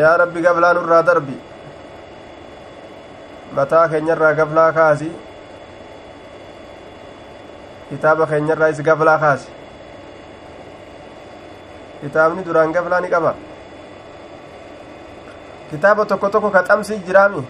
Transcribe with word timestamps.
yaa 0.00 0.16
rabbi 0.16 0.40
gablaa 0.40 0.74
nurraa 0.74 1.02
darbi 1.02 1.36
mataa 3.56 3.88
keenyarraa 3.88 4.34
gablaa 4.34 4.72
kaasi. 4.72 5.12
Kitaaba 7.90 8.26
keenyarraa 8.26 8.68
is 8.72 8.80
gablaa 8.80 9.18
kaasi. 9.18 9.48
Kitaabni 12.00 12.44
duraan 12.44 12.72
gablaa 12.72 13.00
ni 13.00 13.08
qaba. 13.08 13.34
Kitaaba 15.70 16.04
tokko 16.04 16.28
tokko 16.28 16.50
ka 16.50 16.62
xamsii 16.68 17.02
jiraami. 17.06 17.44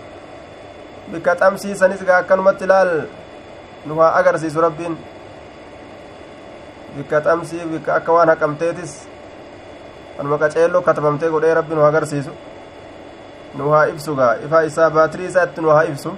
Bikka 1.13 1.37
xamsiisanis 1.37 2.03
gaa 2.05 2.19
akkanumatti 2.23 2.65
ilaal 2.65 2.91
nu 3.87 3.95
haa 4.01 4.17
agarsiisu 4.19 4.61
rabbiin. 4.61 4.99
Bikka 6.97 7.21
xamsii 7.21 7.65
bikka 7.73 7.95
akka 7.95 8.13
waan 8.13 8.29
haqamteetis 8.29 8.93
anuma 10.21 10.39
qaceelloo 10.43 10.83
katabamtee 10.89 11.31
godhee 11.35 11.55
rabbi 11.61 11.75
nu 11.75 11.85
agarsiisu 11.87 12.35
nu 13.59 13.71
haa 13.71 13.87
ibsu 13.95 14.15
gaa 14.21 14.35
ifa 14.47 14.65
isaa 14.69 14.91
baatirii 14.91 15.33
isaa 15.33 15.49
itti 15.51 15.61
nu 15.61 15.75
haa 15.77 15.89
ibsu 15.95 16.15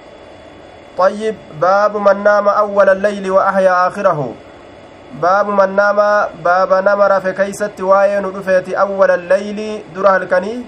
طيب 0.97 1.35
باب 1.61 1.97
من 1.97 2.23
نام 2.23 2.47
أول 2.47 2.89
الليل 2.89 3.31
وأحيا 3.31 3.87
آخره 3.87 4.33
باب 5.21 5.47
من 5.49 5.75
نام 5.75 5.95
باب 6.43 6.73
نمر 6.73 7.19
في 7.19 7.33
كيست 7.33 7.81
واين 7.81 8.25
رفيت 8.25 8.69
أول 8.69 9.11
الليل 9.11 9.83
درها 9.95 10.17
الكني 10.17 10.63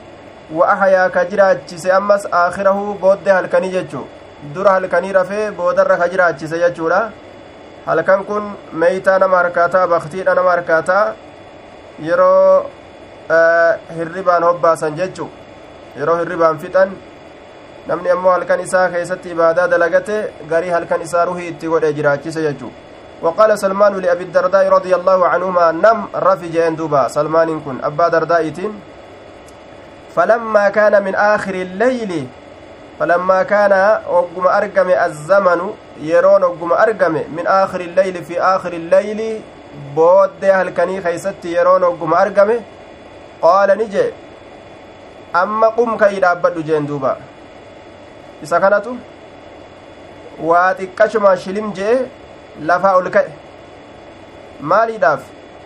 وأحيا 0.53 1.07
كجراجس 1.07 1.85
أمس 1.87 2.25
آخره 2.25 2.97
بود 3.01 3.27
الكني 3.27 3.69
ججو 3.69 4.03
درها 4.55 4.77
الكني 4.77 5.11
رفي 5.11 5.51
بودر 5.51 5.95
كجراجس 5.95 6.53
ججو 6.53 6.89
halkan 7.87 8.25
kun 8.27 8.43
meeytaa 8.75 9.19
nama 9.19 9.37
harkaataa 9.37 9.87
baktiidha 9.87 10.33
nama 10.35 10.49
harkaataa 10.49 11.03
yeroo 12.07 12.65
hirribaan 13.97 14.43
hobbaasan 14.49 14.95
jechu 14.95 15.29
yeroo 15.99 16.17
hirribaan 16.23 16.59
fixan 16.65 16.97
namni 17.87 18.09
ammoo 18.15 18.31
halkan 18.31 18.59
isaa 18.65 18.89
keessatti 18.89 19.31
ibaadaa 19.37 19.67
dalagate 19.75 20.17
garii 20.49 20.75
halkan 20.77 21.01
isaa 21.07 21.25
ruhii 21.31 21.47
itti 21.53 21.73
godhe 21.75 21.93
jiraachise 22.01 22.41
jechu 22.49 22.71
وقال 23.21 23.59
سلمان 23.59 23.93
لأبي 23.97 24.23
الدرداء 24.23 24.69
رضي 24.69 24.95
الله 24.95 25.27
عنهما 25.27 25.71
نم 25.71 26.05
رفي 26.15 26.47
جين 26.47 26.75
دوبا 26.75 27.07
سلمان 27.07 27.59
كن 27.65 27.77
أبا 27.83 28.07
درداء 28.07 28.53
فلما 30.15 30.69
كان 30.69 31.03
من 31.03 31.15
آخر 31.15 31.53
الليل 31.53 32.27
فلما 32.99 33.43
كان 33.43 33.73
وقم 34.09 34.47
أرقم 34.47 34.89
الزمن 34.89 35.73
يرون 36.01 36.43
وقم 36.43 36.73
أرقم 36.73 37.11
من 37.11 37.47
آخر 37.47 37.81
الليل 37.81 38.23
في 38.23 38.41
آخر 38.41 38.73
الليل 38.73 39.41
بود 39.95 40.45
هلكني 40.45 41.01
خيست 41.01 41.45
يرون 41.45 41.83
وقم 41.83 42.13
أرقم 42.13 42.49
qaala 43.45 43.75
ni 43.79 43.87
jee 43.95 44.09
amma 45.41 45.71
qum 45.77 45.97
ka'ii 46.03 46.19
dhaabbadhu 46.25 46.63
jeen 46.69 46.87
duuba 46.91 47.11
isa 48.47 48.59
kanatu 48.63 48.95
waa 50.49 50.69
xiqqashuma 50.79 51.35
shilim 51.43 51.67
jee 51.79 51.97
lafaa 52.71 52.95
ol 53.01 53.09
ka'e 53.17 53.29
maaliidhaaf 54.71 55.21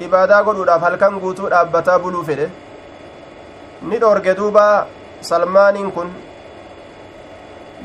ibaadaa 0.07 0.41
godhuudhaaf 0.47 0.81
halkan 0.87 1.19
guutuu 1.23 1.49
dhaabbataa 1.53 1.99
buluu 2.03 2.23
fedhe 2.29 2.47
ni 3.89 3.97
dhoorge 4.03 4.33
duuba 4.39 4.65
salmaaniin 5.29 5.91
kun 5.95 6.09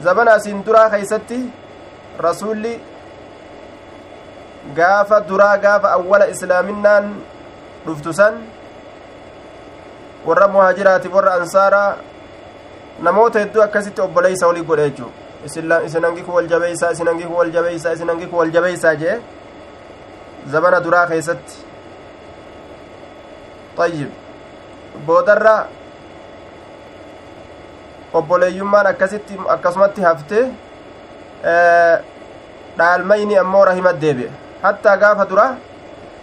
zabana 0.04 0.32
asiin 0.38 0.64
duraa 0.66 0.90
keeysatti 0.94 1.38
rasulli 2.26 2.74
gaafa 4.78 5.20
duraa 5.30 5.56
gaafa 5.64 5.92
awwala 5.98 6.28
islaaminaan 6.34 7.08
dhuftu 7.86 8.12
san 8.20 8.34
warra 10.26 10.48
muhaajiraatiif 10.48 11.14
warra 11.14 11.32
ansaaraa 11.40 11.96
namoota 13.08 13.38
hedduu 13.38 13.62
akkasitti 13.62 14.00
obboleeysa 14.00 14.46
olii 14.46 14.62
godhe 14.62 14.90
jechuu 14.90 15.10
isin 15.86 16.04
hangiku 16.04 16.34
wal 16.34 16.48
jabeeysaa 16.48 16.90
isin 16.90 17.06
hangiku 17.08 17.38
wal 17.38 17.50
jabeeysaa 17.56 17.92
isin 17.92 18.08
hangiku 18.08 18.38
wal 18.38 18.50
jabeeysaa 18.50 18.94
jee 19.02 19.16
zabana 20.52 20.80
duraa 20.84 21.06
keessatti 21.06 21.56
ayyib 23.86 24.10
boodarra 25.06 25.56
obboleeyyummaan 28.14 28.86
akkasitti 28.86 29.38
akkasumatti 29.54 30.00
hafte 30.08 30.38
dhaalmayni 32.78 33.38
ammoo 33.38 33.64
rahimat 33.70 34.00
deebi'e 34.00 34.30
hattaa 34.62 34.96
gaafa 35.02 35.24
dura 35.30 35.46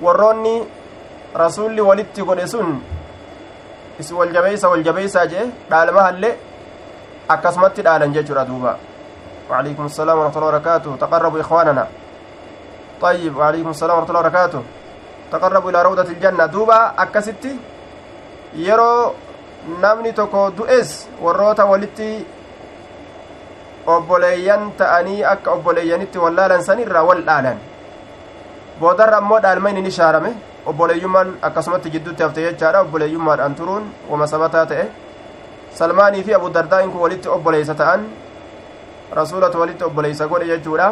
warroonni 0.01 0.55
rasuulli 1.43 1.81
walitti 1.89 2.21
godhe 2.29 2.47
sun 2.47 2.81
isi 3.99 4.13
wal 4.13 4.31
jabeeysa 4.35 4.69
wal 4.69 4.83
jabeeysaa 4.87 5.25
jee 5.33 5.45
dhaalma 5.69 6.01
hallee 6.07 6.33
akkasumatti 7.35 7.81
dhaalan 7.81 8.13
jechuudha 8.13 8.45
duuba 8.45 8.73
وعليكم 9.49 9.85
السلام 9.85 10.17
ورحمة 10.19 10.37
الله 10.37 10.47
وبركاته 10.47 10.91
تقربوا 11.03 11.41
إخواننا 11.41 11.85
طيب 13.01 13.37
وعليكم 13.37 13.69
السلام 13.69 13.95
ورحمة 13.97 14.09
الله 14.09 14.19
وبركاته 14.19 14.61
تقربوا 15.31 15.69
إلى 15.69 15.79
روضة 15.83 16.07
الجنة 16.15 16.45
دوبا 16.45 16.79
أكستي 17.03 17.53
يرو 18.55 19.13
namni 19.83 20.11
tokko 20.13 20.51
du'es 20.57 21.07
warroota 21.23 21.65
walitti 21.65 22.25
obboleeyyan 23.87 24.71
ta'anii 24.79 25.23
akka 25.23 25.51
obboleeyyanitti 25.55 26.19
wallaalan 26.19 26.63
sanirraa 26.63 27.03
wal 27.09 27.21
dhaalan 27.27 27.57
boodarra 28.79 29.17
ammoo 29.23 29.39
dhaalmayni 29.39 29.81
ni 29.81 29.91
shaarame 29.91 30.31
obboleeyyummaan 30.65 31.37
akkasumatti 31.41 31.89
jidduutti 31.95 32.23
hafte 32.23 32.41
jechaadha 32.41 32.81
obboleeyyummaadhaan 32.81 33.55
turuun 33.55 33.89
wama 34.09 34.27
sabataa 34.27 34.65
ta'e 34.65 34.85
salmaanii 35.79 36.23
fi 36.23 36.33
abu 36.33 36.49
dardaa'in 36.57 36.91
kun 36.91 37.01
walitti 37.01 37.29
obboleeysa 37.29 37.75
ta'an 37.81 38.05
rasuulatu 39.19 39.59
walitti 39.59 39.83
obboleeysa 39.83 40.27
godhe 40.27 40.47
jechuudha 40.51 40.87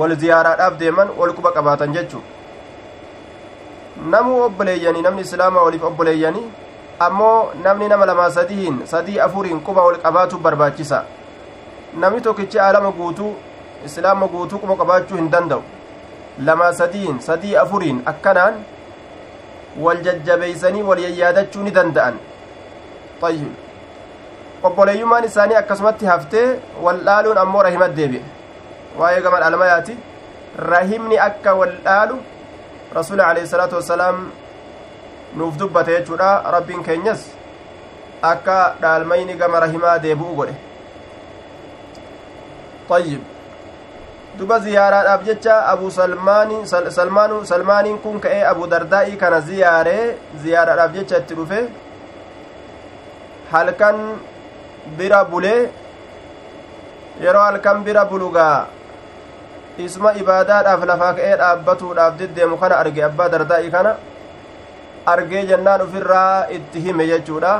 wal 0.00 0.16
ziyaaraadhaaf 0.24 0.78
deeman 0.80 1.14
wal 1.18 1.32
quba 1.38 1.52
qabaatan 1.52 1.94
jechuu 1.98 2.22
namuu 4.14 4.42
obboleeyyanii 4.48 5.02
namni 5.08 5.22
islaamaa 5.28 5.62
waliif 5.68 5.84
obboleeyyanii 5.92 6.46
ammoo 7.06 7.52
namni 7.62 7.88
nama 7.88 8.06
lamaa 8.06 8.30
sadiin 8.30 8.86
sadii 8.86 9.18
afuriin 9.26 9.60
quba 9.70 9.82
wal 9.88 10.02
qabaatu 10.04 10.38
barbaachisa 10.38 11.04
namni 11.94 12.20
tokkichi 12.20 12.60
aalama 12.60 12.92
guutuu 13.00 13.34
islaama 13.86 14.26
guutuu 14.36 14.58
quba 14.58 14.76
qabaachuu 14.76 15.16
hin 15.16 15.30
danda'u 15.30 15.62
lamaa 16.46 16.72
sadiin 16.80 17.20
sadii 17.20 17.56
afuriin 17.62 18.02
akkanaan 18.12 18.54
wal 19.84 20.00
jajjabeeysanii 20.08 20.82
wal 20.90 20.98
yayyaadachuu 21.04 21.62
ni 21.62 21.70
danda'an 21.78 22.18
ayyib 23.28 23.52
obboleeyyummaan 24.70 25.24
isaanii 25.30 25.54
akkasumatti 25.62 26.06
haftee 26.12 26.48
wal 26.82 27.00
dhaaluun 27.08 27.38
ammoo 27.44 27.62
rahimat 27.68 27.96
deebi'e 27.96 28.22
waa'ee 29.00 29.20
gama 29.26 29.40
dhalmayaati 29.44 29.96
rahimni 30.72 31.18
akka 31.28 31.54
wal 31.62 31.74
dhaalu 31.88 32.18
rasuuli 32.98 33.22
alayhi 33.30 33.48
salaatu 33.54 33.76
wassalaam 33.80 34.22
nuuf 35.42 35.58
dubbate 35.58 35.92
jechuudha 35.96 36.30
rabbiin 36.56 36.82
keenyas 36.90 37.26
akka 38.32 38.58
dhaalmayni 38.84 39.34
gama 39.42 39.60
rahimaa 39.66 39.98
deebi'u 40.06 40.34
godhe 40.42 40.54
ayyib 42.98 43.22
duba 44.38 44.56
ziyaaraadhaaf 44.66 45.22
jecha 45.28 45.54
abu 45.72 45.90
salmaani 45.98 46.56
salmaanu 46.98 47.36
salmaaniin 47.52 47.98
kun 48.04 48.20
ka'ee 48.24 48.42
abu 48.52 48.66
dardaa'ii 48.72 49.16
kana 49.22 49.40
ziyaaree 49.50 50.16
ziyaaraadhaaf 50.42 50.92
jecha 50.96 51.16
itti 51.22 51.34
dhufe 51.38 51.60
halkan 53.52 53.96
bira 54.98 55.20
bulee 55.30 55.70
yeroo 57.24 57.44
halkan 57.48 57.84
bira 57.86 58.04
bulugaa 58.10 58.66
isma 59.86 60.10
ibaadaadhaaf 60.22 60.84
lafaa 60.90 61.12
ka'ee 61.18 61.36
dhaabbatuudhaaf 61.42 62.18
deddeemu 62.20 62.56
kana 62.62 62.80
arge 62.82 63.02
abbaa 63.10 63.28
dardaa'ii 63.34 63.70
kana 63.76 63.92
argee 65.12 65.44
jennaan 65.50 65.82
ufirraa 65.86 66.46
itti 66.56 66.80
hime 66.86 67.04
jechuudha 67.12 67.52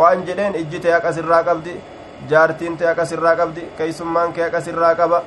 waan 0.00 0.26
jedheen 0.26 0.54
ijji 0.62 0.78
tee 0.84 0.94
aqasirraa 1.00 1.42
qabdi 1.48 1.74
jaartiin 2.30 2.76
tee 2.78 2.88
aqasirraa 2.94 3.34
qabdi 3.40 3.62
keeysummaan 3.78 4.32
kee 4.36 4.44
aqasirraa 4.50 4.94
qaba 5.00 5.18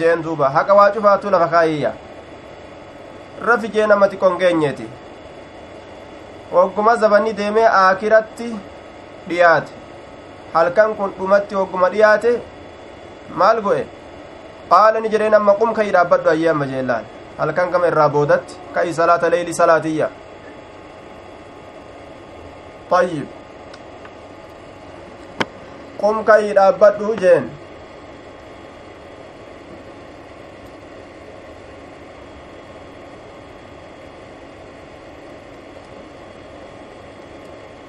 jeen 0.00 0.22
duuba 0.26 0.50
haqa 0.56 0.74
waa 0.78 0.90
cufaatu 0.96 1.30
lafa 1.34 1.48
kaayiyya 1.54 1.92
rafi 3.48 3.68
jee 3.76 3.86
namati 3.92 4.16
qongeenyeeti 4.22 4.86
wogguma 6.56 6.96
zabanni 7.04 7.32
deemee 7.40 7.66
aakiratti 7.80 8.50
dhiyaate 9.28 9.72
halkan 10.54 10.94
kun 11.00 11.14
dhumatti 11.18 11.54
wogguma 11.60 11.90
dhiyaate 11.96 12.30
maal 13.42 13.60
go'e 13.66 13.82
qaala 14.74 15.00
ni 15.00 15.08
jedheen 15.16 15.34
amma 15.40 15.54
qum 15.64 15.74
ka'i 15.80 15.90
dhaabbadhu 15.96 16.30
ayyee 16.34 16.52
amma 16.54 16.66
jeellaan 16.74 17.04
halkan 17.40 17.70
gama 17.74 17.86
irraa 17.94 18.08
boodatti 18.18 18.54
ka'i 18.78 18.94
salaata 19.00 19.30
leeyli 19.36 19.54
salaatiyya 19.62 20.08
طيب 22.90 23.26
قم 26.02 26.24
كي 26.24 26.54
dhaabbadhu 26.54 27.16
jeen 27.22 27.50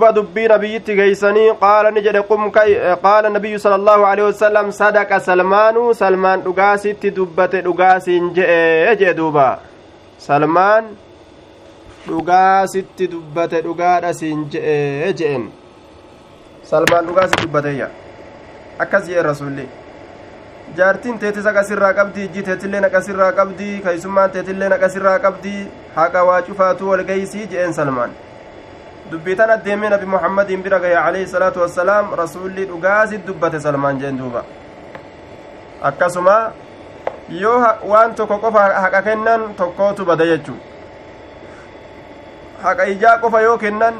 nabiyyitti 0.00 0.94
geeysanii 0.96 1.52
qaala 1.60 1.90
ni 1.90 2.00
jedhe 2.02 2.22
qum 2.22 2.50
qaala 2.50 3.28
nabiyyu 3.30 3.58
sala 3.58 3.74
allaahu 3.74 4.04
alehi 4.04 4.26
wasalam 4.26 4.72
sadaqa 4.72 5.20
salmaanuu 5.20 5.94
salmaan 5.94 6.42
dhugaasitti 6.44 7.10
dubbate 7.16 7.62
dhugaasiin 7.64 8.30
je'e 8.34 8.96
jee 9.00 9.14
duuba 9.16 9.58
salmaan 10.18 10.84
dhugaasitti 12.08 13.08
dubbate 13.12 13.62
dhugaadha 13.64 14.14
siin 14.14 14.48
je'e 14.52 15.12
je'en 15.18 15.44
salmaan 16.70 17.06
dhugaasitti 17.06 17.42
dubbateeyya 17.46 17.88
akkas 18.78 19.06
jee 19.12 19.22
rasulli 19.22 19.68
jaartiin 20.76 21.18
teetis 21.18 21.46
aqasirraa 21.46 21.92
qabdi 22.00 22.24
ijji 22.24 22.42
teetilleen 22.42 22.84
aqasirraa 22.84 23.32
qabdi 23.38 23.80
keeysummaan 23.84 24.30
teetilleen 24.30 24.72
aqasirraa 24.72 25.18
qabdi 25.18 25.54
haqa 25.96 26.24
waa 26.28 26.42
cufaatu 26.42 26.88
walgeeysii 26.90 27.46
je'en 27.54 27.74
salmaan 27.80 28.10
dubbii 29.12 29.36
tan 29.36 29.50
addeemee 29.56 29.88
nabi 29.94 30.06
muhammadiin 30.14 30.62
bira 30.64 30.78
gahe 30.84 30.96
alayhi 31.04 31.26
salaatu 31.34 31.60
wassalaam 31.64 32.14
rasuulli 32.22 32.64
dhugaasit 32.72 33.26
dubbate 33.26 33.60
salmaan 33.60 33.98
jeen 34.02 34.18
duuba 34.18 34.44
akkasuma 35.90 36.36
yoo 37.42 37.58
waan 37.92 38.14
tokko 38.14 38.38
qofa 38.44 38.62
haqa 38.84 39.02
kennan 39.08 39.54
tokkootu 39.60 40.04
bada 40.10 40.26
jechuu 40.30 40.56
haqa 42.62 42.86
ijaa 42.94 43.16
qofa 43.24 43.40
yoo 43.46 43.56
kennan 43.64 43.94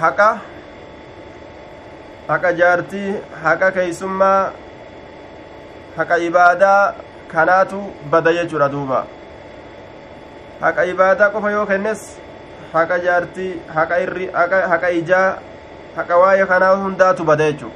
haqa 0.00 0.28
haqa 2.28 2.52
jaartii 2.60 3.14
haqa 3.44 3.70
keeysummaa 3.78 4.52
haqa 5.96 6.18
ibaadaa 6.28 6.94
kanaatu 7.32 7.80
bada 8.10 8.32
jechuudha 8.40 8.68
duuba 8.74 9.04
haqa 10.60 10.84
ibaadaa 10.94 11.30
qofa 11.36 11.50
yoo 11.56 11.66
kennes 11.72 12.00
haqa 12.72 12.98
jaartii 13.06 13.50
haqa 13.74 13.98
irri 14.04 14.28
haqa 14.72 14.90
ijaa 15.00 15.26
haqa 15.96 16.18
waa'ee 16.22 16.46
kanaa 16.52 16.74
hundaatu 16.84 17.24
bada 17.30 17.50
jechu 17.52 17.70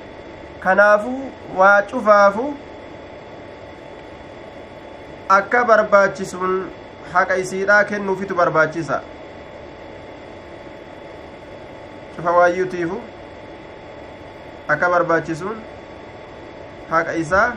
kanaafuu 0.64 1.20
waa 1.58 1.82
cufaafu 1.90 2.46
akka 5.38 5.64
barbaachisuun 5.72 6.56
haqa 7.12 7.36
isiidhaa 7.44 7.84
kennuufitu 7.92 8.34
barbaachisa 8.40 9.00
cufa 12.16 12.36
waayyuutiifu 12.40 13.00
akka 14.74 14.90
barbaachisuun 14.96 15.64
haqa 16.90 17.14
isaa 17.22 17.48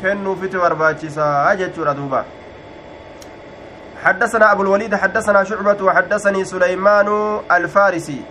kennuufitu 0.00 0.60
barbaachisaa 0.60 1.56
jechuudha 1.56 1.94
duuba 1.94 2.24
حدثنا 4.04 4.52
أبو 4.52 4.62
الوليد 4.62 4.94
حدثنا 4.94 5.44
شعبة 5.44 5.84
وحدثني 5.84 6.44
سليمان 6.44 7.40
الفارسي. 7.52 8.22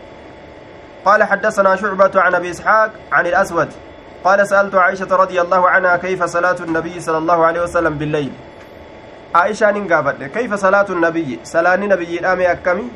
قال 1.05 1.23
حدثنا 1.23 1.75
شعبة 1.75 2.11
عن 2.15 2.35
أبي 2.35 2.49
إسحاق 2.51 2.91
عن 3.11 3.27
الأسود. 3.27 3.69
قال 4.23 4.47
سألت 4.47 4.75
عائشة 4.75 5.15
رضي 5.15 5.41
الله 5.41 5.69
عنها 5.69 5.97
كيف 5.97 6.23
صلاة 6.23 6.55
النبي 6.59 6.99
صلى 6.99 7.17
الله 7.17 7.45
عليه 7.45 7.61
وسلم 7.61 7.97
بالليل؟ 7.97 8.31
عائشة 9.35 9.71
نقابت 9.71 10.23
كيف 10.23 10.53
صلاة 10.53 10.85
النبي؟ 10.89 11.39
صلاة 11.43 11.75
نبي 11.75 12.19
الآمي 12.19 12.51
أكمي؟ 12.51 12.87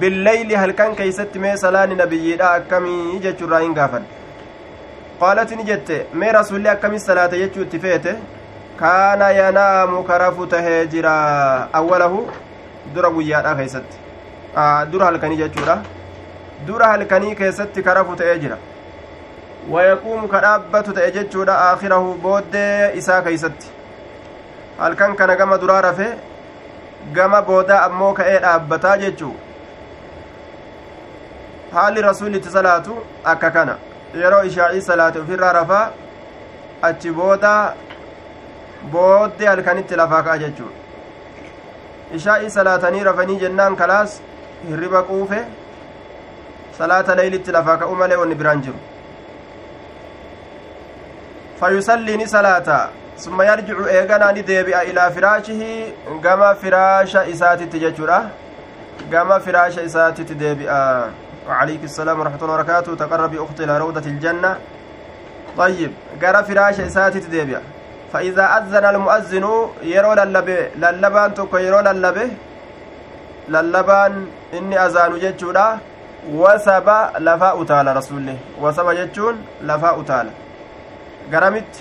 بالليل 0.00 0.56
هل 0.56 0.70
كان 0.70 0.94
كيست 0.94 1.36
مي 1.36 1.56
صلاة 1.56 1.86
نبي 1.86 2.34
أكمي؟ 2.34 3.18
جتشو 3.18 3.46
راين 3.46 3.74
قالت 5.20 5.52
نجت 5.52 6.06
مي 6.14 6.30
رسول 6.30 6.58
الله 6.58 6.72
أكمي 6.72 6.96
الصلاة 6.96 7.26
جتشو 7.26 7.62
تفيته 7.62 8.16
kaana 8.80 9.30
yanaamu 9.40 10.02
karafu 10.04 10.46
tahee 10.46 10.86
jira 10.94 11.12
awwalahu 11.80 12.26
dura 12.94 13.10
guyyaadha 13.10 13.54
keessatti 13.60 13.98
dura 14.92 15.06
halkanii 15.06 15.36
jechuudha 15.42 15.76
dura 16.66 16.88
halkanii 16.92 17.34
keessatti 17.40 17.82
karafu 17.88 18.16
ta'ee 18.16 18.38
jira 18.44 18.58
wayaquumu 19.70 20.28
ka 20.28 20.40
dhaabbatu 20.46 20.92
ta'e 20.98 21.10
jechuudha 21.16 21.56
aakhirahu 21.68 22.14
booddee 22.26 22.92
isaa 23.00 23.22
keeysatti 23.22 23.72
halkan 24.78 25.16
kana 25.16 25.36
gama 25.36 25.58
duraa 25.64 25.80
rafe 25.88 26.06
gama 27.18 27.42
boodaa 27.50 27.80
ammoo 27.88 28.12
ka'ee 28.20 28.38
dhaabbataa 28.46 28.96
jechuu 29.04 29.34
haalli 31.74 32.02
rasuulli 32.08 32.38
itti 32.42 32.50
salaatu 32.58 32.96
akka 33.34 33.50
kana 33.58 33.76
yeroo 34.22 34.42
ishaa'ii 34.50 34.82
salaate 34.90 35.18
ofirraa 35.24 35.52
rafaa 35.60 35.84
achi 36.90 37.10
boodaa 37.20 37.60
booddee 38.92 39.46
halkanitti 39.46 39.96
lafaa 40.00 40.22
ka'a 40.28 40.38
jechuudha 40.44 42.16
ishaa'ii 42.18 42.50
salaatanii 42.56 43.04
rafanii 43.10 43.38
jennaan 43.44 43.76
kalaas 43.82 44.18
hirriba 44.68 45.02
quufe 45.10 45.40
salaata 46.78 47.16
leeylitti 47.20 47.56
lafaa 47.58 47.76
ka'u 47.82 47.96
malee 48.02 48.20
wanni 48.22 48.38
biraan 48.42 48.62
jiru 48.68 48.78
fayusallii 51.60 52.28
salaata 52.36 52.78
summa 53.26 53.50
yarjicu 53.50 53.88
eeganaa 53.96 54.32
deebi'a 54.52 54.86
ilaa 54.92 55.10
firaashihi 55.18 55.74
gama 56.28 56.54
firaasha 56.62 57.26
isaatitti 57.34 57.84
jechuudha 57.84 58.22
gama 59.10 59.40
firaasha 59.48 59.86
isaatitti 59.90 60.40
deebi'a 60.46 60.80
وعليك 61.48 61.84
السلام 61.84 62.20
ورحمة 62.20 62.40
الله 62.42 62.54
وبركاته 62.54 62.94
تقربي 62.94 63.38
أختي 63.44 63.64
إلى 63.64 63.78
روضة 63.78 64.06
الجنة 64.12 64.56
طيب 65.56 65.92
قرا 66.22 66.42
فراش 66.42 66.80
إساتي 66.80 67.20
تديبيا 67.20 67.62
فإذا 68.14 68.44
أذن 68.58 68.84
المؤذن 68.94 69.46
يرو 69.82 70.12
للبه 70.14 70.58
للبان 70.82 71.34
توكو 71.34 71.56
يرو 71.56 71.80
للبه 71.80 72.28
للبان 73.48 74.26
إني 74.54 74.76
أذان 74.86 75.18
جتشودا 75.22 75.78
وسبا 76.40 76.98
لفا 77.26 77.50
أتالا 77.62 77.92
رسوله 77.98 78.36
وسبا 78.62 78.92
جتشون 78.98 79.34
لفا 79.68 79.90
أتالا 80.00 80.32
قرمت 81.32 81.74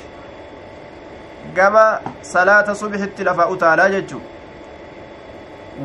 gama 1.56 2.00
salaata 2.22 2.76
subhitti 2.76 3.24
lafa 3.24 3.48
utaalaa 3.48 3.90
jechu 3.90 4.22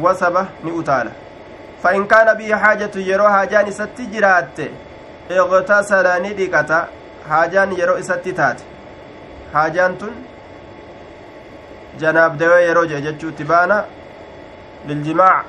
wasaba 0.03 0.47
ni 0.65 0.71
utaala 0.73 1.11
fa 1.83 1.95
in 1.95 2.07
kaana 2.07 2.35
bihi 2.35 2.51
haajatu 2.51 3.01
yeroo 3.01 3.29
haajaan 3.29 3.69
isatti 3.69 4.07
jiraatte 4.07 4.71
iqtasala 5.31 6.19
ni 6.19 6.35
dhiqata 6.35 6.87
haajaan 7.29 7.73
yeroo 7.79 7.99
isatti 7.99 8.33
taate 8.33 8.65
liljimaac 14.87 15.45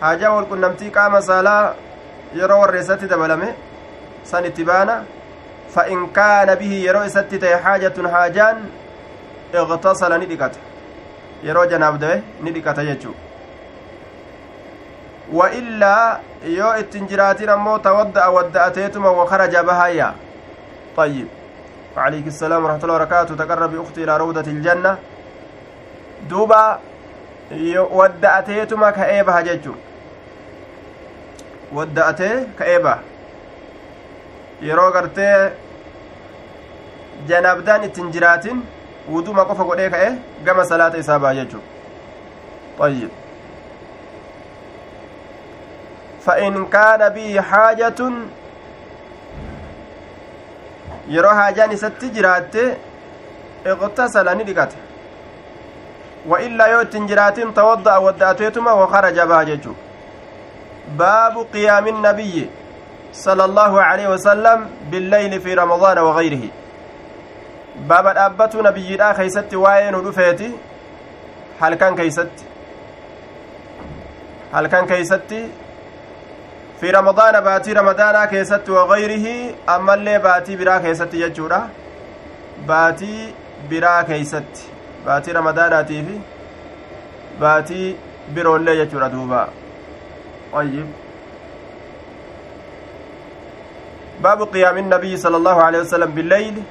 haajaa 0.00 0.32
walqunnamtii 0.34 0.90
qaama 0.96 1.20
saalaa 1.28 1.74
yeroo 2.40 2.60
warreessatti 2.60 3.08
dabalame 3.12 3.48
san 4.30 4.44
itti 4.50 4.64
baana 4.70 4.96
fa 5.74 5.86
in 5.94 6.06
kaana 6.18 6.56
bihi 6.62 6.84
yeroo 6.86 7.04
isatti 7.10 7.38
ta'e 7.44 7.60
haajatun 7.66 8.10
haajaan 8.14 8.64
iqtasala 9.60 10.18
ni 10.18 10.26
dhiqata 10.32 10.58
yeroo 11.48 11.66
janaab 11.74 12.00
dawe 12.04 12.22
ni 12.42 12.50
dhiqata 12.56 12.84
jechuu 12.90 13.14
wa 15.38 15.50
illaa 15.60 16.20
yoo 16.56 16.74
ittin 16.82 17.08
jiraatin 17.14 17.54
ammoo 17.56 17.78
tawadda'a 17.88 18.30
wadda'ateetuma 18.38 19.10
wakaraja 19.22 19.62
bahayya 19.70 20.12
طيب 20.96 21.28
وعليك 21.96 22.26
السلام 22.26 22.64
ورحمة 22.64 22.82
الله 22.84 22.94
وبركاته 22.94 23.34
تقربي 23.36 23.80
أختي 23.80 24.04
إلى 24.04 24.16
روضة 24.16 24.40
الجنة 24.40 24.92
duuba 26.29 26.61
wadda'ateetuma 27.99 28.91
ka'ee 28.97 29.23
baha 29.29 29.43
jechuun 29.49 29.77
wadda'atee 31.79 32.33
ka'ee 32.59 32.79
baha 32.79 32.99
yeroo 34.69 34.91
gartee 34.97 35.37
janabdaan 37.31 37.83
ittin 37.89 38.11
jiraatin 38.17 38.61
wuduma 39.15 39.45
qofa 39.51 39.63
godhee 39.71 39.89
ka'e 39.95 40.11
gama 40.49 40.65
salaata 40.73 40.97
isaa 41.05 41.19
baha 41.19 41.35
jechuun 41.41 41.65
طيب 42.79 43.09
فإن 46.25 46.65
كان 46.65 47.09
به 47.09 47.41
حاجة 47.41 48.11
yeroo 51.09 51.33
haajaan 51.39 51.71
isatti 51.71 52.09
jiraatte 52.15 52.63
iqtasala 53.73 54.33
ni 54.35 54.43
dhiqate 54.47 54.75
وإلا 56.26 56.66
يوتن 56.66 57.06
جراتين 57.06 57.54
توضأ 57.54 57.96
ودأتيتما 57.96 58.72
وخرج 58.72 59.20
بها 59.20 59.42
ججو 59.42 59.72
باب 60.98 61.46
قيام 61.54 61.88
النبي 61.88 62.50
صلى 63.12 63.44
الله 63.44 63.82
عليه 63.82 64.08
وسلم 64.08 64.70
بالليل 64.90 65.40
في 65.40 65.54
رمضان 65.54 65.98
وغيره. 65.98 66.48
باب 67.88 68.06
نبي 68.56 68.96
لا 68.96 69.12
خيست 69.12 69.54
رفيتي. 69.54 70.52
هل 71.60 71.74
كان 71.74 71.96
كيست 71.96 72.30
هل 74.54 74.66
كان 74.66 74.86
كيست 74.86 75.34
في 76.80 76.90
رمضان 76.90 77.40
باتي 77.40 77.72
رمضان 77.72 78.24
كيست 78.24 78.68
وغيره. 78.68 79.54
أما 79.68 79.94
اللي 79.94 80.18
باتي 80.18 80.56
برا 80.56 80.78
كيست 80.78 81.14
يجورا 81.14 81.68
باتي 82.68 83.34
برا 83.70 84.02
كيست 84.02 84.71
باتي 85.06 85.32
رمضان 85.32 85.84
في 85.84 86.20
باتي 87.40 87.96
برولlee 88.34 88.76
jechuudha 88.80 89.08
duuba. 89.08 89.48
طيب 90.52 90.86
باب 94.22 94.42
قيام 94.42 94.78
النبي 94.78 95.16
صلى 95.16 95.36
الله 95.36 95.62
عليه 95.62 95.80
وسلم 95.80 96.10
بالليل 96.10 96.62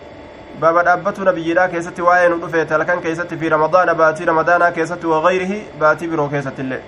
باب 0.62 0.76
دابة 0.86 1.18
نبي 1.20 1.54
لا 1.54 1.68
كيست 1.68 2.00
واين 2.00 2.34
ودفت 2.34 2.74
لكن 2.74 3.00
كيست 3.00 3.34
في 3.34 3.48
رمضان 3.48 3.94
باتي 3.94 4.24
رمضان 4.24 4.70
كيست 4.70 5.06
وغيره 5.06 5.54
باتي 5.80 6.08
برو 6.08 6.30
كيست 6.30 6.60
الليل 6.60 6.82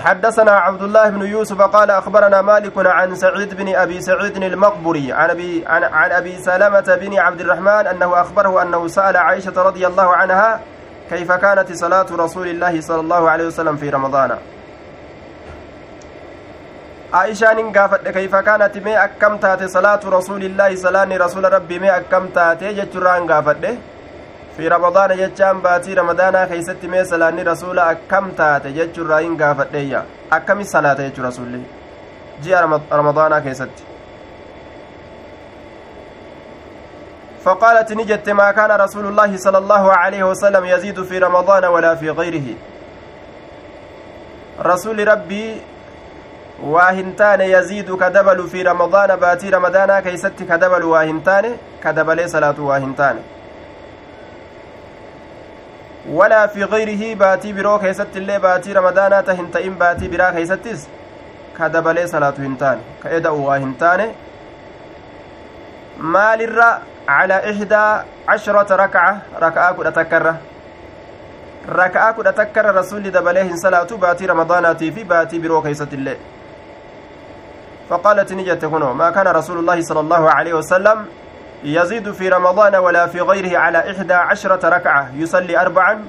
حدثنا 0.00 0.52
عبد 0.52 0.82
الله 0.82 1.08
بن 1.08 1.22
يوسف 1.26 1.62
قال 1.62 1.90
أخبرنا 1.90 2.42
مالك 2.42 2.72
عن 2.76 3.14
سعيد 3.14 3.54
بن 3.54 3.74
أبي 3.74 4.00
سعيد 4.00 4.36
المقبري 4.36 5.12
عن 5.12 5.30
أبي 5.30 5.64
عن, 5.66 5.84
عن 5.84 6.12
أبي 6.12 6.38
سلمة 6.38 6.98
بن 7.00 7.18
عبد 7.18 7.40
الرحمن 7.40 7.86
أنه 7.86 8.20
أخبره 8.20 8.62
أنه 8.62 8.88
سأل 8.88 9.16
عائشة 9.16 9.62
رضي 9.62 9.86
الله 9.86 10.16
عنها 10.16 10.60
كيف 11.10 11.32
كانت 11.32 11.72
صلاة 11.72 12.06
رسول 12.10 12.48
الله 12.48 12.80
صلى 12.80 13.00
الله 13.00 13.30
عليه 13.30 13.46
وسلم 13.46 13.76
في 13.76 13.90
رمضان. 13.90 14.38
عائشان 17.12 17.72
قافت 17.72 18.08
كيف 18.08 18.36
كانت 18.36 18.78
مي 18.78 19.04
أكم 19.04 19.36
تاتي 19.36 19.68
صلاة 19.68 20.00
رسول 20.06 20.44
الله 20.44 20.76
صلاة 20.76 21.16
رسول 21.16 21.52
ربي 21.52 21.78
مي 21.78 21.96
أكم 21.96 22.26
تاتي 22.26 22.72
جتران 22.72 23.32
قافت. 23.32 23.64
في 24.56 24.68
رمضان 24.68 25.16
جتشان 25.16 25.60
باتي 25.60 25.94
رمضان 25.94 26.44
كيست 26.44 26.84
مي 26.84 27.04
صلاة 27.04 27.42
رسول 27.42 27.78
أكم 27.78 28.30
تاتي 28.30 28.72
جتران 28.72 29.42
قافت 29.42 29.74
أكم 30.32 30.60
الصلاة 30.60 30.94
جتر 31.08 31.22
رسول 31.24 31.60
جاء 32.44 32.80
رمضان 32.92 33.38
كيست 33.38 33.70
فقالت 37.44 37.92
نجت 37.92 38.28
ما 38.30 38.50
كان 38.52 38.70
رسول 38.70 39.06
الله 39.06 39.36
صلى 39.36 39.58
الله 39.58 39.92
عليه 39.92 40.24
وسلم 40.24 40.64
يزيد 40.64 41.02
في 41.02 41.18
رمضان 41.18 41.64
ولا 41.64 41.94
في 41.94 42.10
غيره. 42.10 42.54
رسول 44.62 45.08
ربي 45.08 45.60
واهنتان 46.62 47.40
يزيد 47.40 47.96
كدبل 47.96 48.48
في 48.48 48.62
رمضان 48.62 49.10
ولا 56.08 56.46
في 56.46 56.64
غيره 56.64 57.14
باتي 57.14 57.52
برو 57.52 57.78
كيست 57.78 58.16
اللي 58.16 58.38
باتي 58.38 58.72
رمضان 58.72 59.24
تهنتئن 59.24 59.74
باتي 59.74 60.08
برا 60.08 60.30
كيستس 60.30 60.88
كدبل 61.58 62.08
صلاة 62.08 62.34
هنتان. 62.38 62.78
كإدأ 63.04 63.30
واهنتان 63.30 64.12
مال 66.00 66.42
الرّ 66.42 66.78
على 67.08 67.36
إحدى 67.50 68.02
عشرة 68.28 68.76
ركعة. 68.76 69.22
ركعة 69.42 69.76
كده 69.76 69.90
تكرة 69.90 70.36
ركعة 71.68 72.16
كده 72.16 72.30
تكرة 72.30 72.70
رسول 72.80 73.10
دبليه 73.10 73.54
صلاة 73.54 73.90
باتي 74.02 74.26
رمضاناتي 74.26 74.92
في 74.92 75.04
باتي 75.04 75.38
برو 75.38 75.62
كيسة 75.62 75.88
الله 75.92 76.16
فقالت 77.88 78.32
نجت 78.32 78.64
هنا 78.64 78.92
ما 78.92 79.10
كان 79.10 79.28
رسول 79.28 79.58
الله 79.58 79.80
صلى 79.80 80.00
الله 80.00 80.30
عليه 80.30 80.54
وسلم 80.54 81.06
يزيد 81.64 82.12
في 82.12 82.28
رمضان 82.28 82.74
ولا 82.76 83.06
في 83.06 83.20
غيره 83.20 83.58
على 83.58 83.90
إحدى 83.90 84.14
عشرة 84.14 84.68
ركعة. 84.68 85.10
يصلي 85.14 85.60
أربعا. 85.60 86.04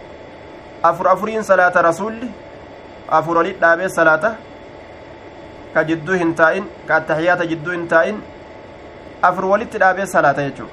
أفر 0.84 1.14
أفرين 1.14 1.44
صلاة 1.44 1.76
رسول. 1.76 2.16
أفر 3.10 3.42
للنابي 3.42 3.90
صلاة. 3.90 4.36
كجدو 5.76 6.14
هنتائن. 6.14 6.66
كالتحيات 6.90 7.42
جدو 7.42 7.72
هنتائن. 7.72 8.22
أفر 9.24 9.46
ولت 9.46 9.76
النابي 9.76 10.06
صلاة 10.06 10.40
يجو. 10.40 10.66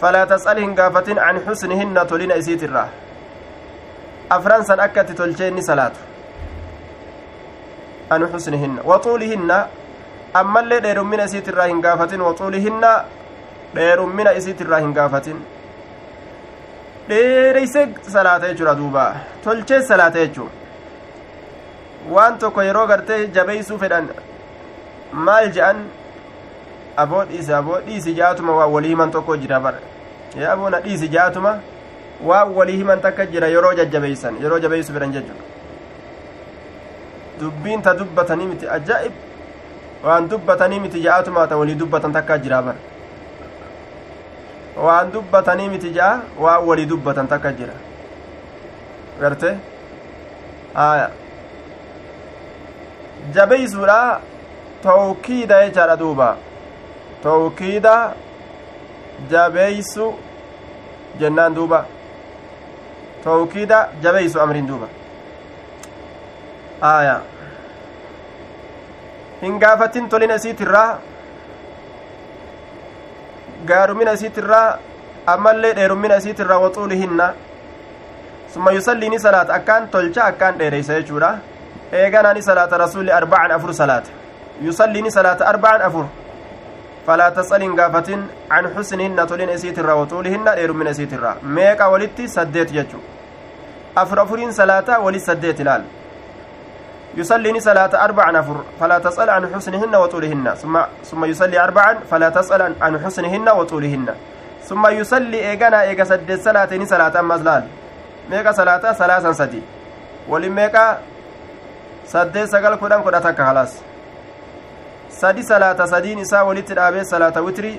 فلا 0.00 0.24
تسأل 0.24 0.58
هنقافة 0.58 1.20
عن 1.20 1.40
حسنهن 1.46 2.06
تولين 2.06 2.32
إسيت 2.32 2.62
الراه 2.64 2.88
أفران 4.32 4.62
سن 4.62 4.80
أكت 4.80 5.10
تلجين 5.18 5.60
صلاة. 5.60 5.92
عن 8.10 8.26
حسنهن. 8.32 8.78
وطولهن. 8.84 9.66
أما 10.36 10.60
اللي 10.60 10.80
دير 10.80 11.02
من 11.02 11.20
إسيت 11.20 11.48
الراه 11.48 11.66
هنقافة 11.66 12.22
وطولهن 12.22 12.84
دير 13.74 14.00
من 14.06 14.26
إسيت 14.26 14.60
الراه 14.62 14.78
هنقافة 14.80 15.26
dheereyse 17.10 17.88
salaata 18.14 18.48
jechuudha 18.48 18.74
duuba 18.80 19.04
tolchee 19.44 19.82
salaata 19.82 20.18
jechuun 20.24 20.50
waan 22.14 22.38
tokko 22.42 22.62
yeroo 22.66 22.86
gartee 22.90 23.26
jabeeysuu 23.36 23.78
fedhan 23.82 24.06
maal 25.28 25.48
je'an 25.56 25.78
aboo 27.04 27.24
dhiise 27.30 27.50
aboo 27.60 27.80
dhiisi 27.86 28.14
jaatuma 28.20 28.52
waa 28.58 28.66
walii 28.74 28.88
himan 28.94 29.10
tokko 29.16 29.36
jira 29.42 29.60
bara 29.64 29.78
ee 30.38 30.46
aboo 30.52 30.70
na 30.74 30.80
dhiisi 30.84 31.08
jaatuma 31.16 31.52
waa 32.28 32.44
walii 32.58 32.76
himan 32.82 33.00
takka 33.06 33.26
jira 33.32 33.48
yeroo 33.54 33.74
jajjabeeysan 33.80 34.38
yeroo 34.44 34.58
jabeeysu 34.66 34.92
fedhan 34.98 35.12
jechuudha 35.16 35.44
dubbiin 37.40 37.82
ta 37.88 37.94
dubbatanii 38.02 38.46
miti 38.52 38.68
ajaa'ib 38.78 39.12
waan 40.06 40.28
dubbatanii 40.30 40.80
miti 40.86 41.02
ja'atuma 41.08 41.46
ta 41.48 41.56
walii 41.64 41.74
dubbatan 41.82 42.12
takka 42.20 42.38
jira 42.46 42.62
bara 42.62 42.78
waan 44.76 45.10
dubbatanii 45.12 45.68
miti 45.68 45.92
ja'a 45.92 46.20
waa 46.38 46.58
walii 46.68 46.86
dubbatan 46.86 47.28
takka 47.28 47.52
jira 47.52 47.74
garte 49.20 49.50
aya 50.74 51.10
jabeeysuudha 53.34 54.20
tawkiida 54.82 55.62
jechaadha 55.66 55.96
duuba 56.02 56.28
tawkiida 57.22 57.94
jabeeysu 59.30 60.14
jennaan 61.20 61.54
duuba 61.54 61.84
tawkiida 63.24 63.88
jabeeysu 64.02 64.40
amriin 64.40 64.66
duuba 64.66 64.88
aya 66.80 67.20
hin 69.42 69.58
gaafatin 69.58 70.08
tolina 70.08 70.34
isiitirraa 70.40 70.98
gaarumina 73.66 74.12
isiitirraa 74.18 74.78
ammallee 75.26 75.74
dheerummina 75.78 76.16
isiitirraa 76.22 76.58
waxuulihinna 76.64 77.26
summa 78.54 78.72
yusalliini 78.78 79.18
salaata 79.26 79.54
akkaan 79.58 79.88
tolcha 79.88 80.24
akkaan 80.24 80.58
dheereysa 80.58 81.00
jechuudha 81.00 81.30
eeganaani 82.00 82.42
salaata 82.42 82.78
rasuli 82.84 83.12
arbacan 83.18 83.50
afur 83.58 83.74
salaata 83.82 84.10
yusalliini 84.68 85.10
salaata 85.18 85.46
arbacan 85.52 85.82
afur 85.90 86.06
تسأل 87.10 87.62
قافة 87.80 88.18
عن 88.50 88.64
حسنهن 88.74 89.26
تولين 89.26 89.50
أسيترا 89.50 89.92
وطولهن 89.92 90.46
دير 90.54 90.72
من 90.72 90.86
أسيترا 90.86 91.36
ميقا 91.42 91.86
ولتي 91.86 92.26
سديت 92.26 92.72
ججو 92.72 93.00
أفر 93.96 94.22
أفرين 94.22 94.52
صلاة 94.52 95.00
ولي 95.00 95.18
سديت 95.18 95.60
لال 95.66 95.82
يصلي 97.16 97.60
صلاة 97.60 98.04
أربعا 98.04 98.40
أفر 98.40 98.56
فلا 98.80 98.98
تسأل 98.98 99.30
عن 99.30 99.54
حسنهن 99.54 99.94
وطولهن. 99.96 100.54
ثم 100.54 100.80
ثم 101.04 101.24
يصلي 101.24 101.60
أربعا 101.60 101.98
فلا 102.10 102.28
تسأل 102.28 102.74
عن 102.80 103.04
حسنهن 103.04 103.48
وطولهن. 103.48 104.14
ثم 104.68 104.86
يصلي 104.86 105.50
إيغانا 105.50 105.82
إيغا 105.82 106.04
سديت 106.04 106.40
صلاة 106.44 106.84
صلاة 106.84 107.22
مزلال. 107.22 107.64
ميقا 108.30 108.52
صلاة 108.52 108.92
ثلاثا 108.92 109.32
سدي. 109.32 109.62
ولي 110.28 110.48
ميقا 110.48 110.98
سديت 112.06 112.48
سقل 112.48 112.74
كدام 112.74 113.02
خلاص 113.02 113.74
sadi 115.20 115.42
salaata 115.42 115.86
sadiin 115.86 116.18
isaa 116.18 116.44
walitti 116.44 116.74
dhaabee 116.74 117.04
salaata 117.04 117.40
witrii 117.46 117.78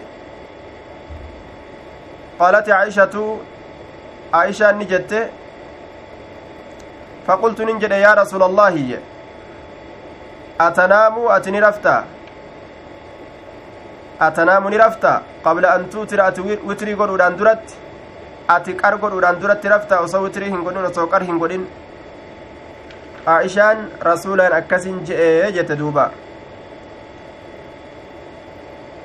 qaalat 2.39 2.65
caishatu 2.71 3.23
aishaan 4.39 4.77
ni 4.79 4.85
jette 4.91 5.19
faqultu 7.27 7.65
nin 7.69 7.79
jedhe 7.83 7.99
yaa 8.01 8.15
rasuula 8.21 8.45
allaahi 8.51 8.83
je 8.89 8.99
atanaamu 10.59 11.29
ati 11.31 11.51
ni 11.51 11.59
raftaa 11.59 12.03
atanaamu 14.19 14.69
ni 14.69 14.77
raftaa 14.77 15.21
qabla 15.43 15.73
an 15.73 15.89
tuutira 15.89 16.25
ati 16.25 16.41
witrii 16.41 16.95
godhuudhaan 16.95 17.37
duratti 17.37 17.75
ati 18.47 18.73
qar 18.73 18.97
godhuudhaan 18.97 19.39
duratti 19.41 19.67
raftaa 19.75 19.99
osoo 20.07 20.23
witrii 20.23 20.49
hin 20.49 20.63
godhin 20.63 20.85
osoo 20.85 21.07
qar 21.07 21.23
hin 21.23 21.39
godhin 21.45 21.67
aishaan 23.35 23.87
rasuulaan 24.09 24.53
akkasin 24.53 24.99
je'ee 25.05 25.51
jette 25.51 25.75
duuba 25.77 26.11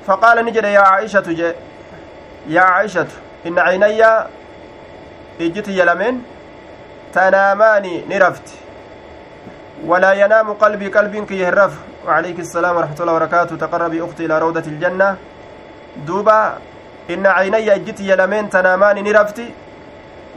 فقال 0.07 0.45
نجد 0.45 0.63
يا 0.63 0.79
عائشة 0.79 1.27
جي 1.39 1.53
يا 2.47 2.61
عائشة 2.61 3.07
إن 3.47 3.59
عيني 3.59 4.03
إجت 5.41 5.67
يلمن 5.67 6.21
تناماني 7.13 8.03
نرفت 8.09 8.47
ولا 9.85 10.13
ينام 10.13 10.53
قلبي 10.53 10.87
قلب 10.87 11.25
كي 11.25 11.39
يهرف. 11.39 11.73
وعليك 12.07 12.39
السلام 12.39 12.75
ورحمة 12.75 12.99
الله 12.99 13.13
وبركاته. 13.13 13.55
تقربي 13.55 14.01
أختي 14.05 14.25
إلى 14.25 14.39
روضة 14.39 14.65
الجنة. 14.67 15.15
دوبا 16.07 16.57
إن 17.09 17.27
عيني 17.27 17.73
أجتي 17.75 18.09
يلمين 18.09 18.49
تنامان 18.49 19.03
نرفتي. 19.03 19.53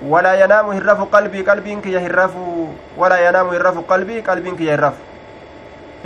ولا 0.02 0.34
ينام 0.34 0.66
هرف 0.70 1.00
قلبي 1.14 1.40
قلبي 1.42 1.80
كي 1.80 1.92
يهرف. 1.92 2.34
ولا 2.96 3.18
ينام 3.28 3.48
هرف 3.48 3.78
قلبي 3.88 4.20
قلبي 4.20 4.50
كي 4.50 4.64
يهرف. 4.64 4.94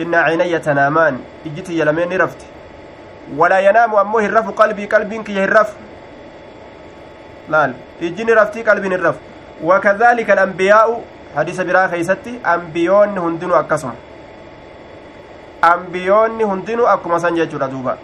إن 0.01 0.15
عيني 0.15 0.59
تنامان 0.59 1.19
إجتي 1.47 1.79
يلمين 1.79 2.09
نرفتي. 2.09 2.47
ولا 3.37 3.59
ينام 3.59 3.95
أمه 3.95 4.27
هرف 4.27 4.51
قلبي 4.51 4.87
قلبي 4.87 5.23
كي 5.23 5.33
يهرف. 5.33 5.75
laal 7.45 7.75
ijji 8.01 8.25
ni 8.25 8.35
raftii 8.35 8.65
qalbiin 8.65 8.93
hin 8.97 9.03
raf 9.05 9.17
wakadhalika 9.63 10.33
alambiyaa'u 10.33 10.95
hadiisa 11.37 11.65
biraa 11.69 11.89
keeysatti 11.93 12.33
ambiyoonni 12.55 13.21
hundinuu 13.27 13.57
akkasuma 13.61 13.95
ambiyoonni 15.73 16.45
hundinuu 16.51 16.87
akkuma 16.95 17.21
san 17.21 17.35
jechuudha 17.41 17.69
duuba 17.75 17.97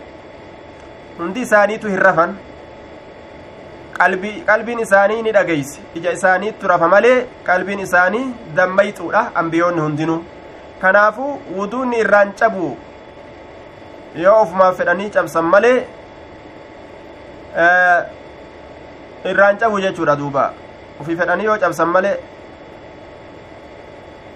hundi 1.18 1.40
isaaniitu 1.46 1.88
hin 1.94 1.98
rafan 2.08 2.36
qalbiin 4.46 4.78
isaanii 4.86 5.22
ni 5.22 5.32
dhageysi 5.36 5.80
ija 6.00 6.12
isaaniittu 6.18 6.68
rafa 6.72 6.88
malee 6.94 7.16
qalbiin 7.48 7.80
isaanii 7.86 8.26
dammayxuudha 8.60 9.22
ambiyoonni 9.42 9.80
hundinuu 9.86 10.20
kanaafuu 10.82 11.32
wuduunni 11.56 11.98
irraan 12.04 12.32
cabu 12.40 12.68
yoo 14.24 14.36
ofumaaf 14.42 14.76
fedhanii 14.82 15.10
cabsan 15.16 15.44
malee 15.54 15.76
irraan 19.32 19.58
cabu 19.58 19.80
jechuudha 19.86 20.16
duuba 20.16 20.52
ufii 21.00 21.16
fedhanii 21.22 21.44
yoo 21.50 21.58
cabsan 21.64 21.88
malee 21.96 22.16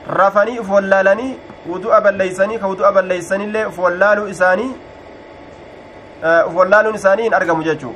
rafanii 0.09 0.59
uf 0.59 0.71
wallaalanii 0.71 1.37
wudu'a 1.69 2.01
balleeysanii 2.01 2.59
ka 2.59 2.67
wudu'a 2.73 2.93
balleeysanillee 2.93 3.65
uf 3.67 3.79
wallaaluu 3.79 4.27
isaanii 4.29 4.73
uf 6.47 6.55
wallaaluun 6.57 6.95
isaanii 6.95 7.23
hin 7.23 7.35
argamu 7.35 7.63
jechuu 7.63 7.95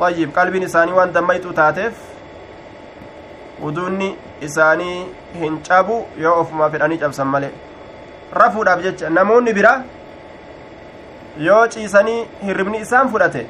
طيب 0.00 0.32
qalbiin 0.34 0.62
isaanii 0.62 0.92
waan 0.98 1.12
dammayxuu 1.14 1.52
taateef 1.52 1.94
wuduunni 3.64 4.08
isaanii 4.46 5.06
hin 5.40 5.58
cabu 5.68 5.98
yoo 6.22 6.40
ofuma 6.40 6.70
fedhanii 6.70 6.98
cabsan 7.02 7.26
malee 7.34 7.50
rafuudhaaf 8.40 8.82
jecha 8.86 9.10
namoonni 9.10 9.52
bira 9.58 9.72
yoo 11.48 11.66
ciisanii 11.74 12.18
hirribni 12.46 12.78
isaan 12.86 13.08
fudhate 13.14 13.46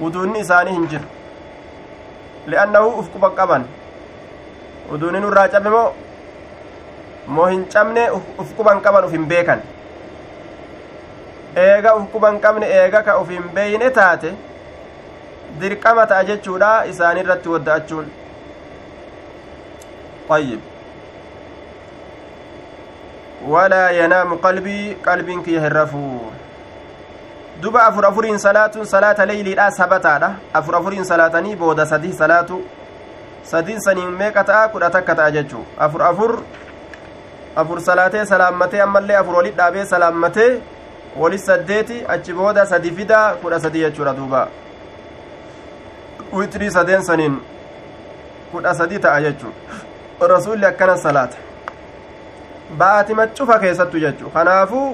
uduunni 0.00 0.40
isaanii 0.46 0.72
hin 0.78 0.86
jiru 0.94 1.04
li'annahu 2.54 2.88
uf 3.02 3.10
quba 3.16 3.30
qaban 3.40 3.64
uduunni 4.93 5.19
nurraa 5.25 5.47
cabe 5.55 5.69
moo 5.75 5.87
moo 7.37 7.47
hin 7.53 7.65
cabne 7.73 8.03
uf 8.43 8.53
quban 8.59 8.81
qaban 8.85 9.05
uf 9.07 9.11
hin 9.17 9.25
beekan 9.33 9.61
eega 11.65 11.95
uf 11.95 12.05
quban 12.13 12.39
qabne 12.45 12.65
eega 12.77 13.01
ka 13.09 13.17
uf 13.23 13.29
hin 13.35 13.49
beeyne 13.57 13.89
taate 13.99 14.29
dirqama 15.59 16.05
ta'a 16.13 16.23
jechuudha 16.31 16.71
isaanii 16.93 17.23
irratti 17.27 17.49
wadda'achuun 17.57 18.07
طيب 20.29 20.59
ولا 23.47 23.89
ينام 23.89 24.35
قلبي 24.35 24.97
قلب 25.05 25.29
كي 25.45 25.53
يهرفو 25.53 26.19
duba 27.61 27.83
afur 27.87 28.05
afuriin 28.05 28.37
salaatuun 28.39 28.85
salaata 28.85 29.25
leeyliidha 29.25 29.71
sabataadha 29.71 30.29
afur 30.53 30.75
afuriin 30.75 31.05
salaatanii 31.05 31.55
booda 31.55 31.85
sadii 31.85 32.13
salaatu 32.13 32.59
Sadiin 33.42 33.80
saniin 33.80 34.10
meeqa 34.10 34.44
ta'a 34.44 34.68
kudha 34.68 34.90
takka 34.90 35.14
ta'a 35.14 35.30
jechuu 35.30 35.64
afur 35.78 36.02
afur 36.02 36.32
afur 37.56 37.80
salaatee 37.80 38.24
salaammatee 38.26 38.80
ammallee 38.80 39.16
afur 39.16 39.34
walit 39.36 39.56
dhaabee 39.56 39.84
salaammatee 39.84 40.50
walit 41.16 41.40
saddeeti 41.44 42.02
achi 42.16 42.32
booda 42.32 42.66
sadi 42.66 42.90
fida 42.90 43.20
kudha 43.42 43.60
sadii 43.60 43.84
jechuudha 43.84 44.14
duuba 44.18 44.48
witrii 46.32 46.70
sadeen 46.70 47.02
saniin 47.02 47.38
kudha 48.52 48.74
sadii 48.74 48.98
ta'a 48.98 49.20
jechuu 49.28 49.52
rasuulli 50.34 50.66
akkana 50.66 50.96
salaata 50.96 51.36
ba'atima 52.78 53.26
cufa 53.26 53.58
keessattu 53.58 54.00
jechuu 54.06 54.30
kanaafuu 54.30 54.90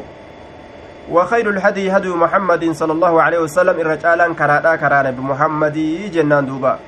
وخير 1.10 1.50
الهدي 1.50 1.90
هدي 1.90 2.08
محمد 2.08 2.72
صلى 2.72 2.92
الله 2.92 3.22
عليه 3.22 3.38
وسلم 3.38 3.80
الرجال 3.80 4.36
كرادا 4.36 4.76
كرانا 4.76 5.10
بمحمد 5.10 5.76
جنان 6.12 6.46
دوبا 6.46 6.78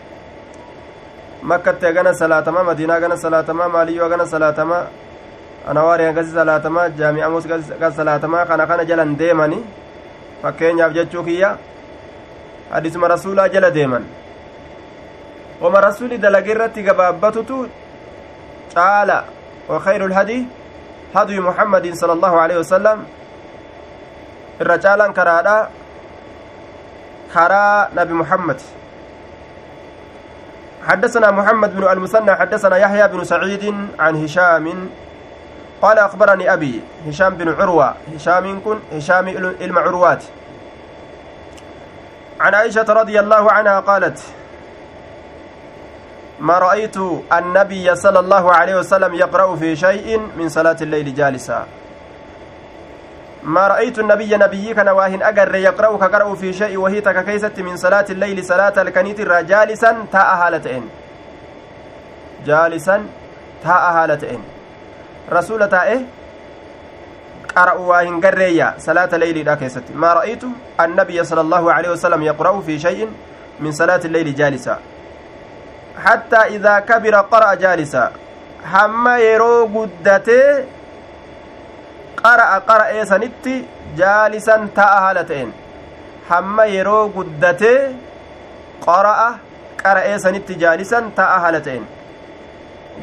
صلاتما 2.12 2.62
مدينة 2.62 2.94
غنا 2.98 3.16
صلاتما 3.16 3.64
مالي 3.68 4.00
غنا 4.00 4.24
صلاتما 4.24 4.78
أنا 5.68 5.82
واري 5.82 6.10
غزي 6.10 6.32
صلاتما 6.34 6.88
جامع 6.98 7.28
موس 7.28 7.46
غزي 7.46 7.96
صلاتما 7.96 8.44
كان 8.44 8.64
كان 8.64 8.86
جلن 8.86 9.16
ديماني 9.16 9.60
fakkeenyaaf 10.42 10.92
jechuu 10.96 11.22
kiyya 11.24 11.50
hadisuma 12.72 13.08
rasuulaa 13.08 13.48
jala 13.54 13.70
deeman 13.70 14.04
wama 15.60 15.80
rasuli 15.80 16.18
dalage 16.18 16.50
irratti 16.56 16.82
gabaabbatutu 16.88 17.68
caala 18.74 19.18
وخير 19.70 20.06
الهدي 20.06 20.40
هدي 21.14 21.40
محمد 21.40 21.94
صلى 21.94 22.12
الله 22.12 22.32
عليه 22.40 22.56
وسلم 22.58 22.98
caalaan 24.58 25.12
karaadha 25.14 25.70
karaa 27.34 27.88
nabi 27.94 28.14
muhammad 28.22 28.58
حدثنا 30.88 31.30
محمد 31.30 31.76
بن 31.76 31.88
المثنى 31.88 32.34
حدثنا 32.34 32.76
يحيى 32.76 33.08
بن 33.08 33.24
سعيد 33.24 33.74
عن 33.98 34.24
هشام. 34.24 34.90
قال 35.82 35.98
أخبرني 35.98 36.52
أبي 36.52 36.82
هشام 37.08 37.34
بن 37.34 37.48
عروة. 37.48 37.94
هشام 38.14 38.60
كن؟ 38.64 38.78
هشام 38.92 39.28
المعروات. 39.60 40.22
عن 42.40 42.54
عائشة 42.54 42.86
رضي 42.88 43.20
الله 43.20 43.52
عنها 43.52 43.80
قالت 43.80 44.18
ما 46.40 46.58
رأيت 46.58 46.96
النبي 47.32 47.94
صلى 47.96 48.18
الله 48.18 48.52
عليه 48.52 48.76
وسلم 48.78 49.14
يقرأ 49.14 49.56
في 49.56 49.76
شيء 49.76 50.20
من 50.36 50.48
صلاة 50.48 50.76
الليل 50.80 51.14
جالسا. 51.14 51.66
ما 53.42 53.68
رأيت 53.68 53.98
النبي 53.98 54.36
نبي 54.36 54.74
كان 54.74 54.88
واهن 54.88 55.22
أجر 55.22 55.54
يقرأ 55.54 55.96
كقرأ 55.96 56.34
في 56.34 56.52
شيء 56.52 56.76
وهي 56.76 57.00
تككيسة 57.00 57.56
من 57.58 57.76
صلاة 57.76 58.04
الليل 58.10 58.44
صلاة 58.44 58.82
الكنيت 58.82 59.20
جالسا 59.20 59.96
تاء 60.12 60.34
هالتين 60.36 60.88
جالسا 62.46 63.06
تاء 63.64 63.92
هالتين 63.92 64.40
رسول 65.32 65.68
تائه 65.68 66.00
قرأ 67.56 67.72
واهن 67.72 68.20
قرية 68.20 68.74
صلاة 68.78 69.08
الليل 69.12 69.44
لا 69.44 69.58
ما 69.94 70.12
رأيت 70.12 70.42
النبي 70.80 71.24
صلى 71.24 71.40
الله 71.40 71.72
عليه 71.72 71.90
وسلم 71.90 72.22
يقرأ 72.22 72.60
في 72.60 72.78
شيء 72.78 73.08
من 73.60 73.72
صلاة 73.72 74.00
الليل 74.04 74.34
جالسا. 74.34 74.78
حتى 76.04 76.36
إذا 76.36 76.78
كبر 76.80 77.14
قرأ 77.14 77.54
جالسا. 77.54 78.12
hamma 78.64 79.18
yeroo 79.18 79.66
guddate 79.66 80.64
qara'a 82.22 82.60
qara'ee 82.70 83.04
sanitti 83.12 83.54
jaalisan 84.00 84.68
ta'a 84.78 84.98
haala 85.04 85.24
ta'een 85.30 85.52
hamma 86.30 86.64
yeroo 86.76 87.04
guddatee 87.16 87.78
qara'a 88.86 89.30
qara'ee 89.82 90.18
sanitti 90.24 90.58
jaalisan 90.62 91.10
ta'a 91.18 91.38
haala 91.44 91.60
ta'een 91.66 91.84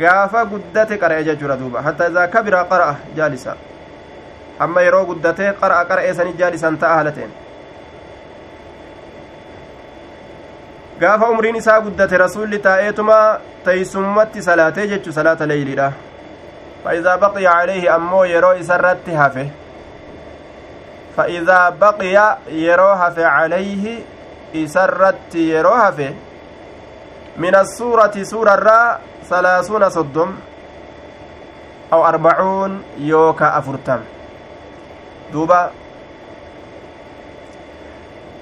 gaafa 0.03 0.45
guddate 0.51 0.95
qara'e 1.03 1.23
jechuudha 1.29 1.59
duuba 1.59 1.81
hatta 1.87 2.09
izaa 2.11 2.27
kabira 2.35 2.63
qara'a 2.71 2.95
jaalisa 3.17 3.57
hamma 4.59 4.81
yeroo 4.87 5.05
guddatee 5.11 5.51
qara'a 5.61 5.83
qara'ee 5.91 6.13
sanitti 6.19 6.39
jaalisan 6.43 6.77
ta'a 6.83 6.95
haala 6.97 7.11
ta'een 7.17 7.33
gaafa 11.01 11.29
umriin 11.29 11.55
isaa 11.61 11.79
guddate 11.85 12.17
rasuulli 12.17 12.59
taa'eetuma 12.67 13.17
teeysumatti 13.65 14.41
salaatee 14.49 14.87
jechu 14.93 15.11
salaata 15.17 15.47
leeyliidha 15.51 15.91
فإذا 16.87 17.15
بقي 17.15 17.45
عليه 17.45 17.95
أمو 17.95 18.23
يرو 18.23 18.51
إسرت 18.51 19.09
هفه. 19.09 19.49
فإذا 21.17 21.69
بقي 21.69 22.37
يرو 22.47 22.91
هفه 22.91 23.25
عليه 23.25 23.99
إسرت 24.55 25.35
يرو 25.35 25.73
هفه. 25.73 26.13
من 27.37 27.55
السورة 27.55 28.23
سورة 28.23 28.53
الراء 28.53 29.01
ثلاثون 29.29 29.89
صدم 29.89 30.35
أو 31.93 32.05
أربعون 32.07 32.83
يوكا 32.97 33.57
أفرتم. 33.57 33.99
دوبا. 35.33 35.71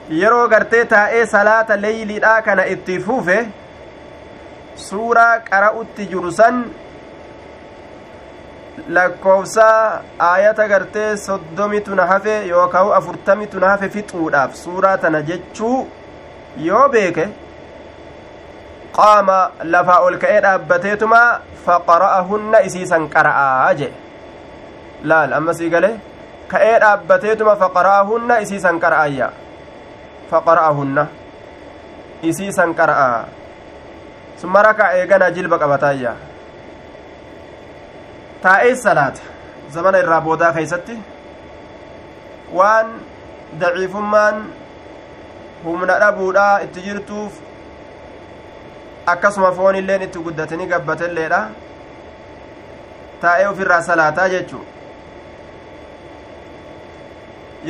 yeroo 0.09 0.47
gartee 0.47 0.85
taa'ee 0.85 1.25
salaata 1.25 1.81
leeyliidhaa 1.81 2.41
kana 2.41 2.65
itti 2.65 2.99
fuufe 2.99 3.37
suuraa 4.75 5.39
qara'utti 5.49 6.05
jiru 6.11 6.31
san 6.31 6.59
lakkoofsa 8.89 10.01
aayata 10.19 10.67
gartee 10.67 11.17
soddomitu 11.17 11.95
na 11.95 12.05
hafe 12.05 12.47
yookaan 12.47 12.91
afurtamitu 12.97 13.59
na 13.59 13.69
hafe 13.69 13.89
fixuudhaaf 13.89 14.55
suuraa 14.63 14.97
tana 14.97 15.21
jechuu 15.21 15.87
yoo 16.67 16.89
beeke 16.89 17.27
qaama 18.97 19.37
lafaa 19.63 19.99
ol 20.07 20.17
ka'ee 20.23 20.41
dhaabbateetuma 20.47 21.21
faqara'ahunna 21.65 22.61
isiisan 22.67 23.07
qara'aa 23.15 23.73
jee 23.79 23.91
laal 25.11 25.33
ammasii 25.39 25.69
gale 25.69 25.89
ka'ee 26.53 26.75
dhaabbateetuma 26.85 27.55
faqara'ahunna 27.63 28.39
isiisan 28.45 28.79
qara'ayya 28.83 29.31
faqara'ahunna 30.31 31.07
isiisan 32.29 32.75
qara'aa 32.79 33.25
summa 34.41 34.61
raka 34.69 34.93
eeganaa 34.99 35.31
jilba 35.31 35.57
qabataayya 35.63 36.13
taa'ee 38.45 38.75
salaata 38.85 39.21
zamana 39.75 39.97
irraa 40.03 40.21
boodaa 40.27 40.51
keeysatti 40.57 40.95
waan 42.59 42.87
daciifummaan 43.61 44.35
humna 45.65 45.95
dhabuudhaa 46.03 46.53
itti 46.67 46.81
jirtuuf 46.87 47.33
akkasuma 49.13 49.51
foon 49.59 49.75
illeen 49.81 50.01
itti 50.07 50.19
guddatanii 50.27 50.67
gabbatelleedha 50.73 51.41
taa'ee 53.25 53.47
ofirraa 53.53 53.81
salaataa 53.89 54.27
jechuu 54.35 54.63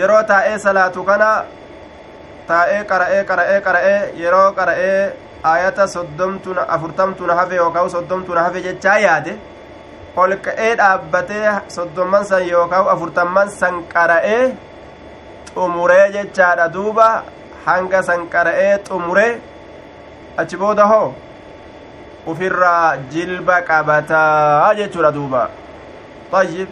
yeroo 0.01 0.23
taa'ee 0.33 0.59
salaatu 0.67 1.03
kana 1.09 1.29
taa'ee 2.47 2.83
qara'ee 2.93 3.23
qara'ee 3.33 3.59
qara'ee 3.67 3.99
yeroo 4.23 4.47
qara'ee 4.61 5.01
ayata 5.55 5.87
soddomtuna 5.97 6.61
afurtamtuna 6.77 7.35
hafe 7.41 7.55
yookaan 7.63 7.89
soddomtuna 7.99 8.43
hafe 8.47 8.61
jechaa 8.69 8.97
yaade 9.07 9.33
ol 10.23 10.31
ka'ee 10.45 10.71
dhaabbatee 10.79 11.51
soddomman 11.75 12.23
san 12.31 12.43
yookaan 12.53 12.87
afurtamman 12.93 13.49
san 13.59 13.75
qara'ee 13.93 14.43
xumuree 15.53 16.05
jechaadha 16.15 16.67
duuba 16.75 17.07
hanga 17.65 18.03
san 18.09 18.21
qara'ee 18.33 18.73
xumuree 18.87 19.31
achi 20.41 20.57
booda 20.63 20.85
hoo 20.91 21.07
ufirraa 22.33 22.97
jilba 23.13 23.61
qabataa 23.69 24.73
jechuudha 24.79 25.11
duuba 25.17 25.41
tayyib 26.31 26.69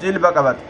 jilba 0.00 0.28
qabata 0.36 0.62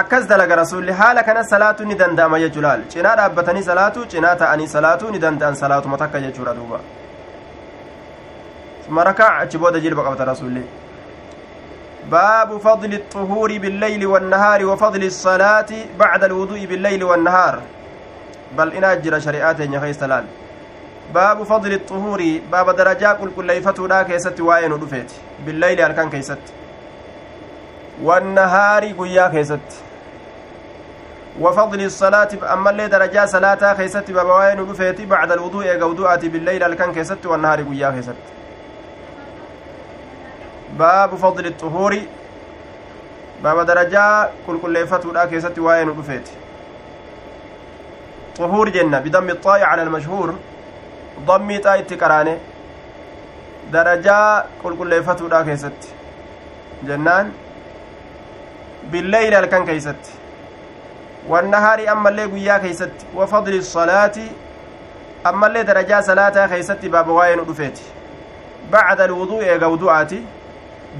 akkas 0.00 0.24
dalaga 0.28 0.56
rasulli 0.62 0.92
haala 1.00 1.22
kana 1.28 1.42
salaatu 1.52 1.84
ni 1.88 1.94
danda'ama 1.94 2.38
jechuu 2.44 2.64
laal 2.66 2.82
cinaa 2.94 3.16
dhaabbatanii 3.20 3.62
salaatu 3.72 4.06
cinaa 4.12 4.36
ta'anii 4.42 4.68
salaatuu 4.76 5.10
ni 5.10 5.18
danda'an 5.24 5.54
salaatuma 5.62 5.96
takka 6.02 6.20
jechuudha 6.24 6.54
duuba 6.58 6.80
ثم 8.88 8.98
ركع 8.98 9.42
أجبود 9.42 9.76
جلب 9.76 10.00
قبط 10.00 10.20
رسول 10.20 10.62
باب 12.10 12.58
فضل 12.58 12.94
الطهور 12.94 13.58
بالليل 13.58 14.06
والنهار 14.06 14.66
وفضل 14.66 15.04
الصلاة 15.04 15.66
بعد 15.98 16.24
الوضوء 16.24 16.64
بالليل 16.64 17.04
والنهار. 17.04 17.62
بل 18.58 18.72
إن 18.72 18.84
أجر 18.84 19.18
شريعات 19.18 19.56
سلال 19.94 20.24
باب 21.14 21.42
فضل 21.42 21.72
الطهور 21.72 22.40
باب 22.52 22.76
درجة 22.76 23.12
كل 23.12 23.30
كل 23.36 23.44
ليفتو 23.44 23.86
لا 23.86 24.02
كيست 24.02 24.40
وين 24.40 24.72
ودفت 24.72 25.10
بالليل 25.46 25.80
أركان 25.80 26.10
كيست. 26.10 26.38
والنهار 28.02 28.84
قيا 28.84 29.28
كيست. 29.28 29.68
وفضل 31.40 31.80
الصلاة 31.84 32.28
أما 32.52 32.70
اللي 32.70 32.88
درجة 32.88 33.26
صلاة 33.26 33.72
كيست 33.72 34.10
باب 34.10 34.26
وين 34.26 34.60
ودفت 34.60 35.00
بعد 35.00 35.32
الوضوء 35.32 35.64
يقودوءة 35.64 36.20
بالليل 36.22 36.62
أركان 36.62 36.92
كيست 36.92 37.26
والنهار 37.26 37.62
قيا 37.62 37.90
كيست. 37.90 38.35
Baabu 40.78 41.16
fadli 41.18 41.54
xuhuuri 41.60 42.08
baaba 43.42 43.64
darajaa 43.64 44.28
qulqulleeffatuudha 44.46 45.26
keessatti 45.32 45.60
waa'ee 45.60 45.84
nu 45.84 45.94
dhufeeti 45.98 46.32
xuhuur 48.38 48.70
jenna 48.76 49.00
bidammi 49.00 49.32
xaa'i 49.44 49.62
cala 49.70 49.82
almashhuur 49.86 50.34
dammii 51.28 51.60
xaa 51.66 51.76
itti 51.82 51.96
qaraane 52.02 52.34
darajaa 53.72 54.44
qulqulleeffatuudha 54.62 55.44
keessatti 55.50 55.88
jennaan 56.88 57.32
billeyli 58.90 59.34
halkan 59.34 59.66
keeysatti 59.66 60.10
wannahaari 61.28 61.88
ammallee 61.94 62.26
guyyaa 62.34 62.58
keeysatti 62.64 63.06
wa 63.20 63.26
fadli 63.26 63.62
salaati 63.62 64.26
ammallee 65.30 65.64
darajaa 65.70 66.02
salaataa 66.08 66.48
keeysatti 66.48 66.88
baaba 66.96 67.12
waa'ee 67.20 67.36
nu 67.36 67.44
dhufeeti 67.50 67.82
bacda 68.70 69.04
alwuduu'i 69.04 69.48
eega 69.54 69.68
wudu'aati 69.74 70.20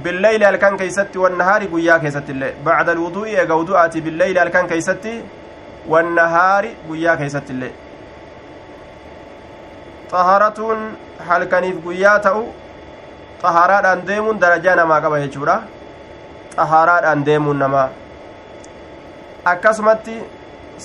بالليل 0.05 0.45
الكان 0.45 0.77
كيستي 0.77 1.19
والنهار 1.19 1.65
قيا 1.65 1.99
كيستي 1.99 2.33
اللي 2.33 2.51
بعد 2.65 2.89
الوضوء 2.89 3.27
ايغا 3.27 3.55
وضوءاتي 3.55 4.01
بالليل 4.01 4.39
الكان 4.39 4.67
كيستي 4.67 5.23
والنهار 5.89 6.65
قيا 6.91 7.15
كيستي 7.15 7.53
اللي 7.53 7.71
طهارة 10.11 10.59
halkaniif 11.29 11.77
guyyaa 11.85 12.19
ta'u 12.27 12.43
xahaaraadhaan 13.43 14.07
deemuun 14.09 14.41
darajaa 14.41 14.77
namaa 14.81 15.01
qaba 15.05 15.21
jechuudha 15.25 15.57
xahaaraadhaan 16.57 17.25
deemuun 17.29 17.59
namaa 17.65 17.89
akkasumatti 19.53 20.17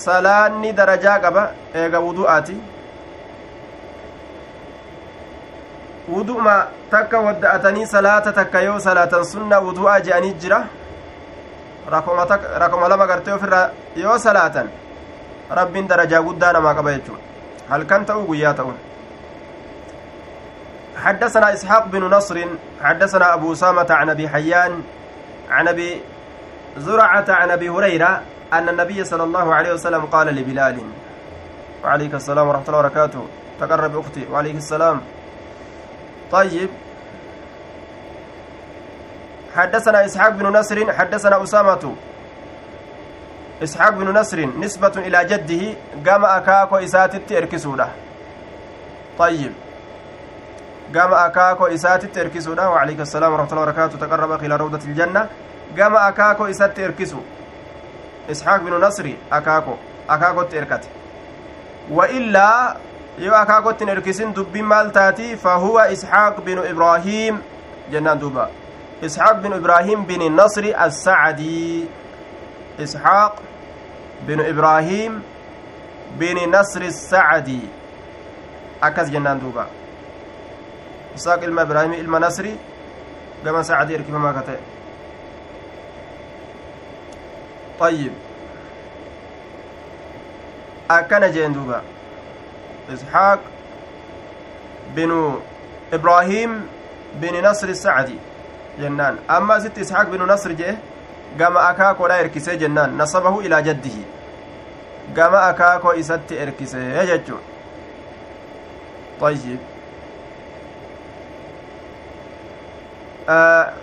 salaanni 0.03 0.73
darajaa 0.79 1.17
qaba 1.25 1.43
eega 1.83 2.03
wudu'aati 2.07 2.55
wudu'uma 6.11 6.67
takka 6.91 7.19
wadda'atanii 7.19 7.87
salaata 7.87 8.31
takka 8.33 8.61
yoo 8.61 8.79
salaatan 8.79 9.25
sunna 9.25 9.59
wudu'aa 9.61 9.99
je'anii 10.05 10.33
jira 10.33 10.59
rakoma 12.59 12.87
lama 12.89 13.07
gartee 13.07 13.33
ofirra 13.33 13.71
yoo 13.95 14.17
salaatan 14.17 14.69
rabbiin 15.49 15.87
darajaa 15.87 16.21
guddaa 16.21 16.53
namaa 16.53 16.75
qaba 16.75 16.93
jechuudha 16.95 17.21
halkan 17.69 18.05
ta'u 18.05 18.25
guyyaa 18.31 18.53
ta'uun 18.53 18.79
حدثنا 21.01 21.53
إسحاق 21.53 21.87
بن 21.87 22.03
نصر 22.03 22.45
حدثنا 22.81 23.33
أبو 23.33 23.53
أسامة 23.53 23.87
عن 23.89 24.09
أبي 24.09 24.29
حيان 24.29 24.83
عن 25.49 25.67
أبي 25.67 26.01
زرعة 26.77 27.25
عن 27.29 27.51
أبي 27.51 27.69
هريرة 27.69 28.21
أن 28.53 28.69
النبي 28.69 29.03
صلى 29.03 29.23
الله 29.23 29.55
عليه 29.55 29.73
وسلم 29.73 30.05
قال 30.05 30.27
لبلال 30.27 30.77
وعليك 31.83 32.13
السلام 32.13 32.47
ورحمة 32.47 32.67
الله 32.67 32.79
وبركاته 32.79 33.27
تقرب 33.59 33.99
أختي 33.99 34.27
وعليك 34.31 34.55
السلام 34.55 35.01
طيب. 36.31 36.69
حدثنا 39.55 40.05
إسحاق 40.05 40.29
بن 40.29 40.45
نصر 40.47 40.93
حدثنا 40.93 41.43
أسامة. 41.43 41.95
إسحاق 43.63 43.89
بن 43.89 44.07
نصر 44.19 44.39
نسبة 44.45 44.95
إلى 44.97 45.25
جده 45.25 45.63
قام 46.11 46.25
أكاكو 46.25 46.75
إساتت 46.77 47.31
إركسوده 47.31 47.87
طيب. 49.19 49.53
قام 50.95 51.13
أكاكو 51.13 51.65
إساتت 51.67 52.17
إركسوده 52.17 52.69
وعليك 52.69 52.99
السلام 52.99 53.33
ورحمة 53.33 53.51
الله 53.51 53.61
وبركاته. 53.61 53.97
تقرب 53.97 54.43
إلى 54.43 54.55
روضة 54.55 54.83
الجنة. 54.85 55.27
قام 55.79 55.95
أكاكو 55.95 56.45
إسات 56.45 56.79
إركسو. 56.79 57.19
إسحاق 58.31 58.59
بن 58.61 58.73
نصر 58.73 59.05
أكاكو 59.31 59.73
أكاكو 60.09 60.41
إركت 60.41 60.83
وإلا 61.91 62.75
yoo 63.17 63.35
akaakottin 63.35 63.89
erkisin 63.89 64.33
dubbiin 64.35 64.65
maal 64.65 64.91
taati 64.91 65.37
fahuwa 65.37 65.89
isxaaq 65.91 66.41
binu 66.45 66.65
ibraahiim 66.65 67.41
jennaan 67.91 68.19
duuba 68.19 68.49
isxaaq 69.01 69.41
binu 69.43 69.57
ibraahiim 69.57 70.05
bini 70.05 70.29
nasri 70.29 70.73
assacdii 70.73 71.89
isxaaq 72.79 73.33
binu 74.27 74.47
ibraahiim 74.49 75.21
bini 76.19 76.47
nasri 76.47 76.87
assacdii 76.87 77.69
akkas 78.81 79.11
jennaan 79.13 79.39
duuba 79.39 79.67
isaaq 81.15 81.43
ilma 81.43 81.63
ibraahimi 81.63 81.97
ilma 82.01 82.19
nasri 82.19 82.57
gama 83.45 83.63
sacdii 83.63 83.95
erkifamaa 84.01 84.33
ka 84.33 84.43
ta'e 84.51 84.59
طيب 87.81 88.13
jeen 91.33 91.53
duuba 91.53 91.81
إسحاق 92.89 93.39
بن 94.95 95.39
إبراهيم 95.93 96.67
بن 97.15 97.45
نصر 97.49 97.67
السعدي. 97.67 98.19
جنان. 98.79 99.17
أما 99.29 99.59
ست 99.59 99.79
إسحاق 99.79 100.09
بن 100.09 100.21
نصر 100.21 100.51
جه 100.51 100.77
قام 101.39 101.57
أكاكو 101.57 102.07
لا 102.07 102.19
إركسي 102.19 102.55
جنان. 102.55 102.97
نصبه 102.97 103.39
إلى 103.39 103.61
جده. 103.61 103.97
قام 105.17 105.35
أكاكو 105.35 105.91
إسات 105.91 106.31
إركسي 106.31 106.77
يججو 106.77 107.37
طيب. 109.21 109.59
آه 113.29 113.73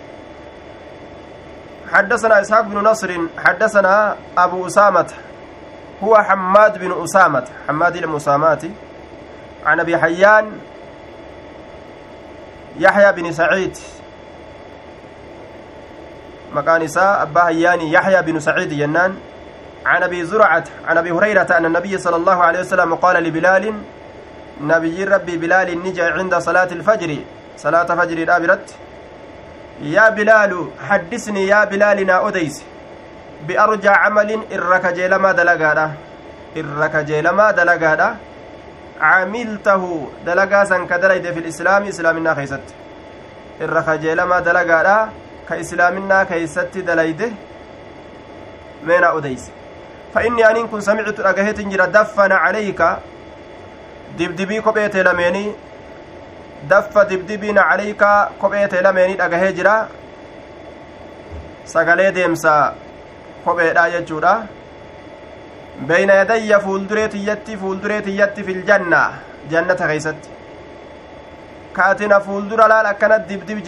حدثنا 1.91 2.41
إسحاق 2.41 2.61
بن 2.61 2.77
نصر 2.77 3.17
حدثنا 3.37 4.15
أبو 4.37 4.67
أسامة 4.67 5.13
هو 6.03 6.17
حماد 6.17 6.77
بن 6.79 7.03
أسامة. 7.03 7.47
حماد 7.67 8.15
أسامة. 8.15 8.69
عن 9.65 9.79
أبي 9.79 9.97
حيان 9.97 10.51
يحيى 12.79 13.11
بن 13.11 13.31
سعيد 13.31 13.77
مكان 16.53 16.81
نساء 16.81 17.21
أبا 17.21 17.41
حياني 17.41 17.91
يحيى 17.93 18.21
بن 18.21 18.39
سعيد 18.39 18.71
ينان 18.71 19.15
عن 19.85 20.03
أبي 20.03 20.23
زرعة 20.25 20.63
عن 20.87 20.97
أبي 20.97 21.11
هريرة 21.11 21.57
أن 21.57 21.65
النبي 21.65 21.97
صلى 21.97 22.15
الله 22.15 22.43
عليه 22.43 22.59
وسلم 22.59 22.95
قال 22.95 23.23
لبلال 23.23 23.73
rabbii 24.67 25.37
bilaaliin 25.41 25.83
ni 25.83 25.91
jee 25.95 26.11
cinda 26.17 26.41
salaati 26.41 26.75
ilfajri 26.75 27.25
salaata 27.55 27.95
fajriidha 27.95 28.39
biratti 28.39 28.73
yaa 29.81 30.11
bilaalu 30.11 30.73
haddisnii 30.89 31.47
yaa 31.47 31.65
bilaali 31.65 32.05
naa 32.05 32.19
odeyse 32.19 32.63
biarjaa 33.47 33.95
camalin 34.03 34.43
irra 34.51 34.79
kajeelamaa 34.79 35.33
dalagaadha 35.33 35.89
irra 36.55 36.89
kajeelamaa 36.89 37.53
dalagaadha 37.53 38.15
camiltahu 38.99 39.91
dalagaa 40.25 40.65
san 40.71 40.87
ka 40.87 40.97
dalayde 41.03 41.29
fi 41.35 41.41
lislaami 41.47 41.89
islaaminaa 41.93 42.35
keeysatti 42.39 42.73
irra 43.67 43.83
kajeelamaa 43.89 44.41
dalagaadha 44.47 44.97
ka 45.47 45.55
islaaminaa 45.63 46.25
keeysatti 46.31 46.83
dalayde 46.89 47.31
meena 48.89 49.13
odeyse 49.19 49.51
fa 50.13 50.25
inni 50.27 50.43
aniin 50.49 50.67
kun 50.73 50.81
samictu 50.89 51.23
dhagaheetin 51.29 51.71
jira 51.75 51.87
daffana 51.95 52.43
calayka 52.45 52.89
dibdibii 54.19 54.61
kophee 54.67 54.89
tee 54.95 55.03
lameenii 55.09 55.47
daffa 56.73 57.05
dibdibiina 57.09 57.63
calayka 57.71 58.11
kophee 58.43 58.67
tee 58.75 58.81
lameenii 58.87 59.17
dhagahee 59.23 59.51
jira 59.59 59.75
sagalee 61.73 62.11
deemsa 62.11 62.53
kopheedha 63.45 63.89
jechuudha 63.95 64.33
beyna 65.87 66.13
yadayya 66.21 66.59
fuulduree 66.59 67.07
tiyyatti 67.15 67.57
fuulduree 67.57 68.01
tiyyatti 68.01 68.43
fil 68.43 68.61
janna 68.67 69.01
jannata 69.51 69.87
keeysatti 69.87 70.29
kaatina 71.73 72.19
fuuldura 72.19 72.67
laal 72.67 72.85
akkana 72.91 73.19
dibdib 73.29 73.59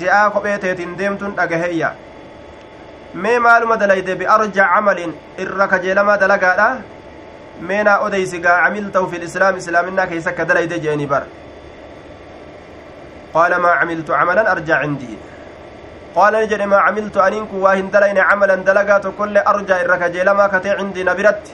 je'aa 0.00 0.30
kophee 0.30 0.58
teetiin 0.64 0.96
deemtun 0.98 1.34
dhagaheeyya 1.36 1.92
mee 3.14 3.38
maaluma 3.38 3.76
dalayde 3.76 4.14
biarja 4.20 4.64
camalin 4.74 5.14
irra 5.44 5.68
kajeelamaa 5.68 6.20
dalagaadha 6.20 6.68
meenaa 7.70 7.98
odeysi 8.06 8.38
gaa 8.46 8.58
camiltahu 8.64 9.10
fi 9.10 9.20
lislaam 9.24 9.56
islaaminaa 9.56 10.06
keeysa 10.12 10.30
akka 10.30 10.48
dalayde 10.48 10.78
je'eni 10.84 11.06
bar 11.06 11.24
qaala 13.34 13.58
maa 13.64 13.76
camiltu 13.80 14.12
camalan 14.12 14.46
arjaa 14.54 14.80
cindii 14.84 15.18
maa 16.14 16.30
camiltu 16.86 17.20
aniin 17.20 17.46
kun 17.48 17.60
waa 17.60 17.74
hin 17.74 17.90
dalayne 17.90 18.22
camalan 18.30 18.64
dalagaa 18.64 19.00
tokkollee 19.00 19.42
arjaa 19.52 19.80
irra 19.84 19.98
kajeelamaa 19.98 20.48
katee 20.48 20.76
cindii 20.78 21.04
na 21.04 21.14
biratti 21.14 21.52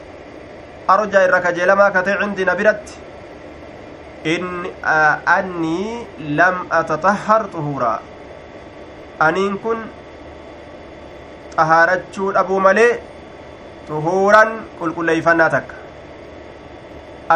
arjaa 0.95 1.23
irra 1.27 1.41
kajeelamaa 1.41 1.91
katee 1.91 2.17
cindii 2.21 2.45
na 2.45 2.55
biratti 2.61 2.95
in 4.35 4.47
annii 5.37 6.07
lam 6.39 6.57
atatahhar 6.81 7.43
xuhuuraa 7.55 7.99
aniin 9.27 9.59
kun 9.59 9.79
xahaarachuu 11.57 12.33
dhabuu 12.39 12.61
malee 12.67 12.91
xuhuuran 13.89 14.51
qulqulleeyfannaa 14.81 15.51
takka 15.57 15.77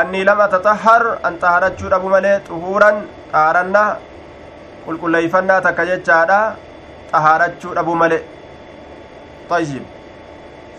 annii 0.00 0.24
lam 0.30 0.40
atatahhar 0.46 1.02
an 1.28 1.38
xahaarachuu 1.42 1.90
dhabuu 1.94 2.12
malee 2.16 2.36
xuhuuran 2.50 3.00
xaarannaa 3.32 3.88
qulqulleeyfannaa 4.86 5.60
takka 5.68 5.88
jechaadha 5.92 6.40
xahaarachuu 7.12 7.74
dhabuu 7.74 7.94
malee. 7.94 8.22
طيب 9.50 9.82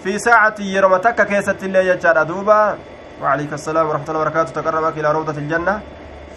في 0.04 0.20
ساعة 0.20 0.56
يرمى 0.60 1.00
تكا 1.00 1.24
كيسة 1.24 1.56
اللي 1.64 1.88
يجاد 1.88 2.18
أدوبا 2.18 2.78
وعليك 3.22 3.54
السلام 3.54 3.90
ورحمة 3.90 4.08
الله 4.10 4.20
وبركاته 4.20 4.52
تقربك 4.62 4.98
إلى 4.98 5.12
روضة 5.12 5.38
الجنة 5.38 5.82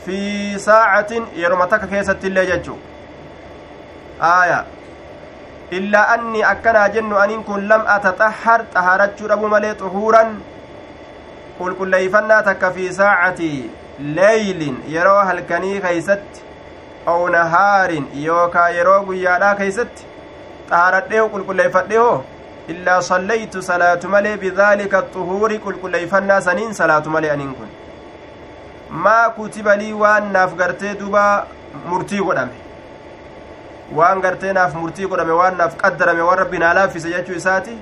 في 0.05 0.59
ساعة 0.59 1.07
يرمى 1.37 1.67
تكا 1.67 1.87
كيسة 1.87 2.17
اللي 2.25 2.51
يجو 2.51 2.77
آية 4.23 4.65
إلا 5.73 6.15
أني 6.15 6.51
أكنا 6.51 6.87
جن 6.87 7.13
أن 7.13 7.43
كن 7.43 7.61
لم 7.69 7.83
أتطهر 7.87 8.65
طهارة 8.75 9.17
أبو 9.21 9.47
ملي 9.49 9.75
طهورا 9.75 10.25
قل 11.61 11.75
كل 11.79 11.89
ليفنا 11.89 12.41
تك 12.41 12.69
في 12.73 12.93
ساعة 12.93 13.41
ليل 13.99 14.75
يرو 14.89 15.17
هلكني 15.19 15.81
كيست 15.81 16.29
aw 17.13 17.29
nahaarin 17.35 18.07
yookaa 18.27 18.69
yeroo 18.77 19.01
guyyaadhaa 19.09 19.55
keeysatti 19.61 20.05
xaaradhee 20.71 21.19
ho 21.23 21.29
qulqulleeffadhe 21.35 21.99
hoo? 22.05 22.25
Illaa 22.75 23.01
sallaytu 23.09 23.63
salaatu 23.63 24.09
malee 24.15 24.37
bidaalika 24.45 25.03
xuhuuri 25.15 25.59
qulqulleeyfannaa 25.67 26.41
saniin 26.47 26.75
salaatu 26.81 27.11
malee 27.17 27.31
aniin 27.35 27.55
kun. 27.59 27.69
Maa 29.05 29.31
kutiba 29.37 29.77
lii 29.83 29.93
waan 30.03 30.33
naaf 30.33 30.57
gartee 30.63 30.95
duba 31.01 31.47
murtii 31.91 32.21
godhame? 32.29 32.57
Waan 33.99 34.21
gartee 34.21 34.53
naaf 34.59 34.75
murtii 34.75 35.07
godhame 35.13 35.33
waan 35.43 35.57
naaf 35.63 35.77
qaddarame 35.83 36.23
waan 36.29 36.39
rabbi 36.45 36.59
naa 36.59 36.75
laaffise 36.81 37.11
jechuu 37.17 37.37
isaati. 37.43 37.79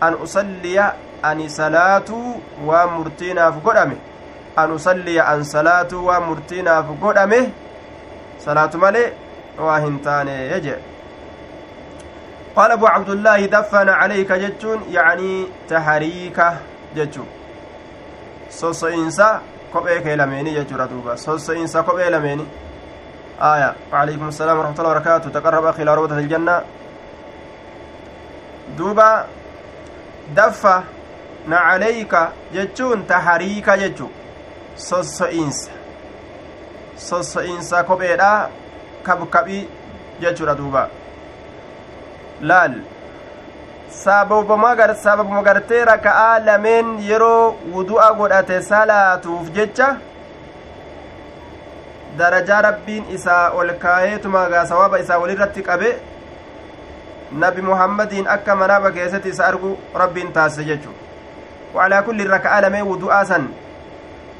An 0.00 0.14
usalliya 0.28 0.92
ani 1.22 1.50
salaatuu 1.50 2.40
waan 2.66 2.90
murtii 2.98 3.34
naaf 3.34 3.62
godhame? 3.68 3.96
An 4.56 4.72
usalliya 4.80 5.28
an 5.32 5.44
salaatuu 5.44 6.06
waan 6.06 6.22
murtii 6.28 6.62
godhame? 7.00 7.40
Salaatu 8.46 8.78
malee 8.84 9.08
waa 9.68 9.80
hin 9.86 9.98
taane 10.10 10.36
jee 10.66 10.78
قال 12.56 12.72
أبو 12.72 12.86
عبد 12.86 13.10
الله 13.10 13.46
دفن 13.46 13.88
عليك 13.88 14.32
جتون 14.32 14.88
يعني 14.90 15.46
تحريك 15.68 16.38
جتو 16.96 17.24
صوص 18.50 18.84
إنسا 18.84 19.40
كوبيك 19.72 20.06
لميني 20.06 20.54
جتو 20.54 20.76
ردوبا 20.76 21.16
صوص 21.16 21.50
إنسا 21.50 21.80
كوبيك 21.80 22.08
لميني 22.08 22.46
آية. 23.40 23.74
وعليكم 23.92 24.28
السلام 24.28 24.58
ورحمة 24.58 24.78
الله 24.78 24.90
وبركاته. 24.90 25.30
تقرب 25.30 25.64
أخي 25.64 25.82
إلى 25.82 25.94
روضة 25.94 26.18
الجنة. 26.18 26.62
دوبا 28.78 29.26
دفة 30.36 30.82
نعليك 31.48 32.18
جتشون 32.54 33.06
تحريك 33.06 33.70
جتشو. 33.70 34.08
سوسوئينسا 36.96 37.82
كوبيدا 37.82 38.48
كبكبي 39.06 39.68
جتشو 40.20 40.52
دوبا 40.52 40.88
laal 42.40 42.74
sababuma 43.88 44.74
gartee 45.42 45.84
raka'aa 45.84 46.38
lameen 46.44 46.98
yeroo 47.08 47.56
wudu'a 47.72 48.12
godhate 48.18 48.60
salaatuuf 48.62 49.50
jecha 49.54 49.96
darajaa 52.18 52.60
rabbiin 52.68 53.04
isaa 53.18 53.50
ol 53.50 53.72
kaayeetuma 53.84 54.48
gaa 54.48 54.66
sawaba 54.66 55.00
isaa 55.00 55.18
walirratti 55.18 55.62
qabe 55.62 55.96
nabi 57.32 57.62
muhammadiin 57.62 58.28
akka 58.28 58.56
manaaba 58.56 58.90
keessatti 58.90 59.28
isa 59.28 59.46
argu 59.46 59.76
rabbiin 59.94 60.32
taasise 60.32 60.64
jechu 60.64 60.90
waalaa 61.74 62.02
kulli 62.02 62.24
raka'a 62.24 62.60
lamee 62.60 62.82
wudu'aa 62.82 63.24
san 63.24 63.48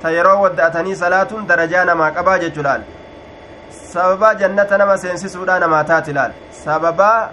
ta 0.02 0.10
yeroo 0.16 0.36
wadda'atanii 0.44 0.96
salaatuun 1.02 1.46
darajaa 1.46 1.84
namaa 1.90 2.10
qabaa 2.18 2.38
jechu 2.44 2.62
laal 2.68 2.82
sababaa 3.92 4.34
jannata 4.42 4.78
nama 4.78 4.98
seensisuudha 5.04 5.58
namaa 5.64 5.84
taati 5.90 6.12
laal 6.18 6.32
sababaa 6.64 7.30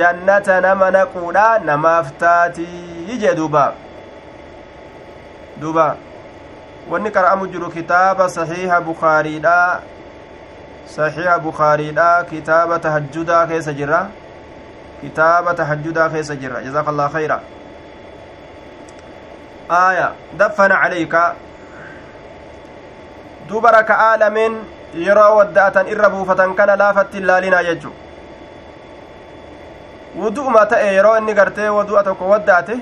jannata 0.00 0.60
nama 0.60 0.90
naquudha 0.90 1.46
namaaf 1.70 2.12
taatii 2.24 3.18
jee 3.22 3.34
duuba 3.40 3.64
duuba 5.60 5.86
wanni 6.90 7.10
qara'amu 7.16 7.46
jiru 7.56 7.70
kitaaba 7.70 8.28
saxiiha 8.36 8.80
bukaariidha 8.80 9.56
saxiiha 10.96 11.38
bukaariidha 11.38 12.08
kitaaba 12.30 12.78
tahajjudaa 12.78 13.46
keessa 13.46 13.72
jirra 13.80 14.06
kitaaba 15.00 15.54
tahajjudaa 15.54 16.08
keessa 16.16 16.36
jirra 16.36 16.62
jazaaka 16.68 17.08
khayra 17.16 17.40
aaya 19.70 20.12
daffana 20.36 20.76
calayka 20.82 21.34
duuba 23.48 23.70
raka'aa 23.70 24.16
lameen 24.22 24.54
yeroo 24.94 25.36
wadda'atan 25.38 25.88
irra 25.92 26.08
buufatan 26.10 26.54
kana 26.54 26.76
laafatti 26.76 27.18
ilaalinaa 27.18 27.62
jechu 27.68 27.90
wudu'uma 30.18 30.66
ta'e 30.66 30.92
yeroo 30.94 31.16
inni 31.18 31.34
gartee 31.34 31.68
wadu'a 31.68 32.02
tokko 32.04 32.28
wadda'ate 32.34 32.76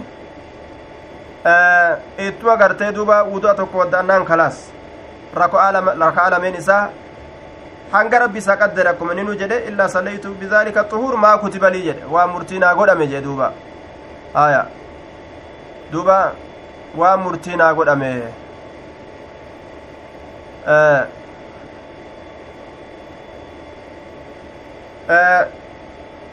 ittuma 2.29 2.57
gartee 2.57 2.92
duuba 2.92 3.22
wudu'a 3.33 3.55
tokko 3.55 3.79
wadda'annaan 3.79 4.25
kalaas 4.25 4.59
raka'aa 5.35 6.31
lameen 6.31 6.55
isaa 6.55 6.83
hanga 7.92 8.18
rabbi 8.18 8.38
isaa 8.38 8.57
qaddare 8.57 8.88
akkuma 8.90 9.14
ninu 9.14 9.35
jedhe 9.40 9.57
illaa 9.70 9.88
sallaytu 9.88 10.35
bidaalika 10.42 10.85
xuhuur 10.92 11.16
maa 11.25 11.38
kutiba 11.38 11.70
lii 11.70 11.83
jedhe 11.88 12.05
waan 12.14 12.31
murtii 12.35 12.59
naa 12.59 12.75
godhame 12.75 13.07
jedhe 13.07 13.25
duuba 13.25 13.53
aya 14.44 14.62
duuba 15.92 16.18
waan 17.03 17.20
murtii 17.25 17.57
naa 17.57 17.72
godhame 20.66 21.07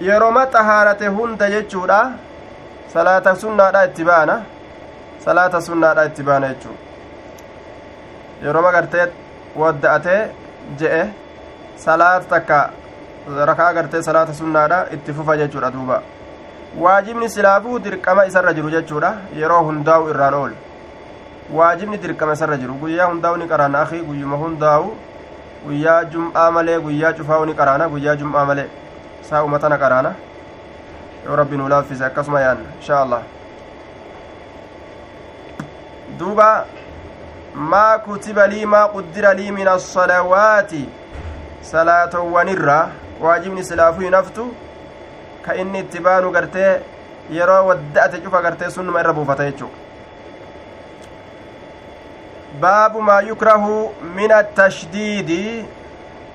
yeroma 0.01 0.45
xahaarate 0.45 1.07
hunda 1.07 1.49
jechuudha. 1.49 2.11
Salaata 2.93 3.35
sunnaadha 3.35 3.85
itti 3.85 4.03
baana. 4.03 4.43
Salaata 5.25 5.61
sunnaadha 5.61 6.05
itti 6.05 6.23
baana 6.23 6.47
jechuu 6.53 6.75
yeroma 8.43 8.71
gartee 8.71 9.07
wadda'atee 9.55 10.21
je'e 10.79 11.03
salaata 11.75 12.25
takka 12.29 12.57
rakaa 13.49 13.73
gartee 13.73 14.01
salaata 14.01 14.33
sunnaadha 14.33 14.85
itti 14.91 15.13
fufa 15.13 15.37
jechuudha 15.37 15.71
duuba. 15.71 16.01
Waajibni 16.79 17.29
silaafuu 17.29 17.79
dirqama 17.79 18.25
isarra 18.25 18.53
jiru 18.53 18.69
jechuudha. 18.69 19.13
Yeroo 19.35 19.63
hundaa'u 19.63 20.09
irraan 20.09 20.33
oolu 20.33 20.55
waajibni 21.53 21.97
dirqama 21.97 22.33
isarra 22.33 22.57
jiru 22.57 22.73
guyyaa 22.81 23.07
hundaa'u 23.11 23.37
ni 23.37 23.47
qaraana 23.47 23.81
akii 23.81 24.01
guyyuma 24.09 24.37
hundaa'u 24.37 24.93
guyyaa 25.65 26.03
jum'aa 26.13 26.51
malee 26.51 26.79
guyyaa 26.79 27.13
cufaa'u 27.13 27.45
ni 27.45 27.53
qaraana 27.61 27.87
guyyaa 27.89 28.15
jum'aa 28.15 28.45
malee 28.45 28.67
isaa 29.21 29.43
umatana 29.43 29.77
qaraana 29.77 30.11
yoo 31.25 31.35
rabbi 31.41 31.57
nuu 31.57 31.69
laaffise 31.73 32.05
akkasuma 32.05 32.41
yaanna 32.41 32.69
inshaa 32.79 33.01
allah 33.01 33.21
duuba 36.19 36.65
maa 37.73 37.97
kutiba 38.05 38.47
lii 38.47 38.65
maa 38.65 38.87
quddira 38.95 39.33
lii 39.33 39.51
min 39.51 39.67
assalawaati 39.67 40.85
salaatowwanirra 41.73 42.79
waajibni 43.21 43.63
silaafuu 43.63 44.01
hin 44.07 44.13
haftu 44.21 44.47
ka 45.45 45.55
inni 45.55 45.79
itti 45.79 45.99
baanu 45.99 46.31
gartee 46.31 46.71
yeroo 47.37 47.61
wadda'ate 47.67 48.17
cufa 48.23 48.41
gartee 48.41 48.69
sunnuma 48.77 48.99
irra 49.01 49.13
buufata 49.13 49.45
jechuu 49.51 49.69
baabu 52.61 53.01
maa 53.01 53.21
yukrahu 53.21 53.93
min 54.15 54.31
attashdiidi 54.31 55.65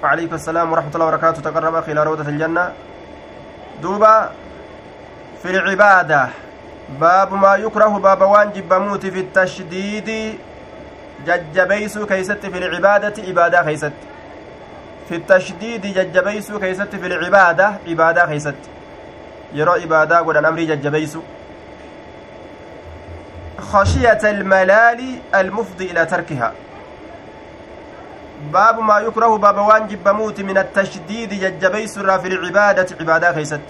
وعليكم 0.04 0.34
السلام 0.36 0.72
ورحمة 0.72 0.92
الله 0.94 1.06
وبركاته. 1.06 1.40
تقرب 1.40 1.74
أخي 1.74 1.92
إلى 1.92 2.02
روضة 2.04 2.28
الجنة. 2.28 2.72
دوبا 3.82 4.30
في 5.42 5.50
العبادة. 5.50 6.28
باب 7.00 7.32
ما 7.32 7.56
يكره 7.56 7.98
باب 7.98 8.20
وانجب 8.20 8.68
بموت 8.68 9.06
في 9.06 9.20
التشديد. 9.20 10.38
ججبيسو 11.26 12.06
كيست 12.06 12.46
في 12.46 12.58
العبادة 12.58 13.16
عبادة 13.28 13.62
كيست. 13.64 13.96
في 15.08 15.14
التشديد 15.16 15.86
ججبيسو 15.86 16.60
كيست 16.60 16.92
في 16.96 17.06
العبادة 17.06 17.72
عبادة 17.88 18.26
كيست. 18.26 18.60
يرى 19.56 19.82
عبادة 19.82 20.20
قد 20.20 20.36
أمري 20.36 20.66
ججبيسو. 20.66 21.20
خشية 23.60 24.30
الملال 24.30 25.00
المفضي 25.34 25.90
إلى 25.90 26.06
تركها. 26.06 26.52
باب 28.52 28.78
ما 28.78 28.98
يكره 28.98 29.36
باب 29.38 29.58
وان 29.58 29.88
جبموت 29.88 30.40
من 30.40 30.58
التشديد 30.58 31.30
ججبيس 31.30 31.98
في 31.98 32.26
العبادة. 32.26 32.86
عبادة 33.00 33.32
خيست. 33.32 33.66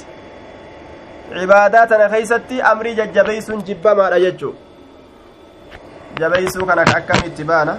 عباداتنا 1.33 2.09
خيست 2.09 2.53
أمري 2.53 2.94
ججبيس 2.94 3.51
جبما 3.51 4.09
رججو 4.09 4.53
جبيسو 6.18 6.66
كان 6.66 6.79
أكم 6.79 7.18
اتبانا. 7.25 7.79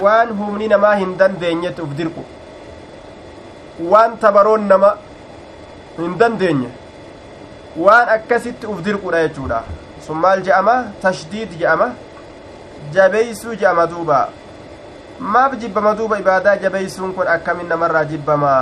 humni 0.00 0.68
namaa 0.68 0.94
hin 0.94 1.18
dandeenyetti 1.18 1.82
uf 1.82 1.90
dirqu 1.96 2.22
waan 3.92 4.16
tabaroon 4.16 4.66
nama 4.68 4.96
hin 5.98 6.14
dandeenye 6.18 6.68
waan 7.76 8.08
akkasitti 8.08 8.66
uf 8.66 8.80
dirqudha 8.86 9.28
jechuudha 9.28 9.62
sun 10.06 10.16
maal 10.24 10.42
je'ama 10.46 10.76
tashdiid 11.02 11.58
je'ama 11.60 11.88
jabeeysuu 12.94 13.54
je'ama 13.60 13.86
duuba 13.86 14.18
maaf 15.34 15.52
jibbama 15.60 15.94
duuba 15.94 16.18
ibaadaa 16.24 16.56
jabeeysuun 16.64 17.12
kun 17.14 17.28
akkamin 17.36 17.68
namarraa 17.74 18.04
jibbama 18.04 18.52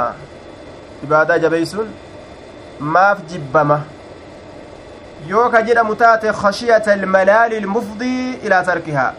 ibaadaa 1.04 1.38
jabeeysuun 1.38 1.88
maaf 2.80 3.18
jibbama 3.30 3.80
yoo 5.28 5.48
ka 5.50 5.62
jedhamu 5.62 5.94
taate 6.02 6.32
khashiyata 6.42 6.92
almalaali 6.92 7.56
ilmufdii 7.56 8.38
ilaa 8.44 8.62
tarkihaa 8.70 9.12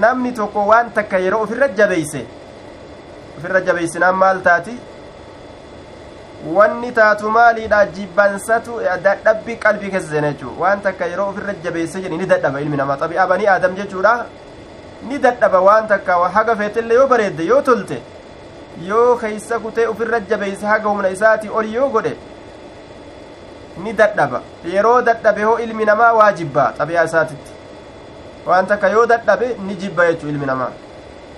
namni 0.00 0.32
tokko 0.32 0.66
waan 0.70 0.90
takka 0.94 1.18
yeroo 1.24 1.42
ofirra 1.42 1.68
jabeeyse 1.80 2.22
ofirra 3.38 3.60
jabeeysinaan 3.68 4.16
maal 4.22 4.40
taati 4.48 4.78
wanni 6.44 6.92
taatu 6.92 7.30
maaliidha 7.30 7.86
jibbansatu 7.86 8.80
dadhabbii 9.04 9.56
qalbii 9.64 9.90
keessa 9.90 10.10
seena 10.10 10.32
jechuu 10.32 10.52
waan 10.62 10.80
takka 10.86 11.06
yeroo 11.12 11.28
ofirra 11.30 11.54
jabeesse 11.64 12.00
jedhi 12.02 12.16
ni 12.22 12.26
dadhaba 12.32 12.60
ilmi 12.60 12.76
namaa 12.76 12.96
xabi'aa 13.02 13.26
banii 13.32 13.46
aadam 13.54 13.74
jechuudha 13.78 14.12
ni 15.08 15.18
dadhaba 15.18 15.60
waan 15.68 15.88
takka 15.88 16.18
haga 16.36 16.56
feetillee 16.56 16.94
yoo 17.00 17.06
bareedde 17.12 17.44
yoo 17.50 17.60
tolte 17.68 17.98
yoo 18.88 19.16
keeysa 19.22 19.58
kutee 19.58 19.86
ofirra 19.92 20.20
jabeeyse 20.32 20.66
haga 20.66 20.88
humna 20.88 21.08
isaatii 21.16 21.48
ol 21.60 21.72
yoo 21.74 21.88
godhe 21.94 22.16
ni 23.84 23.92
dadhaba 23.92 24.40
yeroo 24.74 24.98
dadhabe 25.02 25.42
hoo 25.44 25.58
ilmi 25.58 25.84
namaa 25.92 26.12
waa 26.18 26.32
jibbaa 26.40 26.72
xabi'aa 26.78 27.04
isaatitti 27.04 27.52
waan 28.50 28.66
takka 28.66 28.88
yoo 28.96 29.06
dadhabe 29.06 29.48
ni 29.68 29.74
jibba 29.84 30.06
jechuu 30.10 30.28
ilmi 30.34 30.46
namaa 30.52 30.70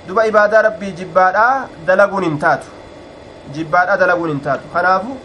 duba 0.08 0.26
ibaadaa 0.32 0.62
rabbii 0.68 0.92
jibbaadhaa 1.02 1.54
dalaguun 1.87 2.24
hin 2.24 2.38
taatu 2.44 2.68
jibbaadha 3.56 3.96
dalaguun 4.04 4.30
hin 4.30 4.40
taatu. 4.46 4.68
Kanaafu 4.74 5.16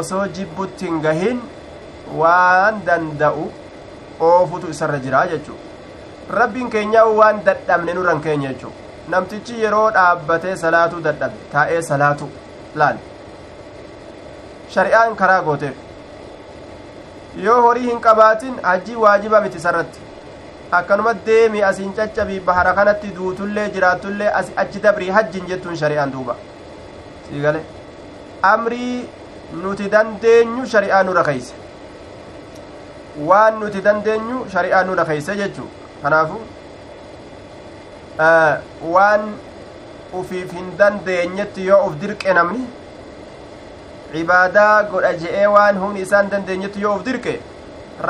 osoo 0.00 0.26
jibbutti 0.38 0.86
hin 0.86 1.00
gahin 1.06 1.40
waan 2.22 2.80
danda'u 2.86 3.46
oofutu 4.28 4.70
isarra 4.74 4.98
jiraa 5.06 5.26
jechuu 5.32 5.56
rabbiin 6.38 6.70
keenyaa 6.74 7.04
waan 7.20 7.40
dadhabne 7.48 7.94
nurran 7.98 8.20
keenya 8.26 8.48
jechuu 8.52 8.72
namtichi 9.14 9.60
yeroo 9.62 9.84
dhaabbatee 9.96 10.56
salaatuu 10.62 11.00
dadhabe 11.06 11.36
taa'ee 11.52 11.82
salaatu 11.90 12.28
laal 12.82 12.96
shari'aan 14.74 15.14
karaa 15.22 15.42
gooteef. 15.42 15.74
Yoo 17.44 17.60
horii 17.62 17.86
hin 17.90 18.00
qabaatin 18.06 18.54
hajjii 18.62 18.96
waajiba 19.04 19.40
miti 19.40 19.56
isarratti. 19.62 20.00
Akkanuma 20.78 21.14
deemi 21.26 21.62
asiin 21.62 21.92
caccabii 21.98 22.40
bahara 22.40 22.72
kanatti 22.78 23.10
duutullee 23.18 23.68
jiraatullee 23.76 24.28
asi 24.40 24.52
achi 24.62 24.80
dabrii 24.86 25.10
hajjin 25.18 25.46
jettuun 25.52 25.76
shari'aan 25.82 26.12
duuba 26.16 26.36
sigale 27.30 27.60
amrii 28.52 29.08
nuti 29.62 29.88
dandeenyu 29.94 30.66
shari'aa 30.74 31.02
nu 31.08 31.12
rakeyse 31.20 31.54
waan 33.30 33.58
nuti 33.60 33.80
dandeenyu 33.88 34.44
shari'aa 34.54 34.82
nu 34.88 34.94
rakeyse 35.02 35.36
jechuu 35.42 35.68
kanaafu 36.02 36.40
waan 38.94 39.24
ufiif 40.20 40.52
hin 40.58 40.68
dandeenyetti 40.78 41.66
yoo 41.66 41.80
uf 41.88 41.94
dirqe 42.02 42.32
namni 42.38 42.64
cibaadaa 44.12 44.82
godha 44.92 45.12
je'ee 45.22 45.46
waan 45.56 45.78
humni 45.84 46.00
isaan 46.06 46.30
dandeenyetti 46.34 46.80
yoo 46.86 46.94
uf 46.98 47.04
dirqe 47.08 47.34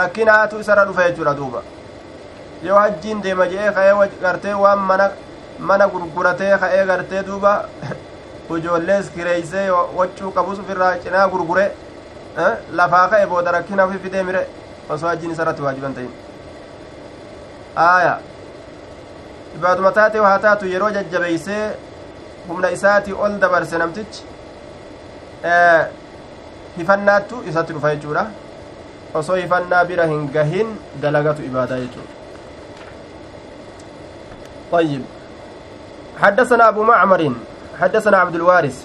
rakkinaatu 0.01 0.61
isarra 0.65 0.85
dhufa 0.91 1.09
jechuudha 1.09 1.35
duuba 1.41 1.63
yoo 2.69 2.79
hajjiin 2.83 3.23
deema 3.23 3.47
je'ee 3.55 3.73
ka'ee 3.79 4.11
gartee 4.23 4.55
waan 4.65 4.79
mana 4.91 5.11
mana 5.71 5.89
gurguratee 5.95 6.53
ka'ee 6.65 6.85
gartee 6.93 7.23
duuba 7.31 7.53
ijoollees 8.57 9.11
kireeysee 9.15 9.67
waccuu 9.99 10.31
qabus 10.39 10.59
ofirraa 10.63 10.95
cinaa 11.05 11.29
gurgure 11.29 11.67
lafaa 12.81 13.09
ka'e 13.13 13.27
booda 13.27 13.53
rakkina 13.57 13.85
ofi 13.85 13.99
fidee 14.05 14.23
mire 14.31 14.43
osoo 14.97 15.09
hajjiin 15.09 15.33
isarratti 15.37 15.63
waajiban 15.63 15.95
ta'in 15.95 16.11
aaya 17.87 18.19
ibaaduma 19.57 19.93
taatee 20.01 20.21
haa 20.27 20.39
taatu 20.47 20.67
yeroo 20.75 20.91
jajjabeeysee 20.99 21.63
humna 22.49 22.71
isaatii 22.77 23.13
ol 23.27 23.39
dabarse 23.47 23.79
namtichi 23.79 24.23
hifannaattu 26.77 27.43
isatti 27.53 27.73
dhufa 27.73 27.95
jechuudha 27.97 28.27
osoo 29.23 29.37
hifannaa 29.43 29.85
bira 29.91 30.07
hin 30.13 30.31
gahin 30.39 30.79
dalagatu 31.03 31.43
ibaadaa 31.51 31.79
jechuudha 31.87 32.17
طيب 34.73 35.03
حدثنا 36.23 36.69
أبو 36.69 36.83
معمر 36.83 37.33
حدثنا 37.81 38.19
عبد 38.19 38.35
الوارث 38.35 38.85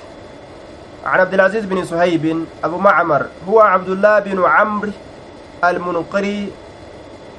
عن 1.06 1.20
عبد 1.20 1.34
العزيز 1.34 1.66
بن 1.66 1.86
صهيب 1.86 2.46
أبو 2.64 2.78
معمر 2.78 3.26
هو 3.50 3.60
عبد 3.60 3.90
الله 3.90 4.20
بن 4.20 4.46
عمرو 4.46 4.92
المنقري 5.64 6.52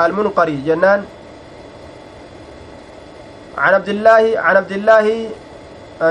المنقري 0.01 0.57
جنان. 0.67 1.05
عن 3.59 3.75
عبد 3.75 3.89
الله 3.89 4.33
عن 4.37 4.57
عبد 4.57 4.73
الله 4.73 5.31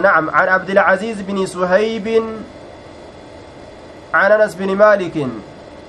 نعم 0.01 0.29
عن 0.29 0.47
عبد 0.47 0.69
العزيز 0.69 1.21
بن 1.21 1.45
صهيب 1.45 2.23
عن 4.13 4.31
أنس 4.31 4.55
بن 4.55 4.75
مالك. 4.75 5.27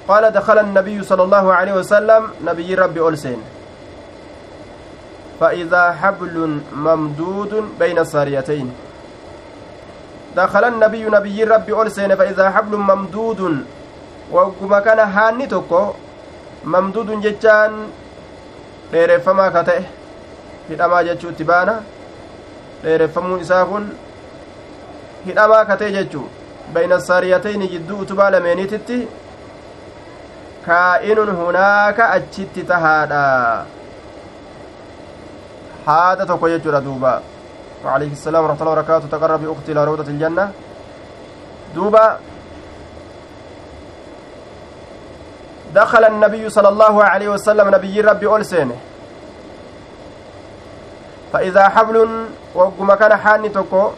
قال 0.09 0.33
دخل 0.33 0.59
النبي 0.59 1.03
صلى 1.03 1.23
الله 1.23 1.55
عليه 1.55 1.73
وسلم 1.73 2.31
نبي 2.45 2.75
ربي 2.75 3.01
ألسين 3.09 3.43
فإذا 5.41 5.93
حبل 5.93 6.61
ممدود 6.77 7.69
بين 7.79 7.99
الساريتين. 7.99 8.73
دخل 10.37 10.65
النبي 10.65 11.05
نبي 11.05 11.45
ربي 11.45 11.73
أرسين 11.73 12.15
فإذا 12.15 12.51
حبل 12.51 12.77
ممدود 12.77 13.41
وقم 14.31 14.79
كان 14.79 14.99
هاني 14.99 15.47
توكو 15.47 15.93
ممدود 16.65 17.21
جتان 17.21 17.73
dheereffamaa 18.93 19.51
ka 19.51 19.63
ta'e 19.67 19.83
hidhamaa 20.69 21.03
jechuu 21.07 21.31
itti 21.35 21.45
baana 21.51 21.75
dheereffamuun 22.83 23.41
isaa 23.45 23.65
kun 23.71 23.87
hidhamaa 25.27 25.65
ka 25.71 25.77
ta'e 25.81 25.93
jechuu 25.97 26.27
bayna 26.75 26.99
saariyatayni 27.07 27.71
jidduu 27.73 27.99
utubaa 28.05 28.31
lameeniititti 28.35 28.99
kaa'inun 30.67 31.33
hunaaka 31.41 32.11
achitti 32.19 32.67
tahaadha 32.73 33.23
haada 35.87 36.27
tokko 36.33 36.53
jechuudha 36.55 36.85
duuba 36.89 37.15
وعليه 37.85 38.13
السلام 38.13 38.45
ورحمة 38.45 38.61
الله 38.61 38.73
وبركاته 38.73 39.07
تقرب 39.13 39.43
أختي 39.51 39.73
إلى 39.73 39.85
روضة 39.85 40.09
الجنة. 40.15 40.45
دوبا 41.75 42.19
دخل 45.75 46.05
النبي 46.05 46.45
صلى 46.51 46.69
الله 46.69 47.05
عليه 47.05 47.29
وسلم 47.29 47.67
نبي 47.75 48.01
ربي 48.01 48.27
ألسينه 48.37 48.77
فإذا 51.33 51.69
حبل 51.69 51.97
وقم 52.55 52.95
كان 52.95 53.17
حاني 53.17 53.49
تكو 53.49 53.91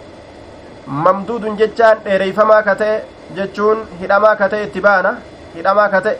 ممدود 0.89 1.57
جتان 1.57 1.97
ديريفما 2.05 2.61
كتئ 2.61 3.17
hidhamaa 4.01 4.37
kate 4.37 4.63
itti 4.65 4.81
baana 4.81 5.17
hidhamaa 5.55 5.89
kate 5.89 6.13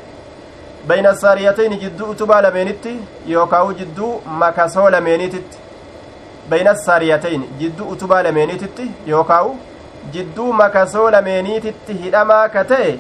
bayna 0.87 1.15
saariyatayn 1.15 1.79
jidduu 1.79 2.11
utubaa 2.11 2.41
lameenitti 2.41 2.95
yookaawu 3.27 3.75
jidduu 3.81 4.23
makasoo 4.27 4.91
lameeniititti 4.91 5.59
bayna 6.51 6.75
saariyatayn 6.87 7.43
jidduu 7.61 7.89
utubaa 7.95 8.23
lameeniititti 8.23 8.91
yookaawu 9.07 9.57
jidduu 10.13 10.53
makasoo 10.53 11.11
lameeniititti 11.11 11.93
hidhamaa 12.03 12.49
katee 12.49 12.99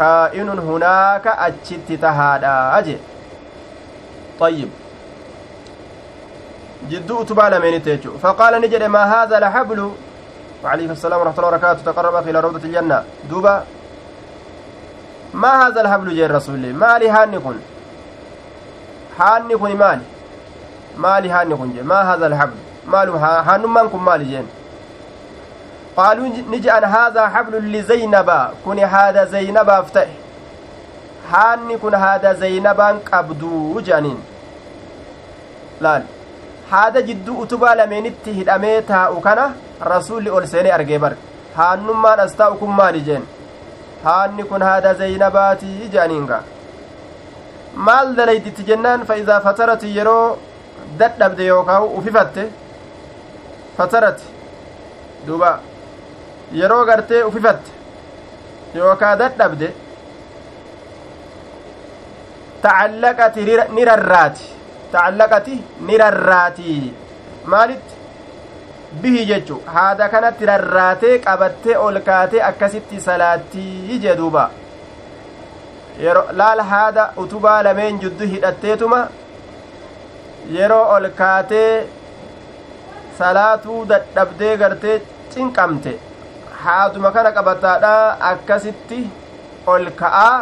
kaa'inun 0.00 0.60
hunaaka 0.66 1.38
achitti 1.38 2.02
tahaadha 2.08 2.82
jee 2.88 3.00
طيب. 4.40 4.70
جدو 6.90 7.22
أتبع 7.22 7.48
لمن 7.48 7.82
تيجو 7.82 8.18
فقال 8.22 8.60
نجد 8.60 8.82
ما 8.82 9.04
هذا 9.04 9.40
لحبل. 9.40 9.90
وعليكم 10.64 10.92
السلام 10.92 11.20
ورحمة 11.20 11.38
الله 11.38 11.48
وبركاته. 11.48 11.92
تقرب 11.92 12.28
إلى 12.28 12.40
روضة 12.40 12.64
الجنة. 12.64 13.04
دوبا 13.30 13.64
ما 15.34 15.66
هذا 15.66 15.80
الحبل 15.80 16.16
جاء 16.16 16.26
الرسول 16.26 16.72
مالي 16.72 17.08
هاني 17.08 17.38
كن. 17.38 17.58
هاني 19.18 19.56
كن 19.56 19.76
مالي. 19.76 20.04
مالي 20.98 21.30
هاني 21.30 21.56
كن 21.56 21.82
ما 21.84 22.14
هذا 22.14 22.26
الحبل 22.26 22.58
مالو 22.86 23.16
هانو 23.16 23.68
من 23.68 23.88
كن 23.88 23.98
مالي 23.98 24.24
جين 24.24 24.46
قالوا 25.96 26.28
نجي 26.50 26.72
أن 26.72 26.84
هذا 26.84 27.28
حبل 27.28 27.72
لزينب 27.72 28.30
كن 28.64 28.78
هذا 28.78 29.24
زينب 29.24 29.70
افتح 29.70 30.06
haanni 31.32 31.78
kun 31.82 31.94
haada 32.02 32.34
zaynabaan 32.42 32.96
qabduu 33.10 33.82
jaaniin 33.88 34.18
laal 35.86 36.06
haada 36.70 37.02
jidduu 37.08 37.36
utubaa 37.44 37.74
lameenitti 37.80 38.32
hidhamee 38.38 38.78
taa'u 38.92 39.20
kana 39.26 39.44
rasuulli 39.92 40.32
ol 40.38 40.46
seenee 40.52 40.72
argee 40.78 40.98
bar 41.04 41.12
haannummaan 41.58 42.24
as 42.26 42.34
taa'u 42.40 42.58
kun 42.62 42.72
maali 42.80 43.04
jeen 43.08 43.28
haanni 44.06 44.48
kun 44.50 44.66
haada 44.68 44.94
zaynabaatii 45.02 45.90
jaaniinga 45.94 46.40
maal 47.88 48.14
dalayditti 48.18 48.68
jennaan 48.70 49.06
fa'iidaa 49.10 49.40
fatarati 49.46 49.94
yeroo 49.98 50.26
dadhabde 50.98 51.44
yookaan 51.46 51.82
ufifatte 51.98 52.48
fatarati 53.76 54.24
duuba. 55.26 55.60
Yeroo 56.52 56.84
gartee 56.84 57.22
ufifatte 57.24 57.70
yookaan 58.74 59.18
dadhabde 59.18 59.68
tacallaqati 62.62 63.44
ni 63.76 63.84
rarraati 63.84 64.44
tacallaqati 64.92 65.62
ni 65.80 65.98
rarraati 65.98 66.94
maalitti? 67.44 67.94
Bihi 69.02 69.26
jechu 69.26 69.62
haada 69.74 70.08
kanatti 70.08 70.46
rarraatee 70.46 71.18
qabattee 71.18 71.76
ol 71.78 72.00
kaatee 72.00 72.42
akkasitti 72.42 73.00
salaattii 73.00 73.98
jee 74.02 74.16
duuba. 74.16 74.50
Laal 76.32 76.60
haada 76.70 77.12
utubaa 77.16 77.62
lameen 77.62 78.00
juddu 78.00 78.26
hidhatteetuma 78.26 78.98
yeroo 80.56 80.84
ol 80.96 81.08
kaatee 81.20 81.72
salaatuu 83.18 83.80
dadhabdee 83.90 84.54
gartee 84.62 84.96
cinqamte 85.34 85.92
haaduma 86.62 87.10
kana 87.16 87.32
qabataadha 87.38 87.92
akkasitti 88.30 89.00
ol 89.74 89.90
ka'aa 90.00 90.38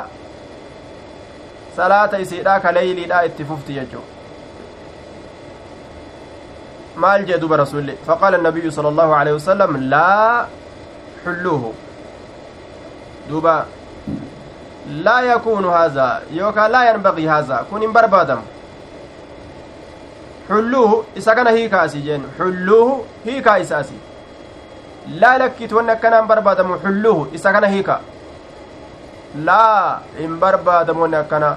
salaata 1.76 2.22
isiidha 2.26 2.60
ka 2.64 2.72
leeyliidha 2.78 3.24
itti 3.30 3.44
fufti 3.50 3.78
jechuu 3.80 4.04
maal 7.02 7.24
jee 7.28 7.38
duba 7.42 7.56
rasulli 7.64 7.94
faqaala 8.06 8.36
النبي 8.38 8.70
صلى 8.70 8.88
الله 8.88 9.10
عليه 9.16 9.32
وسلم 9.38 9.76
لا 9.76 10.46
حلوة 11.24 11.72
duba 13.30 13.56
لا 14.88 15.20
يكون 15.20 15.64
هذا 15.68 16.22
يوكا 16.30 16.68
لا 16.68 16.90
ينبغي 16.90 17.28
هذا 17.28 17.66
كن 17.70 17.92
بربادم 17.92 18.40
حلوة 20.48 21.04
isa 21.16 21.34
kana 21.34 21.50
hiika 21.50 21.82
asii 21.82 22.02
jeen 22.02 22.22
xulluuhu 22.38 23.06
hiikaa 23.24 23.58
isa 23.58 23.78
asii 23.78 24.00
laa 25.20 25.38
lakkit 25.38 25.72
wanni 25.72 25.90
akkanaan 25.92 26.26
barbaadamu 26.26 26.78
xulluuhu 26.84 27.26
isa 27.32 27.52
kana 27.52 27.66
hiika 27.68 28.00
laa 29.44 30.00
hin 30.18 30.36
barbaadamu 30.40 31.02
wanni 31.02 31.16
akkana 31.16 31.50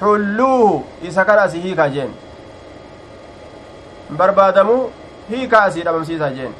xulluuhu 0.00 0.84
isa 1.02 1.24
kana 1.24 1.42
asii 1.42 1.60
hiikaa 1.66 1.88
jeen 1.88 2.10
barbaadamuu 4.22 4.90
hiikaa 5.30 5.62
asii 5.68 5.82
dhabamsiisaa 5.82 6.30
jeen 6.40 6.54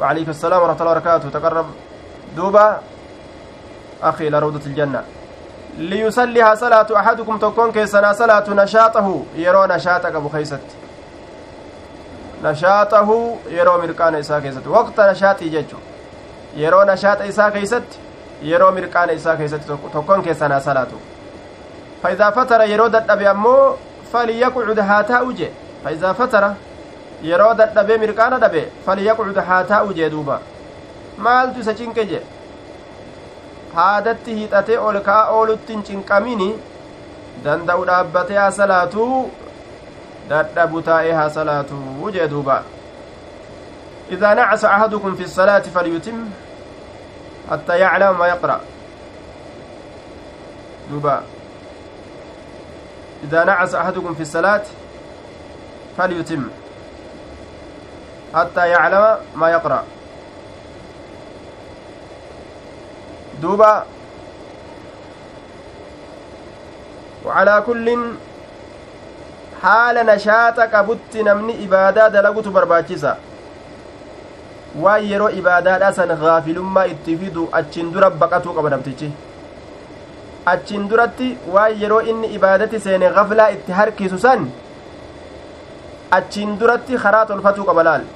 وعليك 0.00 0.28
السلام 0.28 0.62
ورحمة 0.62 0.80
الله 0.80 0.92
وبركاته 0.92 1.28
تقرب 1.30 1.66
دوبا 2.36 2.80
أخي 4.02 4.28
إلى 4.28 4.38
روضة 4.38 4.64
الجنة 4.66 5.02
ليصليها 5.78 6.54
صلاة 6.54 6.86
أحدكم 6.96 7.38
تكون 7.38 7.72
كيسنا 7.72 8.12
صلاة 8.12 8.44
نشاطه 8.50 9.22
يرو 9.36 9.64
نشاطك 9.64 10.14
أبو 10.14 10.28
خيست. 10.28 10.60
نشاطه 12.44 13.36
يرو 13.50 13.78
مرقان 13.78 14.14
إساء 14.14 14.40
كيست 14.40 14.66
وقت 14.66 15.00
نشاطي 15.00 15.48
جيجو 15.48 15.78
يرو 16.56 16.82
نشاط 16.82 17.22
إساء 17.22 17.50
كيست 17.50 17.88
يرو 18.42 18.70
مرقان 18.70 19.10
إساء 19.10 19.34
كيست 19.34 19.60
تكون 19.94 20.22
كيسنا 20.22 20.58
صلاته. 20.58 21.00
فإذا 22.02 22.30
فتر 22.30 22.60
يرو 22.60 22.86
دد 22.86 23.10
أمو 23.10 23.76
فليقعد 24.12 24.78
هاتا 24.78 25.14
أوجه. 25.14 25.48
فإذا 25.84 26.12
فتر 26.12 26.54
mirqaana 27.22 28.38
dhabe 28.40 28.62
falyaqcud 28.84 29.36
haa 29.48 29.64
taa'u 29.64 29.94
jee 29.94 30.10
duuba 30.10 30.40
maaltu 31.18 31.60
isa 31.60 31.74
cinqe 31.74 32.04
je 32.10 32.20
haadatti 33.78 34.34
hixatee 34.40 34.78
ol 34.88 35.00
ka'a 35.08 35.30
oolutti 35.38 35.72
hin 35.72 35.82
cinqamini 35.88 36.50
danda'u 37.44 37.88
dhaabbatee 37.90 38.38
haa 38.42 38.52
salaatuu 38.60 39.18
dadhabu 40.30 40.82
taa'ee 40.90 41.18
haa 41.22 41.30
salaatuu 41.40 42.14
jee 42.18 42.28
duuba 42.36 42.62
إذا 44.12 44.34
نعس 44.34 44.64
أحدكم 44.64 45.14
في 45.14 45.24
الصلاة 45.24 45.58
فليتم 45.74 46.30
حتى 47.50 47.78
يعلم 47.78 48.18
ما 48.18 48.26
يقرأ 48.26 48.60
دوبا 50.90 51.22
إذا 53.24 53.44
نعس 53.44 53.74
أحدكم 53.74 54.14
في 54.14 54.22
الصلاة 54.22 54.62
فليتم 55.98 56.48
حتى 58.34 58.68
يعلم 58.68 59.16
ما 59.36 59.50
يقرأ 59.50 59.84
دوبا 63.42 63.84
وعلى 67.24 67.62
كل 67.66 67.86
haala 69.62 70.02
nashaata 70.06 70.64
qabutti 70.70 71.22
namni 71.26 71.52
ibaadaa 71.64 72.08
dalagutu 72.14 72.50
barbaachisa 72.54 73.10
waan 74.84 75.04
yeroo 75.10 75.28
ibaadaadha 75.40 75.90
san 75.98 76.12
gaafilummaa 76.22 76.86
itti 76.94 77.16
fidu 77.20 77.44
achiin 77.60 77.92
dura 77.96 78.08
baqatuu 78.22 78.54
qaba 78.56 78.72
namtichi 78.74 79.10
achiin 80.54 80.88
duratti 80.92 81.28
waan 81.56 81.78
yeroo 81.82 82.00
inni 82.12 82.32
ibaadatti 82.38 82.80
seene 82.86 83.12
gaflaa 83.18 83.50
itti 83.56 83.72
harkisu 83.78 84.18
san 84.24 84.50
achiin 86.18 86.58
duratti 86.62 86.98
karaa 87.04 87.24
tolfatuu 87.30 87.68
qaba 87.70 87.82
laal 87.90 88.08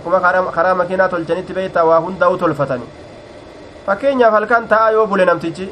akkuma 0.00 0.20
karaa 0.56 0.74
makiinaa 0.80 1.08
tolchanitti 1.14 1.58
beeytaa 1.60 1.86
waa 1.90 2.00
hundaa'u 2.08 2.38
tolfatani 2.44 2.90
fakkeenyaaf 3.88 4.34
halkan 4.38 4.68
ta'a 4.72 4.90
yoo 4.96 5.06
bule 5.12 5.24
namtichi 5.30 5.66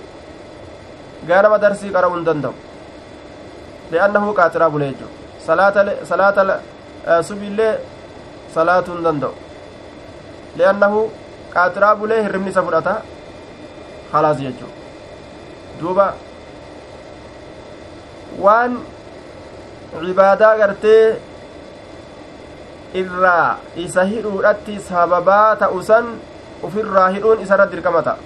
gaanama 1.29 1.59
darsii 1.64 1.93
qara'uu 1.97 2.17
hin 2.17 2.25
danda'u 2.29 2.55
li'annahu 3.93 4.35
qaaxiraa 4.39 4.71
bule 4.75 4.87
jechu 4.91 5.09
salaata 5.47 6.57
subillee 7.29 7.73
salaatuu 8.55 8.95
hin 8.97 9.05
danda'u 9.09 9.35
li'annahu 10.59 11.01
qaaxiraa 11.55 11.95
bulee 12.01 12.21
hirribni 12.25 12.51
isa 12.55 12.62
fudhata 12.69 12.95
khalaas 14.12 14.39
jechuu 14.45 14.71
duuba 15.81 16.07
waan 18.45 18.79
cibaadaa 20.07 20.55
gartee 20.62 21.03
irraa 23.03 23.49
isa 23.85 24.03
hidhuudhatti 24.12 24.75
sababaa 24.89 25.57
ta'u 25.62 25.83
san 25.91 26.07
ufirraa 26.63 27.09
hidhuun 27.09 27.41
isarra 27.41 27.67
dirqama 27.67 28.03
ta'a 28.03 28.17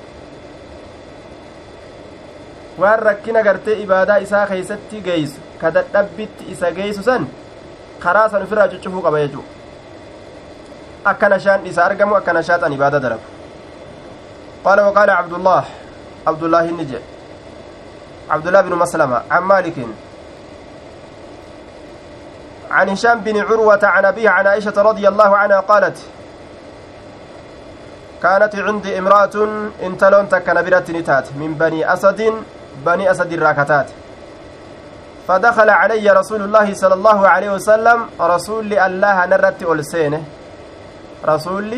waan 2.78 2.98
rakkina 2.98 3.42
gartee 3.42 3.78
ibaadaa 3.82 4.18
isaa 4.26 4.46
keeysatti 4.46 5.00
geeysu 5.00 5.40
ka 5.60 5.70
dadhabbitti 5.74 6.50
isa 6.52 6.70
geeysu 6.72 7.02
san 7.02 7.26
karaa 8.04 8.28
san 8.28 8.42
ufirraa 8.42 8.68
cuccufuu 8.68 9.02
qaba 9.02 9.20
jechuu 9.24 9.44
akka 11.04 11.28
nashaan 11.28 11.66
isa 11.66 11.84
argamu 11.84 12.16
akka 12.16 12.32
nashaatan 12.32 12.72
ibaada 12.72 13.00
dalagu 13.00 13.26
qaala 14.64 14.86
waqaala 14.88 15.16
cabdullah 15.16 15.64
cabdullah 16.24 16.62
inni 16.68 16.84
jedhe 16.84 17.04
cabdullah 18.28 18.62
binu 18.62 18.76
maslama 18.76 19.24
can 19.28 19.44
maalikin 19.44 19.92
عن 22.70 22.88
هشام 22.88 23.20
بن 23.20 23.36
عروة 23.36 23.80
عن 23.82 24.04
أبيه 24.04 24.30
عن 24.30 24.46
عائشة 24.46 24.82
رضي 24.82 25.08
الله 25.08 25.36
عنها 25.36 25.60
قالت 25.60 25.98
كانت 28.22 28.54
عندي 28.56 28.98
امرأة 28.98 29.36
انتلون 29.82 30.28
تكن 30.28 30.54
برت 30.64 30.90
نتات 30.90 31.26
من 31.40 31.54
بني 31.54 31.92
أسد 31.92 32.20
بني 32.86 33.10
أسد 33.10 33.32
الراكتات. 33.32 33.88
فدخل 35.28 35.70
علي 35.70 36.10
رسول 36.10 36.42
الله 36.42 36.74
صلى 36.74 36.94
الله 36.94 37.28
عليه 37.28 37.50
وسلم 37.56 37.98
رسول 38.20 38.72
الله 38.72 39.16
نرت 39.26 39.62
ألسينه. 39.62 40.22
رسول 41.24 41.70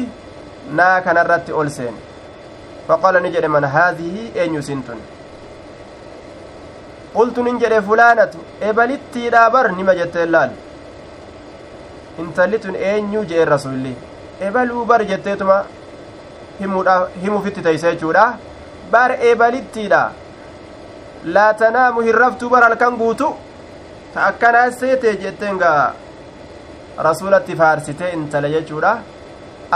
ناك 0.79 1.07
نرت 1.09 1.51
ألسينه. 1.51 2.01
فقال 2.89 3.15
نجد 3.23 3.45
من 3.47 3.65
هذه؟ 3.65 4.17
أين 4.37 4.55
يسنتن 4.55 4.99
قلت 7.15 7.39
ننجد 7.39 7.73
فلانة. 7.89 8.33
إبلتي 8.63 9.31
دابر 9.31 9.67
نما 9.71 9.95
جت 9.95 10.17
اللال. 10.17 10.51
intallitun 12.23 12.75
eenyu 12.75 13.25
jee 13.25 13.45
rasulli 13.45 13.95
ebaluu 14.47 14.85
bar 14.85 15.01
jetteetuma 15.11 15.65
himuufitti 17.23 17.63
teeyse 17.67 17.87
jechuudha 17.93 18.25
bar 18.93 19.11
ebalittiidha 19.31 20.03
laa 21.37 21.53
tanaamu 21.63 22.01
hin 22.07 22.15
raftuu 22.25 22.51
bar 22.55 22.63
halkan 22.69 22.97
guutu 23.03 23.29
ta 24.15 24.27
akkanaa 24.31 24.71
seete 24.79 25.17
jetteen 25.25 25.59
gaa 25.65 25.93
rasulatti 27.09 27.57
faarsite 27.61 28.07
intala 28.17 28.49
jechuudha 28.55 28.93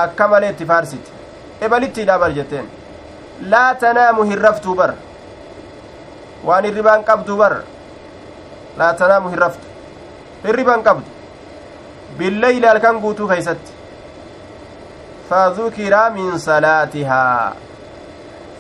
akka 0.04 0.28
malee 0.32 0.50
itti 0.54 0.66
faarsite 0.72 1.10
ebalittiidha 1.68 2.18
bar 2.24 2.30
jetteen 2.38 2.66
laa 3.52 3.70
tanaamu 3.84 4.22
hin 4.30 4.38
raftuu 4.46 4.74
bar 4.80 4.90
waan 6.48 6.64
hirribaan 6.70 7.04
qabdu 7.10 7.36
bar 7.42 7.52
laa 8.82 8.92
tanaamu 9.02 9.28
hin 9.34 9.38
raftu 9.44 9.66
hirribaan 10.48 10.82
qabdu 10.88 11.10
billeyli 12.18 12.66
halkan 12.66 13.00
guutuu 13.04 13.28
keeysatti 13.32 13.72
min 16.14 16.38
salaatihaa 16.38 17.52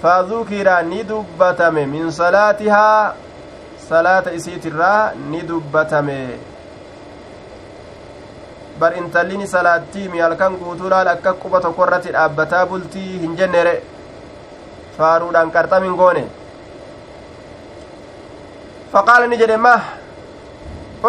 fadukira 0.02 0.82
ni 0.82 1.02
dubbatame 1.04 1.86
min 1.86 2.10
salaatihaa 2.10 3.14
salaata 3.88 4.32
isiitirraa 4.32 5.12
ni 5.30 5.42
dubbatame 5.42 6.38
bar 8.78 8.96
intallini 8.98 9.46
salaattiimi 9.46 10.18
halkan 10.18 10.56
guutuu 10.56 10.88
laal 10.88 11.08
akka 11.08 11.32
quba 11.32 11.60
tokko 11.60 11.86
irratti 11.86 12.12
dhaabbataa 12.12 12.66
bultii 12.66 13.18
hin 13.22 13.36
jennere 13.36 13.74
faaruudhaan 14.98 15.50
qarxamin 15.50 15.96
goone 15.96 16.24
faqaala 18.92 19.26
ni 19.26 19.36
jedhe 19.42 19.56
mah 19.56 19.80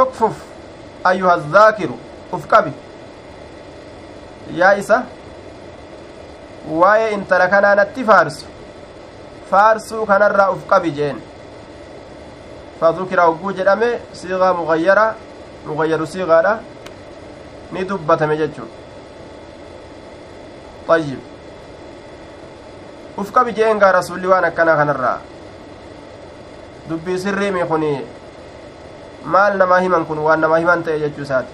ukfuf 0.03 0.35
ayuha 1.03 1.37
dhaakiru 1.37 1.97
uf 2.37 2.47
qabi 2.47 2.73
yaa 4.61 4.73
isa 4.83 5.03
waa'ee 6.69 7.13
intala 7.13 7.47
kanaa 7.47 7.75
natti 7.75 8.03
faarsu 8.03 8.45
faarsuu 9.51 10.05
kanarraa 10.05 10.49
uf 10.51 10.65
qabi 10.67 10.91
jeen 10.91 11.21
fadukira 12.79 13.23
hogguu 13.29 13.53
jedhame 13.59 13.89
siigaa 14.13 14.53
mugayyara 14.53 15.05
mugayyaru 15.67 16.07
siigaadha 16.07 16.59
ni 17.71 17.85
dubbatame 17.89 18.37
jechuu 18.37 18.67
ayyib 20.95 21.19
uf 23.17 23.31
qabi 23.31 23.53
jeen 23.53 23.79
gaa 23.79 23.91
rasulli 23.91 24.27
waan 24.27 24.45
akkanaa 24.45 24.77
kanarraa 24.81 25.19
dubbii 26.89 27.19
sirriimi 27.19 27.65
kun 27.67 27.85
maal 29.25 29.57
namaa 29.57 29.79
himan 29.85 30.05
kun 30.05 30.19
waan 30.27 30.39
namaa 30.39 30.59
himan 30.63 30.83
ta'e 30.83 30.99
jechuu 30.99 31.23
isaati 31.23 31.53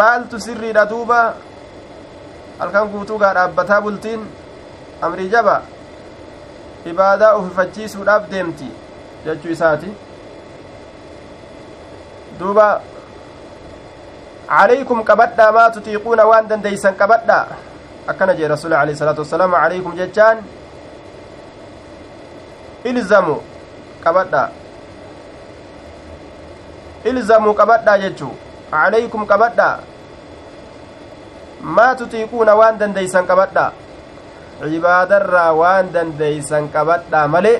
maaltu 0.00 0.40
sirriidha 0.40 0.86
duuba 0.90 1.20
halkan 2.58 2.88
guutuugaa 2.92 3.34
dhaabbataa 3.38 3.80
bultiin 3.86 4.26
amrii 5.08 5.28
jaba 5.34 5.56
ibaadaa 6.92 7.36
ufifachiisuudhaaf 7.38 8.30
deemti 8.30 8.68
jechuu 9.24 9.52
isaati 9.56 9.90
duuba 12.40 12.68
عليكم 14.48 15.02
قبدا 15.02 15.50
ما 15.50 15.68
تطيقون 15.68 16.20
وان 16.20 16.46
دنديسن 16.48 16.94
قبدا 16.94 17.46
أكن 18.08 18.30
جي 18.38 18.46
رسول 18.46 18.74
عليه 18.74 18.92
الصلاة 18.92 19.18
والسلام 19.18 19.54
عليكم 19.54 19.90
جتان 19.98 20.36
إلزموا 22.86 23.40
قبدا 24.06 24.44
إلزموا 27.06 27.52
قبدا 27.52 27.96
جتشو 28.02 28.30
calaykum 28.70 29.22
qabadha 29.26 29.78
maa 31.74 31.94
tutiiquuna 32.00 32.54
waan 32.60 32.78
dandeeysan 32.80 33.26
qabadha 33.30 33.66
cibaadarraa 34.72 35.52
waan 35.60 35.86
dandeeysan 35.94 36.68
qabadha 36.74 37.20
male 37.34 37.54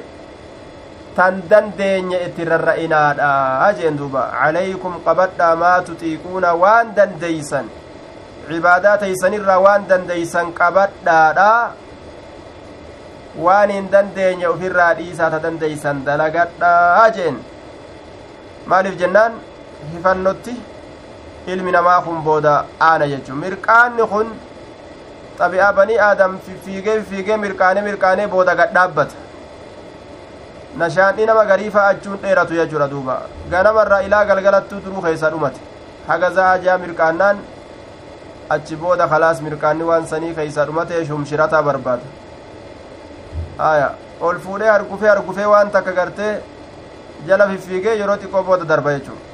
tan 1.16 1.42
dandeenye 1.50 2.18
itti 2.26 2.44
rarra'inaadha 2.52 3.72
jeen 3.78 3.96
duuba 4.00 4.22
calaykum 4.40 4.94
qabadha 5.07 5.48
maa 5.62 5.78
tutiiquuna 5.88 6.50
waan 6.62 6.94
dandeeysan 6.98 7.66
cibaadaa 8.48 8.96
teeysanirraa 9.02 9.59
waan 9.66 9.88
dandeeysan 9.90 10.52
qabadhaadha 10.61 11.50
waan 13.46 13.70
hin 13.76 13.90
dandeenye 13.94 14.46
ufirraa 14.54 14.92
dhiisaa 15.00 15.30
ta 15.34 15.38
dandeeysan 15.46 16.04
dalagadha 16.07 16.72
jeen 17.16 17.36
maaliif 18.70 18.96
jennaan 19.02 19.32
hifannotti 19.92 20.54
ilmi 21.53 21.72
namaa 21.76 22.01
kun 22.07 22.18
booda 22.28 22.53
aana 22.88 23.07
jechuun 23.12 23.38
mirqaanni 23.44 24.05
kun 24.12 24.26
xabi'aa 25.38 25.72
banii 25.78 25.99
aadam 26.09 26.38
fiigee 26.64 26.97
fiigee 27.11 27.36
mirqaanee 27.44 27.82
mirqaanee 27.88 28.26
booda 28.34 28.55
gadhaabbata 28.61 29.16
nashaanni 30.82 31.26
nama 31.30 31.44
gariifaa 31.51 31.86
achuun 31.92 32.18
dheeratu 32.24 32.55
jechuudha 32.61 32.88
duuba 32.94 33.14
ganamarraa 33.53 34.01
ilaa 34.09 34.24
galgalattuu 34.30 34.80
duruu 34.86 35.03
keessa 35.07 35.30
dhumate 35.34 35.61
haga 36.09 36.30
zaajaa 36.40 36.78
mirqaannaan 36.84 37.36
achi 38.57 38.76
booda 38.82 39.09
kalaas 39.14 39.38
mirqaanni 39.47 39.84
waan 39.92 40.07
sanii 40.12 40.34
keessa 40.40 40.66
dhumate 40.72 41.05
shumshirataa 41.12 41.62
barbaada 41.70 42.07
aya 43.70 43.88
ol 44.28 44.38
fuudhee 44.44 44.70
hargufee 44.74 45.09
hargufee 45.14 45.49
waan 45.55 45.70
takka 45.78 45.92
gartee 46.03 46.32
jala 47.30 47.49
fiffiigee 47.55 47.94
yeroo 48.03 48.16
xiqqoo 48.22 48.42
booda 48.51 48.64
darba 48.74 48.90
jechuudha 48.99 49.24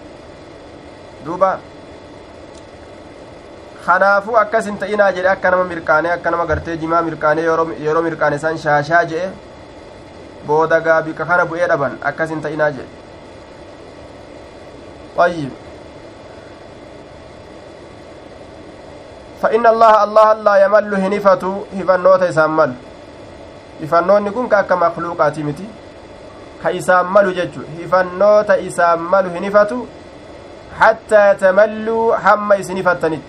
duuba 1.26 1.50
kanaafuu 3.86 4.36
akkas 4.44 4.66
hin 4.70 4.78
ta'inaa 4.82 5.12
jedhe 5.18 5.30
akka 5.34 5.50
nama 5.54 5.64
mirqaanee 5.74 6.12
akka 6.16 6.30
nama 6.36 6.46
gartee 6.50 6.76
jimaa 6.82 7.02
mirqaanee 7.10 7.44
yeroo 7.86 8.02
mirqaane 8.08 8.38
san 8.46 8.58
shaashaa 8.64 9.04
jedhe 9.12 9.30
booda 10.50 10.80
gaabika 10.88 11.30
kana 11.30 11.46
bu'ee 11.52 11.70
dhaban 11.74 11.96
akkas 12.12 12.36
hin 12.36 12.42
ta'inaa 12.48 12.72
jedhe 12.80 12.90
طيب 15.16 15.50
فإن 19.42 19.66
الله 19.66 20.04
الله 20.04 20.32
لا 20.32 20.54
يمل 20.64 20.94
هنفة 20.94 21.64
هفنوت 21.78 22.22
يسامل 22.22 22.72
هفنون 23.82 24.30
كن 24.30 24.48
كأك 24.48 24.72
مخلوقات 24.72 25.38
متي 25.38 25.66
كيسامل 26.62 27.26
جج 27.34 27.54
هفنوت 27.78 28.50
يسامل 28.50 29.24
هنفة 29.36 29.72
حتى 30.80 31.20
يتملوا 31.30 32.16
حم 32.16 32.52
يسنفتنت 32.52 33.28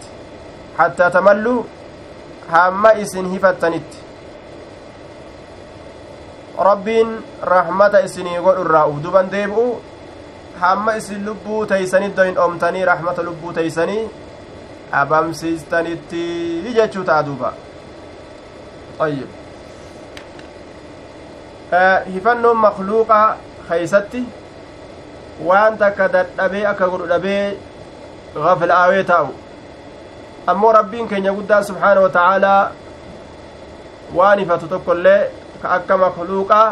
hamma 2.52 2.94
isin 2.94 3.30
hifattanitti 3.32 3.98
rabbiin 6.70 7.24
rahmata 7.42 8.00
isinii 8.08 8.40
godhu 8.46 8.62
irraa 8.66 8.86
uf 8.88 8.98
duban 9.04 9.32
deebi'u 9.32 9.82
hamma 10.62 10.96
isin 10.96 11.26
lubbuu 11.26 11.66
teeysanitti 11.66 12.18
doyin 12.18 12.36
dhoomtanii 12.36 12.86
rahmata 12.86 13.24
lubbuu 13.26 13.54
teeysanii 13.54 14.10
abamsiistanitti 15.02 16.74
jechuu 16.76 17.04
ta'a 17.04 17.26
duuba 17.26 17.54
ayyib 19.00 19.30
hifannoon 22.14 22.58
makluuqa 22.66 23.20
keeysatti 23.70 24.26
waan 25.50 25.78
takka 25.78 26.08
dadhabee 26.18 26.66
akka 26.74 26.88
godhu 26.94 27.08
dhabee 27.14 27.58
gaflaawee 28.36 29.04
taa'u 29.14 29.34
ammoo 30.52 30.72
rabbiin 30.80 31.08
keenya 31.08 31.32
guddaa 31.38 31.64
subxaana 31.70 32.02
wa 32.06 32.10
ta'aalaa 32.18 32.62
waan 34.18 34.40
ifatu 34.46 34.68
tokko 34.74 34.94
illee 34.98 35.22
ka 35.62 35.70
akka 35.78 35.98
makluuqaa 36.04 36.68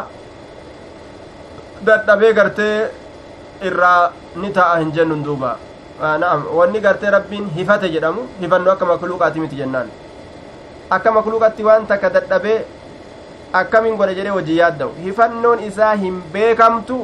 dadhabee 1.86 2.32
gartee 2.38 2.76
irraa 3.70 4.12
ni 4.42 4.50
ta'a 4.58 4.76
hin 4.82 4.92
jennun 4.98 5.24
duuba 5.24 5.56
na'am 6.24 6.44
wanni 6.58 6.80
gartee 6.86 7.10
rabbiin 7.16 7.48
hifate 7.56 7.88
jedhamu 7.94 8.28
hifannu 8.42 8.70
akka 8.74 8.86
makluuqaati 8.92 9.40
miti 9.46 9.56
jennaan 9.62 9.88
akka 10.98 11.10
makluuqatti 11.18 11.64
waan 11.70 11.86
takka 11.90 12.10
dadhabee 12.18 12.60
akkamiin 13.62 13.96
godhe 13.96 14.14
jedhee 14.20 14.36
hojii 14.38 14.58
yaadda'u 14.60 14.92
hifannoon 15.06 15.60
isaa 15.70 15.94
hin 16.04 16.22
beekamtu 16.36 17.00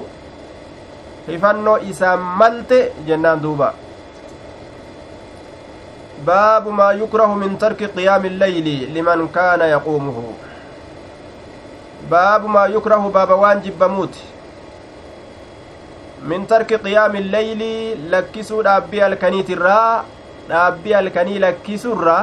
hifannoo 1.29 1.77
isaan 1.91 2.21
malte 2.41 2.79
jennaan 3.09 3.43
duuba 3.43 3.73
baabu 6.27 6.73
maa 6.73 6.93
yukrahu 6.93 7.35
min 7.43 7.57
tarki 7.59 7.87
qiyaami 7.97 8.29
illeyli 8.33 8.77
liman 8.95 9.29
kaana 9.37 9.67
yaquumuhu 9.75 10.25
baabu 12.11 12.49
maa 12.57 12.67
yukrahu 12.75 13.11
baaba 13.17 13.37
waan 13.43 13.61
jibbamuuti 13.67 14.25
min 16.33 16.47
tarki 16.53 16.79
qiyaami 16.87 17.19
illeyli 17.25 17.71
lakkisuu 18.17 18.63
dhaabbii 18.69 19.01
halkaniitirraa 19.07 20.05
dhaabbii 20.51 20.93
halkanii 20.99 21.39
lakkisuurraa 21.47 22.23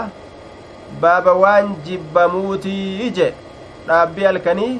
baaba 1.01 1.33
waan 1.45 1.75
jibbamuutii 1.89 3.07
ije 3.07 3.33
dhaabbii 3.87 4.23
halkanii 4.31 4.71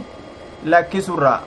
lakkisurraa 0.74 1.39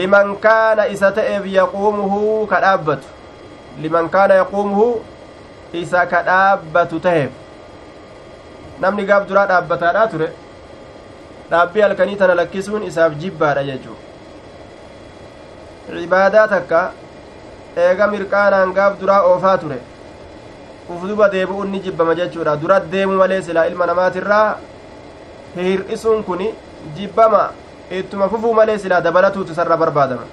liman 0.00 0.36
kaana 0.44 0.86
isa 0.96 1.10
ta'eef 1.12 1.46
yaquumuhu 1.60 2.46
ka 2.50 2.60
dhaabbatu 2.64 3.08
liman 3.84 4.08
kaana 4.08 4.34
yaquumuhu 4.42 4.86
isa 5.72 6.06
ka 6.06 6.22
dhaabbatu 6.22 7.00
taheef 7.00 7.30
namni 8.80 9.04
gaaf 9.10 9.26
duraa 9.28 9.46
dhaabbataadha 9.50 10.06
ture 10.14 10.28
dhaabbii 11.50 11.82
halkanii 11.84 12.16
tana 12.16 12.34
lakkisuun 12.40 12.82
isaaf 12.88 13.12
jibbaadha 13.22 13.62
jechuu. 13.68 13.96
Cibaadaa 15.86 16.48
takka 16.48 16.80
eega 17.86 18.06
mirqaanaan 18.12 18.72
gaaf 18.78 18.98
duraa 19.00 19.22
oofaa 19.30 19.56
ture. 19.58 19.78
Uf 20.90 21.02
duba 21.08 21.28
deebi'uun 21.32 21.70
ni 21.72 21.80
jibbama 21.80 22.14
jechuudha. 22.14 22.56
Dura 22.56 22.80
deemu 22.80 23.16
malee 23.22 23.42
silaa 23.42 23.66
ilma 23.70 23.86
namaatirraa 23.86 24.58
hir'isuun 25.56 26.22
kun 26.24 26.46
jibbama. 26.96 27.42
Ittuma 27.90 28.28
fufuu 28.28 28.54
malee 28.54 28.78
silaa 28.78 29.00
dabalatuutu 29.00 29.52
isarra 29.52 29.76
barbaadama. 29.76 30.24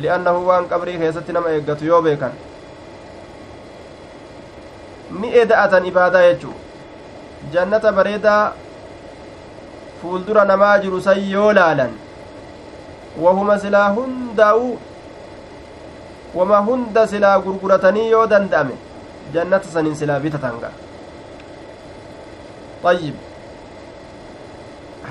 Li'annahu 0.00 0.46
waan 0.48 0.68
qabrii 0.68 0.98
keessatti 0.98 1.32
nama 1.32 1.48
eeggatu 1.56 1.84
yoo 1.84 2.02
beekan 2.02 2.32
ni 5.10 5.28
eda'atan 5.42 5.86
ibaadaa 5.92 6.22
jechuu 6.28 6.54
jannata 7.52 7.92
bareedaa 7.92 8.52
fuuldura 10.02 10.44
namaa 10.44 10.78
jiru 10.84 11.00
san 11.06 11.18
yoo 11.30 11.52
laalan 11.52 11.92
wahuma 13.24 13.58
silaa 13.64 13.88
hundaa'u 13.96 14.68
wama 16.34 16.58
hunda 16.68 17.06
silaa 17.14 17.38
gurguratanii 17.46 18.10
yoo 18.10 18.26
danda'ame 18.34 18.76
jannata 19.34 19.68
sanin 19.78 19.94
silaa 20.04 20.20
bitatan 20.28 20.60
ga'a 20.62 20.72
طيب 22.84 23.14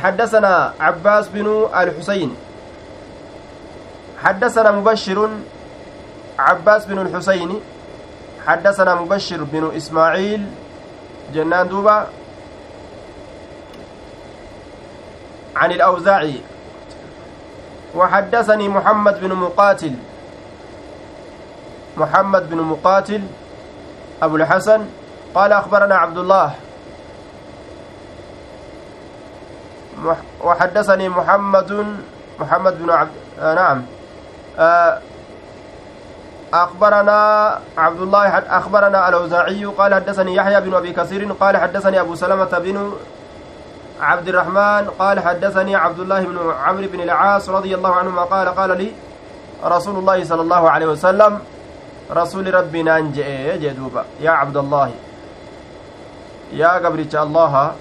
حدثنا 0.03 0.73
عباس 0.79 1.27
بن 1.33 1.47
الحسين 1.81 2.35
حدثنا 4.23 4.71
مبشر 4.71 5.29
عباس 6.39 6.85
بن 6.85 6.97
الحسين 6.99 7.59
حدثنا 8.49 8.95
مبشر 8.95 9.43
بن 9.43 9.71
إسماعيل. 9.77 10.41
جنان 11.33 11.69
دوبا. 11.69 12.07
عن 15.55 15.71
الأوزاعي. 15.71 16.41
وحدثني 17.95 18.69
محمد 18.69 19.21
بن 19.21 19.31
مقاتل. 19.33 19.93
محمد 21.97 22.49
بن 22.49 22.57
مقاتل 22.57 23.21
أبو 24.21 24.35
الحسن. 24.35 24.81
قال 25.35 25.51
أخبرنا 25.53 25.95
عبد 25.95 26.17
الله. 26.17 26.49
وحدثني 30.41 31.09
محمد 31.09 31.71
محمد 32.39 32.73
بن 32.81 32.89
عبد 32.89 33.11
آه 33.39 33.53
نعم. 33.53 33.79
آه 34.59 35.01
أخبرنا 36.53 37.59
عبد 37.77 38.01
الله 38.01 38.27
أخبرنا 38.37 39.09
الأوزاعي 39.09 39.65
قال 39.65 39.95
حدثني 39.95 40.35
يحيى 40.35 40.61
بن 40.61 40.73
أبي 40.73 40.93
كثير 40.93 41.31
قال 41.33 41.57
حدثني 41.57 41.99
أبو 41.99 42.15
سلمة 42.15 42.59
بن 42.59 42.91
عبد 44.01 44.27
الرحمن 44.27 44.89
قال 44.99 45.19
حدثني 45.19 45.75
عبد 45.75 45.99
الله 45.99 46.19
بن 46.23 46.37
عمرو 46.63 46.87
بن 46.87 47.01
العاص 47.01 47.49
رضي 47.49 47.75
الله 47.75 47.95
عنهما 47.95 48.23
قال 48.23 48.47
قال 48.47 48.77
لي 48.77 48.91
رسول 49.65 49.95
الله 49.95 50.23
صلى 50.23 50.41
الله 50.41 50.69
عليه 50.69 50.85
وسلم 50.85 51.39
رسول 52.11 52.53
ربنا 52.53 52.97
انجئ 52.97 53.57
جدوبا 53.57 54.03
يا 54.21 54.31
عبد 54.31 54.57
الله 54.57 54.91
يا 56.53 56.71
قبرك 56.73 57.15
الله 57.15 57.71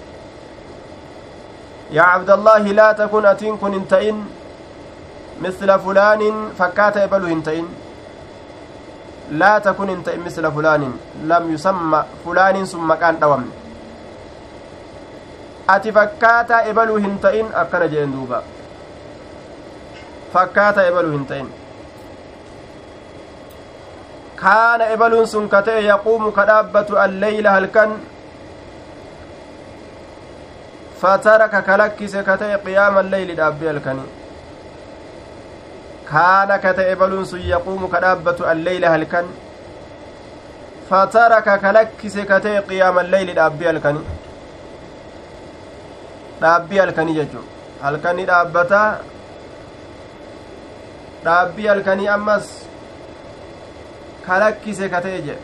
يا 1.91 2.01
عبد 2.01 2.29
الله 2.29 2.57
لا 2.79 2.91
تكن 2.91 3.25
أتين 3.25 3.57
كن 3.57 3.73
انتئن 3.73 4.25
مثل 5.41 5.79
فلان 5.79 6.21
فكات 6.59 6.97
إبلو 6.97 7.27
انتئن 7.27 7.67
لا 9.31 9.59
تكن 9.59 9.89
انتئن 9.89 10.19
مثل 10.25 10.51
فلان 10.51 10.93
لم 11.23 11.53
يسمى 11.53 12.03
فلان 12.25 12.65
ثم 12.65 12.93
كان 12.93 13.19
ta'in 17.21 17.47
akkana 17.61 17.87
jeen 17.93 18.11
duuba 18.13 18.41
fakkaata 20.33 20.85
ebaluu 20.89 21.11
hin 21.11 21.25
ta'in 21.31 21.49
kaana 24.41 24.87
ebaluun 24.95 25.27
sun 25.33 25.49
ka 25.53 25.61
ta'e 25.67 25.83
yaquumu 25.85 26.31
ka 26.37 26.45
dhaabbatu 26.51 26.97
alleyla 27.05 27.53
halkan 27.57 27.93
fataraka 31.01 31.61
kalakkise 31.69 32.23
ka 32.29 32.37
ta'e 32.43 32.57
qiyaama 32.65 33.05
alleyli 33.05 33.37
dhaabbii 33.41 33.69
halkanii 33.71 34.09
yaquumu 37.53 37.87
ka 37.93 37.99
dhaabbatu 38.05 38.45
alleyla 38.53 38.89
halkan 38.93 39.25
fataraka 40.89 41.57
kalakkise 41.65 42.23
ka 42.31 42.39
ta'e 42.45 42.61
qiyaama 42.69 43.01
alleyli 43.05 43.33
dhaabbii 43.39 43.67
halkanii 43.71 44.05
dhaabbii 46.41 46.79
halkanii 46.83 47.15
jechuu 47.19 47.43
halkanii 47.83 48.25
dhaabbataa 48.31 48.87
dhaabbii 51.27 51.67
halkanii 51.73 52.09
ammas 52.17 52.49
kalakkise 54.27 54.89
ka 54.95 55.05
ta'e 55.05 55.21
jedhe 55.29 55.43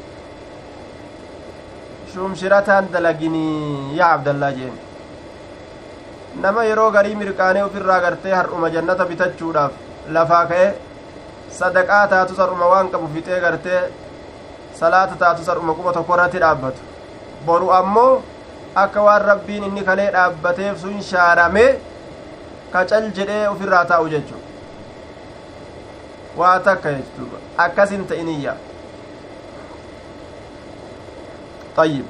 shumshirataan 2.13 2.91
dalaginii 2.97 3.97
yaa 4.01 4.11
abdallaa 4.17 4.53
jeen 4.59 4.75
nama 6.43 6.69
yeroo 6.69 6.91
garii 6.99 7.15
mirqaanee 7.23 7.63
ofirraa 7.69 8.03
gartee 8.05 8.37
har'uma 8.39 8.69
jannata 8.75 9.05
bitachuudhaaf 9.11 9.84
lafaa 10.17 10.45
ka'e 10.51 10.67
sadaqaa 11.59 12.07
taatu 12.13 12.35
sar'uma 12.35 12.65
waan 12.73 12.89
qabu 12.93 13.07
fixee 13.13 13.39
gartee 13.45 13.81
salaata 14.79 15.15
taatu 15.23 15.43
sar'uma 15.49 15.73
quba 15.73 15.93
tokko 15.97 16.13
irratti 16.17 16.39
dhaabbatu 16.45 16.81
boru 17.45 17.71
ammoo 17.79 18.21
akka 18.83 19.01
waan 19.07 19.21
rabbiin 19.31 19.63
inni 19.69 19.83
kalee 19.89 20.11
dhaabbateef 20.17 20.81
sun 20.81 21.01
shaarame 21.11 21.65
kacal 22.73 23.11
jedhee 23.19 23.47
ofirraa 23.53 23.85
taa'u 23.91 24.09
jechu 24.15 24.35
waa 26.37 26.59
takka 26.69 26.91
jechuudha 26.99 27.43
akkasin 27.67 28.07
ta'iniyya 28.13 28.55
طيب 31.75 32.05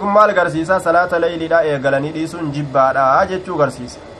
kun 0.00 0.08
maal 0.12 0.32
garsiisa 0.34 0.80
salaata 0.80 1.18
leeyliidha 1.20 1.58
eegalanii 1.72 2.12
dhiisuun 2.14 2.52
jibbaadha 2.54 3.26
jechuu 3.32 3.56
garsiisa 3.60 4.11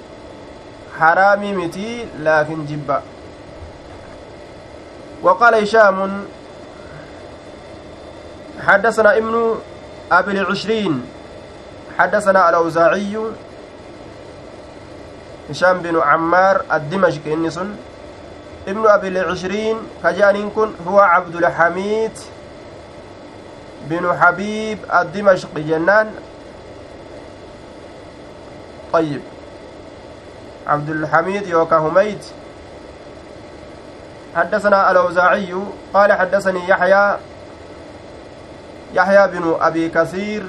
haraamii 1.02 1.52
mitii 1.52 2.08
laakin 2.24 2.66
jibba 2.66 3.02
وقال 5.22 5.54
هشام 5.54 6.26
حدثنا 8.66 9.16
ابن 9.16 9.54
أبي 10.12 10.30
العشرين 10.32 10.94
حدثنا 11.98 12.48
الأوزاعي 12.48 13.14
هشام 15.50 15.78
بن 15.78 16.00
عمار 16.02 16.62
الدمشقي 16.72 17.34
إنسن. 17.34 17.68
ابن 18.68 18.86
أبي 18.86 19.08
العشرين 19.08 19.76
كجانين 20.02 20.50
كن 20.50 20.70
هو 20.88 20.98
عبد 21.00 21.34
الحميد 21.36 22.14
بن 23.86 24.04
حبيب 24.20 24.78
الدمشقي 24.90 25.62
جنان. 25.62 26.08
طيب. 28.92 29.22
عبد 30.66 30.90
الحميد 30.90 31.46
يوكا 31.46 31.76
هميد 31.76 32.18
حدثنا 34.36 34.90
الأوزاعي 34.90 35.54
قال 35.94 36.12
حدثني 36.12 36.68
يحيى 36.68 37.16
يحيى 38.94 39.28
بن 39.28 39.56
أبي 39.60 39.88
كثير 39.88 40.42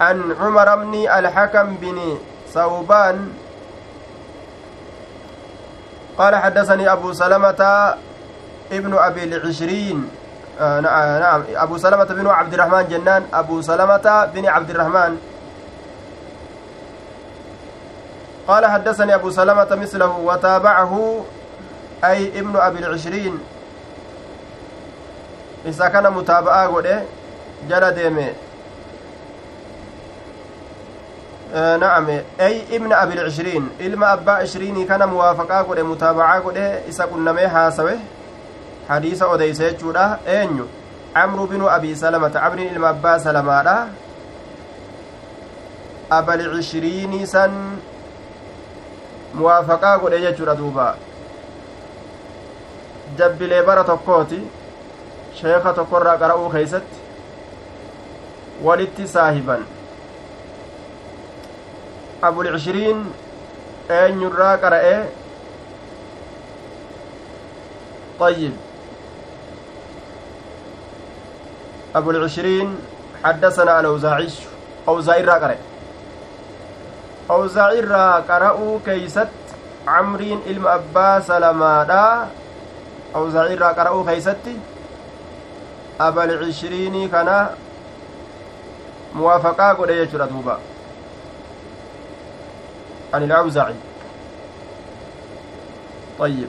عن 0.00 0.34
عمر 0.40 0.76
بن 0.76 0.94
الحكم 0.94 1.76
بن 1.80 2.18
ثوبان. 2.52 3.32
قال 6.18 6.36
حدثني 6.36 6.92
أبو 6.92 7.12
سلمة 7.12 7.94
ابن 8.72 8.92
أبي 8.98 9.24
العشرين 9.24 10.08
آه 10.60 10.80
نعم 10.80 11.42
أبو 11.56 11.78
سلمة 11.78 12.04
بن 12.04 12.26
عبد 12.26 12.54
الرحمن 12.54 12.88
جنان 12.88 13.22
أبو 13.32 13.62
سلمة 13.62 14.24
بن 14.34 14.46
عبد 14.46 14.70
الرحمن 14.70 15.18
قال 18.48 18.66
حدثني 18.66 19.14
أبو 19.14 19.30
سلمة 19.30 19.68
مثله 19.70 20.18
وتابعه 20.18 21.24
أي 22.04 22.40
ابن 22.40 22.56
أبي 22.56 22.78
العشرين. 22.78 23.38
إذا 25.66 25.88
كان 25.88 26.12
متابعة 26.12 26.66
قد 26.66 27.06
جل 27.68 27.90
ديمي. 27.90 28.32
آه 31.54 31.76
نعم. 31.76 32.08
أي 32.40 32.76
ابن 32.76 32.92
أبي 32.92 33.14
العشرين. 33.14 33.68
إلما 33.80 34.12
أبا 34.12 34.32
عشريني 34.32 34.84
كان 34.84 35.08
موافقة 35.08 35.62
قد 35.62 35.80
متابعة 35.80 36.40
قد 36.40 36.56
إذا 36.88 37.04
كنا 37.06 37.70
سوي 37.70 37.96
حديث 38.88 39.22
أوديس 39.22 39.62
جودا. 39.62 40.18
أنيو 40.26 40.66
عمرو 41.16 41.46
بن 41.46 41.68
أبي 41.68 41.94
سلمة. 41.94 42.32
عمرو 42.34 42.62
إلما 42.62 42.90
أبا 42.90 43.18
سلمة. 43.18 43.88
أبا 46.12 46.34
العشرين 46.34 47.26
سن 47.26 47.52
muwaafaqaa 49.34 49.98
godhe 49.98 50.20
jechuudha 50.24 50.54
duuba 50.60 50.86
jabbilee 53.18 53.62
bara 53.70 53.84
tokkooti 53.90 54.40
sheeka 55.40 55.72
tokkorraa 55.78 56.18
qara'uu 56.24 56.50
keeysatti 56.56 56.98
walitti 58.68 59.08
saahiban 59.14 59.66
abulcishiriin 62.30 63.02
eenyurraa 64.00 64.54
qara'e 64.66 64.94
طيب 68.22 68.52
أبو 71.94 72.10
العشرين 72.10 72.78
حدثنا 73.24 73.80
الأوزاعي 73.80 74.28
أوزاعي 74.88 75.22
راقرأ 75.24 75.56
awzaaci 77.34 77.78
irraa 77.82 78.22
qara'uu 78.30 78.74
keeysatti 78.86 79.54
camriin 79.86 80.40
ilma 80.52 80.70
abbaa 80.78 81.20
salamaadha 81.30 82.02
awzaaci 83.20 83.52
irraa 83.56 83.72
qara'uu 83.80 84.04
keeysatti 84.10 84.54
abal 86.08 86.30
cishiriinii 86.44 87.08
kana 87.14 87.36
muwaafaqaa 89.14 89.74
godhe 89.80 89.98
jechuudha 90.02 90.28
duuba 90.34 90.56
عن 93.14 93.22
الأوزاعي 93.22 93.74
طيب 96.18 96.48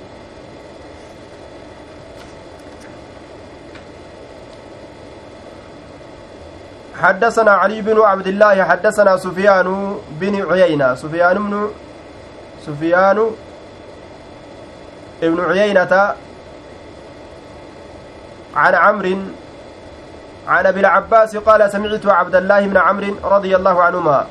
حدثنا 7.03 7.51
علي 7.51 7.81
بن 7.81 8.01
عبد 8.01 8.27
الله 8.27 8.63
حدثنا 8.63 9.17
سفيان 9.17 9.97
بن 10.09 10.51
عيينة. 10.51 10.95
سفيان 10.95 11.37
بن 11.37 11.71
سفيان 12.65 13.31
ابن 15.23 15.39
عيينة 15.51 16.15
عن 18.55 18.75
عمرو 18.75 19.17
عن 20.47 20.65
أبي 20.65 20.79
العباس 20.79 21.37
قال 21.37 21.71
سمعت 21.71 22.05
عبد 22.05 22.35
الله 22.35 22.61
بن 22.67 22.77
عمرو 22.77 23.15
رضي 23.23 23.55
الله 23.55 23.81
عنهما 23.81 24.25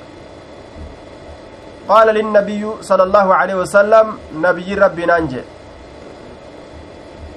قال 1.88 2.14
للنبي 2.14 2.70
صلى 2.80 3.02
الله 3.02 3.34
عليه 3.34 3.54
وسلم 3.54 4.18
نبي 4.36 4.74
ربي 4.74 5.06
نانجي. 5.06 5.42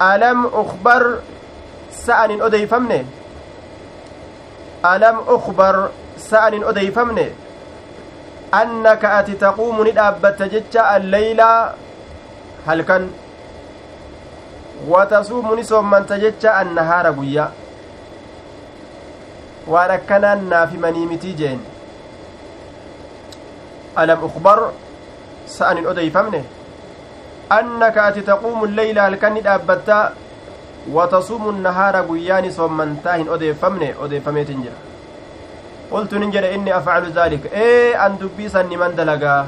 ألم 0.01 0.45
أخبر 0.45 1.19
سأن 1.91 2.41
أديفمني؟ 2.41 3.24
Alam 4.91 5.17
ukbar 5.35 5.75
sa'anin 6.29 6.63
odeeyfamne 6.71 7.25
annaka 8.61 9.13
ati 9.19 9.33
taquumu 9.43 9.83
ni 9.87 9.91
dhaabbatta 9.99 10.47
jecha 10.53 10.87
alleyla 10.95 11.49
halkan 12.67 13.05
watasuumu 14.91 15.55
ni 15.59 15.63
soommanta 15.71 16.19
jecha 16.23 16.55
annahaara 16.61 17.11
guyyaa 17.19 17.51
waan 19.73 19.91
akkanaan 19.97 20.43
naafimanii 20.51 21.05
mitii 21.13 21.33
jeen 21.41 21.59
alam 24.03 24.23
ukbar 24.29 24.59
sa'anin 25.57 25.87
odeeyfamne 25.93 26.41
annaka 27.57 28.03
ati 28.09 28.21
taquumu 28.31 28.65
lleyla 28.77 29.01
halkan 29.07 29.33
ni 29.37 29.41
dhaabbatta 29.47 29.97
watasuumu 30.93 31.51
nahaara 31.51 32.03
guyyaani 32.03 32.51
soommantaa 32.51 33.15
hin 33.21 33.29
odeeffamne 33.29 33.95
odeeffameetin 34.07 34.61
jira 34.63 34.75
qultu 35.89 36.19
nin 36.19 36.31
jedhe 36.31 36.53
inni 36.55 36.71
afcalu 36.71 37.13
daalika 37.19 37.49
ee 37.67 37.93
an 38.07 38.19
dubbiisan 38.23 38.67
niman 38.73 38.95
dalagaa 38.97 39.45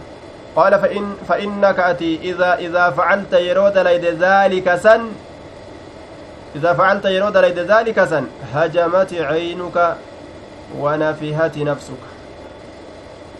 qaala 0.57 0.77
فإن 0.77 1.15
فإنك 1.29 1.79
أتي 1.79 2.19
إذا 2.23 2.55
إذا 2.55 2.89
فعلت 2.89 3.33
يرود 3.33 3.77
ليد 3.77 4.05
ذلك 4.05 4.75
سن 4.75 5.01
إذا 6.55 6.73
فعلت 6.73 7.05
يرود 7.05 7.37
ليد 7.37 7.59
ذلك 7.59 8.05
سن 8.05 8.25
هجمت 8.53 9.13
عينك 9.13 9.95
ونفهت 10.79 11.57
نفسك 11.57 12.03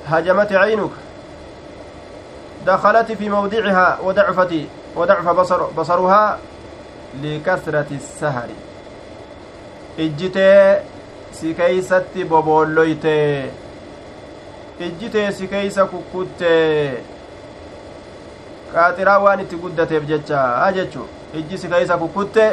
هجمت 0.08 0.54
عينك 0.54 0.93
دخلت 2.66 3.12
في 3.12 3.30
موضعها 3.30 3.98
وضعفت 4.04 4.54
وضعف 4.95 5.28
بصر 5.30 5.66
بصرها 5.78 6.38
likasrati 7.22 7.99
sahari 8.20 8.55
ijjitee 10.05 10.82
si 11.32 11.53
keeysatti 11.53 12.26
boboolloyte 12.26 13.13
ijjitee 14.88 15.32
si 15.32 15.47
keeysa 15.53 15.86
kukkutte 15.93 16.51
qaaxiraa 18.74 19.20
waan 19.26 19.39
itti 19.45 19.55
guddateef 19.63 20.03
jecha 20.11 20.72
jechu 20.76 21.05
ijji 21.39 21.57
si 21.57 21.68
keeysa 21.68 21.97
kukkutte 21.97 22.45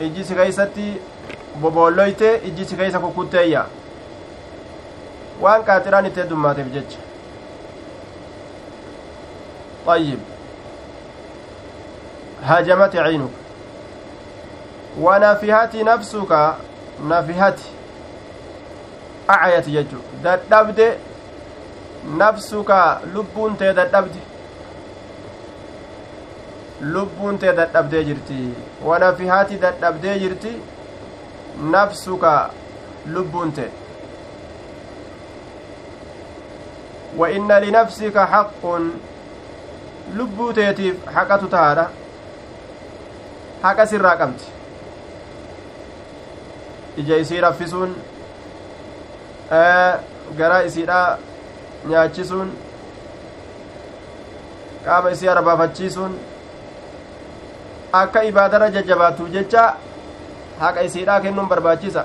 ijji 0.00 0.24
si 0.24 0.34
keeysatti 0.34 0.88
boboolloyte 1.60 2.34
ijji 2.50 2.64
si 2.64 2.76
keeysa 2.76 2.98
kukkutteeyya 3.06 3.64
waan 5.40 5.64
qaaxiraan 5.70 6.06
itti 6.06 6.20
heddumaateef 6.20 6.68
jecha 6.76 6.98
طيب 9.86 10.18
هاجمت 12.44 12.96
عينك 12.96 13.30
ونفهت 15.00 15.76
نفسك 15.76 16.54
نفهت 17.04 17.60
أعيت 19.30 19.68
يجو 19.68 19.98
ددبد 20.24 20.96
نفسك 22.18 22.98
لبون 23.14 23.56
تي 23.58 23.72
ددبد 23.72 24.16
lubbuun 26.82 27.38
tee 27.38 27.52
dadhabdee 27.56 28.04
jirti 28.04 28.36
wanafihaati 28.84 29.58
dadhabdee 29.64 30.14
jirti 30.22 30.50
nafsuka 31.74 32.32
lubbuun 33.16 33.52
tee 33.58 33.68
wa 37.20 37.30
inna 37.30 37.60
linafsika 37.64 38.26
haqqun 38.34 38.88
lubbuu 40.20 40.52
teetiif 40.58 41.06
haqatu 41.14 41.48
tahaadha 41.54 41.84
haqa 43.62 43.86
sirraa 43.86 44.16
qabdi 44.22 44.44
ija 47.02 47.16
isii 47.24 47.40
raffisuun 47.46 47.94
garaa 50.38 50.62
isiidha 50.70 50.98
nyaachisuun 51.92 52.50
qaama 54.84 55.10
isii 55.16 55.28
arbaafachiisuun 55.34 56.12
akka 58.02 58.24
ibaadarra 58.32 58.70
jajjabaatuuf 58.76 59.30
jecha 59.38 59.64
haqa 60.60 60.80
isiidhaa 60.90 61.20
kennuun 61.26 61.48
barbaachisa 61.54 62.04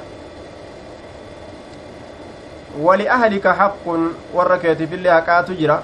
wali 2.87 3.05
ahlika 3.17 3.53
haqqun 3.61 4.09
warra 4.39 4.57
keetiifillee 4.65 5.11
haqaatu 5.17 5.55
jira 5.61 5.77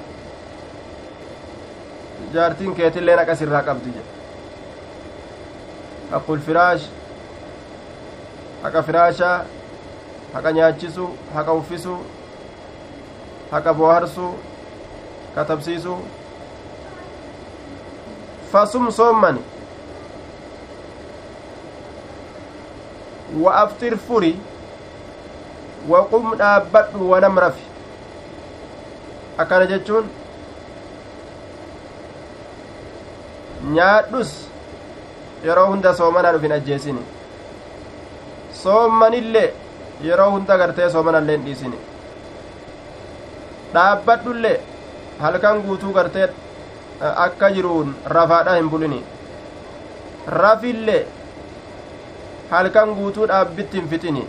jaartiin 2.34 2.76
keetillee 2.82 3.16
haqa 3.22 3.36
sirraa 3.42 3.64
qabdi 3.70 3.96
jedha 3.98 4.13
haqqul 6.14 6.40
firaash 6.48 6.86
haqa 8.64 8.84
firaashaa 8.90 9.38
haqa 10.34 10.52
nyaachisuu 10.58 11.10
haqa 11.36 11.54
uffisuu 11.62 11.98
haqa 13.52 13.74
booharsuu 13.80 14.32
katabsiisuu 15.36 15.98
fasum 18.52 18.92
soommani 18.92 19.42
wa 23.44 23.56
afxir 23.64 23.98
furi 24.08 24.34
wa 25.94 26.06
qum 26.16 26.36
dhaabbadhu 26.38 27.10
wanam 27.12 27.40
rafi 27.48 27.66
akkana 29.38 29.66
jechuun 29.74 30.06
nyaadhus 33.78 34.53
yeroo 35.48 35.66
hunda 35.72 35.94
soomanaan 36.02 36.36
ufin 36.40 36.52
ajjeesini 36.58 37.04
soommanillee 38.62 39.48
yeroo 40.10 40.30
hunda 40.36 40.58
gartee 40.62 40.90
soomanallee 40.96 41.36
hin 41.38 41.46
dhiisini 41.48 41.80
dhaabbadhullee 43.74 44.56
halkan 45.26 45.62
guutuu 45.66 45.94
gartee 45.98 46.30
akka 47.26 47.50
jiruun 47.58 47.96
rafaadha 48.18 48.56
hin 48.60 48.70
bulini 48.76 49.04
rafillee 50.42 51.02
halkan 52.52 52.96
guutuu 53.00 53.28
dhaabbitti 53.34 53.78
hin 53.82 53.90
fixini 53.94 54.26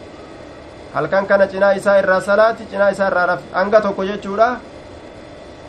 halkan 0.94 1.26
kana 1.32 1.46
cinaa 1.54 1.72
isaa 1.80 1.96
irraa 2.02 2.20
salaati 2.28 2.66
cinaa 2.72 2.90
isaa 2.96 3.08
irraa 3.12 3.26
rafi 3.32 3.48
hanga 3.58 3.80
tokko 3.86 4.04
jechuudha 4.10 4.48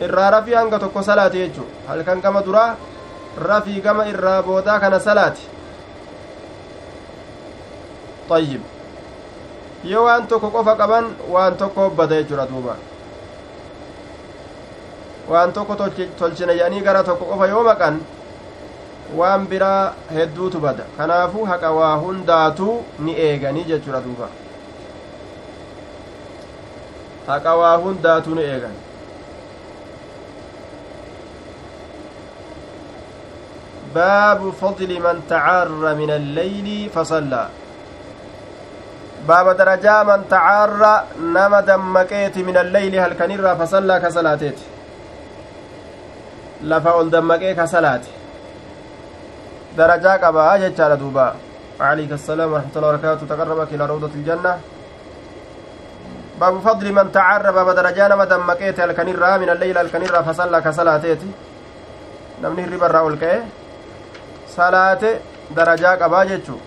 irraa 0.08 0.30
rafii 0.38 0.54
hanga 0.60 0.80
tokko 0.84 1.02
salaati 1.10 1.38
jechuu 1.44 1.68
halkan 1.88 2.22
gama 2.28 2.42
duraa 2.50 2.70
rafii 3.38 3.82
gama 3.82 4.06
irraa 4.08 4.42
boodaa 4.44 4.80
kana 4.80 5.00
salaati 5.00 5.48
ayyib 8.30 8.62
yoo 9.84 10.04
waan 10.06 10.28
tokko 10.28 10.50
qofa 10.50 10.76
qaban 10.76 11.06
waan 11.34 11.58
tokko 11.58 11.82
hobbata 11.82 12.16
jechuudha 12.22 12.46
duuba 12.52 12.76
waan 15.30 15.54
tokko 15.54 15.76
tolchina 16.20 16.54
jedhanii 16.54 16.82
gara 16.82 17.04
tokko 17.04 17.26
qofa 17.26 17.48
yoo 17.48 17.64
maqan 17.64 18.00
waan 19.16 19.46
biraa 19.48 19.94
hedduutu 20.16 20.60
bada 20.60 20.84
kanaafuu 20.98 21.46
haqa 21.46 21.72
waa 21.72 21.96
hundaatuu 22.06 22.84
ni 23.00 23.14
eeganii 23.28 23.64
jechuudha 23.74 24.02
duuba 24.08 24.30
haqa 27.28 27.56
waa 27.56 27.78
hundaatuu 27.86 28.36
ni 28.36 28.42
eegan 28.42 28.76
باب 33.96 34.42
فضل 34.62 34.92
من 35.06 35.16
تعار 35.30 35.70
من 36.02 36.10
الليل 36.20 36.90
فصلى. 36.96 37.44
باب 39.28 39.48
درجة 39.58 40.04
من 40.04 40.20
تعار 40.30 41.04
نما 41.36 41.60
دمكيت 41.62 42.36
من 42.38 42.58
الليل 42.64 42.94
هل 43.04 43.14
كنيرا 43.20 43.52
فصلى 43.60 43.96
كصلاتيت. 44.04 44.60
lafa 46.72 46.92
ol 47.00 47.10
dammaqee 47.14 47.54
ka 47.56 47.66
salaate 47.68 48.10
darajaa 49.78 50.18
qabaa 50.24 50.58
jechaadha 50.64 50.98
duuba 50.98 51.28
عليك 51.80 52.12
السلام 52.12 52.54
ورحمة 52.54 52.72
الله 52.76 52.90
وبركاته. 52.90 53.24
تقربك 53.28 53.70
إلى 53.74 53.86
روضة 53.86 54.14
الجنة. 54.16 54.54
باب 56.40 56.60
فضل 56.60 56.92
من 56.92 57.12
تعرب 57.12 57.58
بدرجان 57.68 58.18
مدى 58.18 58.36
مكيت 58.36 58.80
الكنيرة 58.80 59.38
من 59.38 59.50
الليل 59.50 59.78
الكنيرة 59.78 60.22
فصلى 60.22 60.62
كصلاتيتي 60.62 61.32
نمني 62.44 62.66
ربا 62.66 62.86
الرأول 62.86 63.16
كيه 63.16 63.44
صلاة 64.56 65.04
درجة 65.52 65.88
قبا 66.04 66.24
جيتشو 66.24 66.58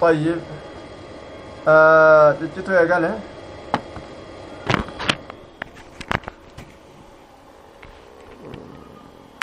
طيب 0.00 0.40
ciccitu 2.40 2.72
eegale. 2.72 3.10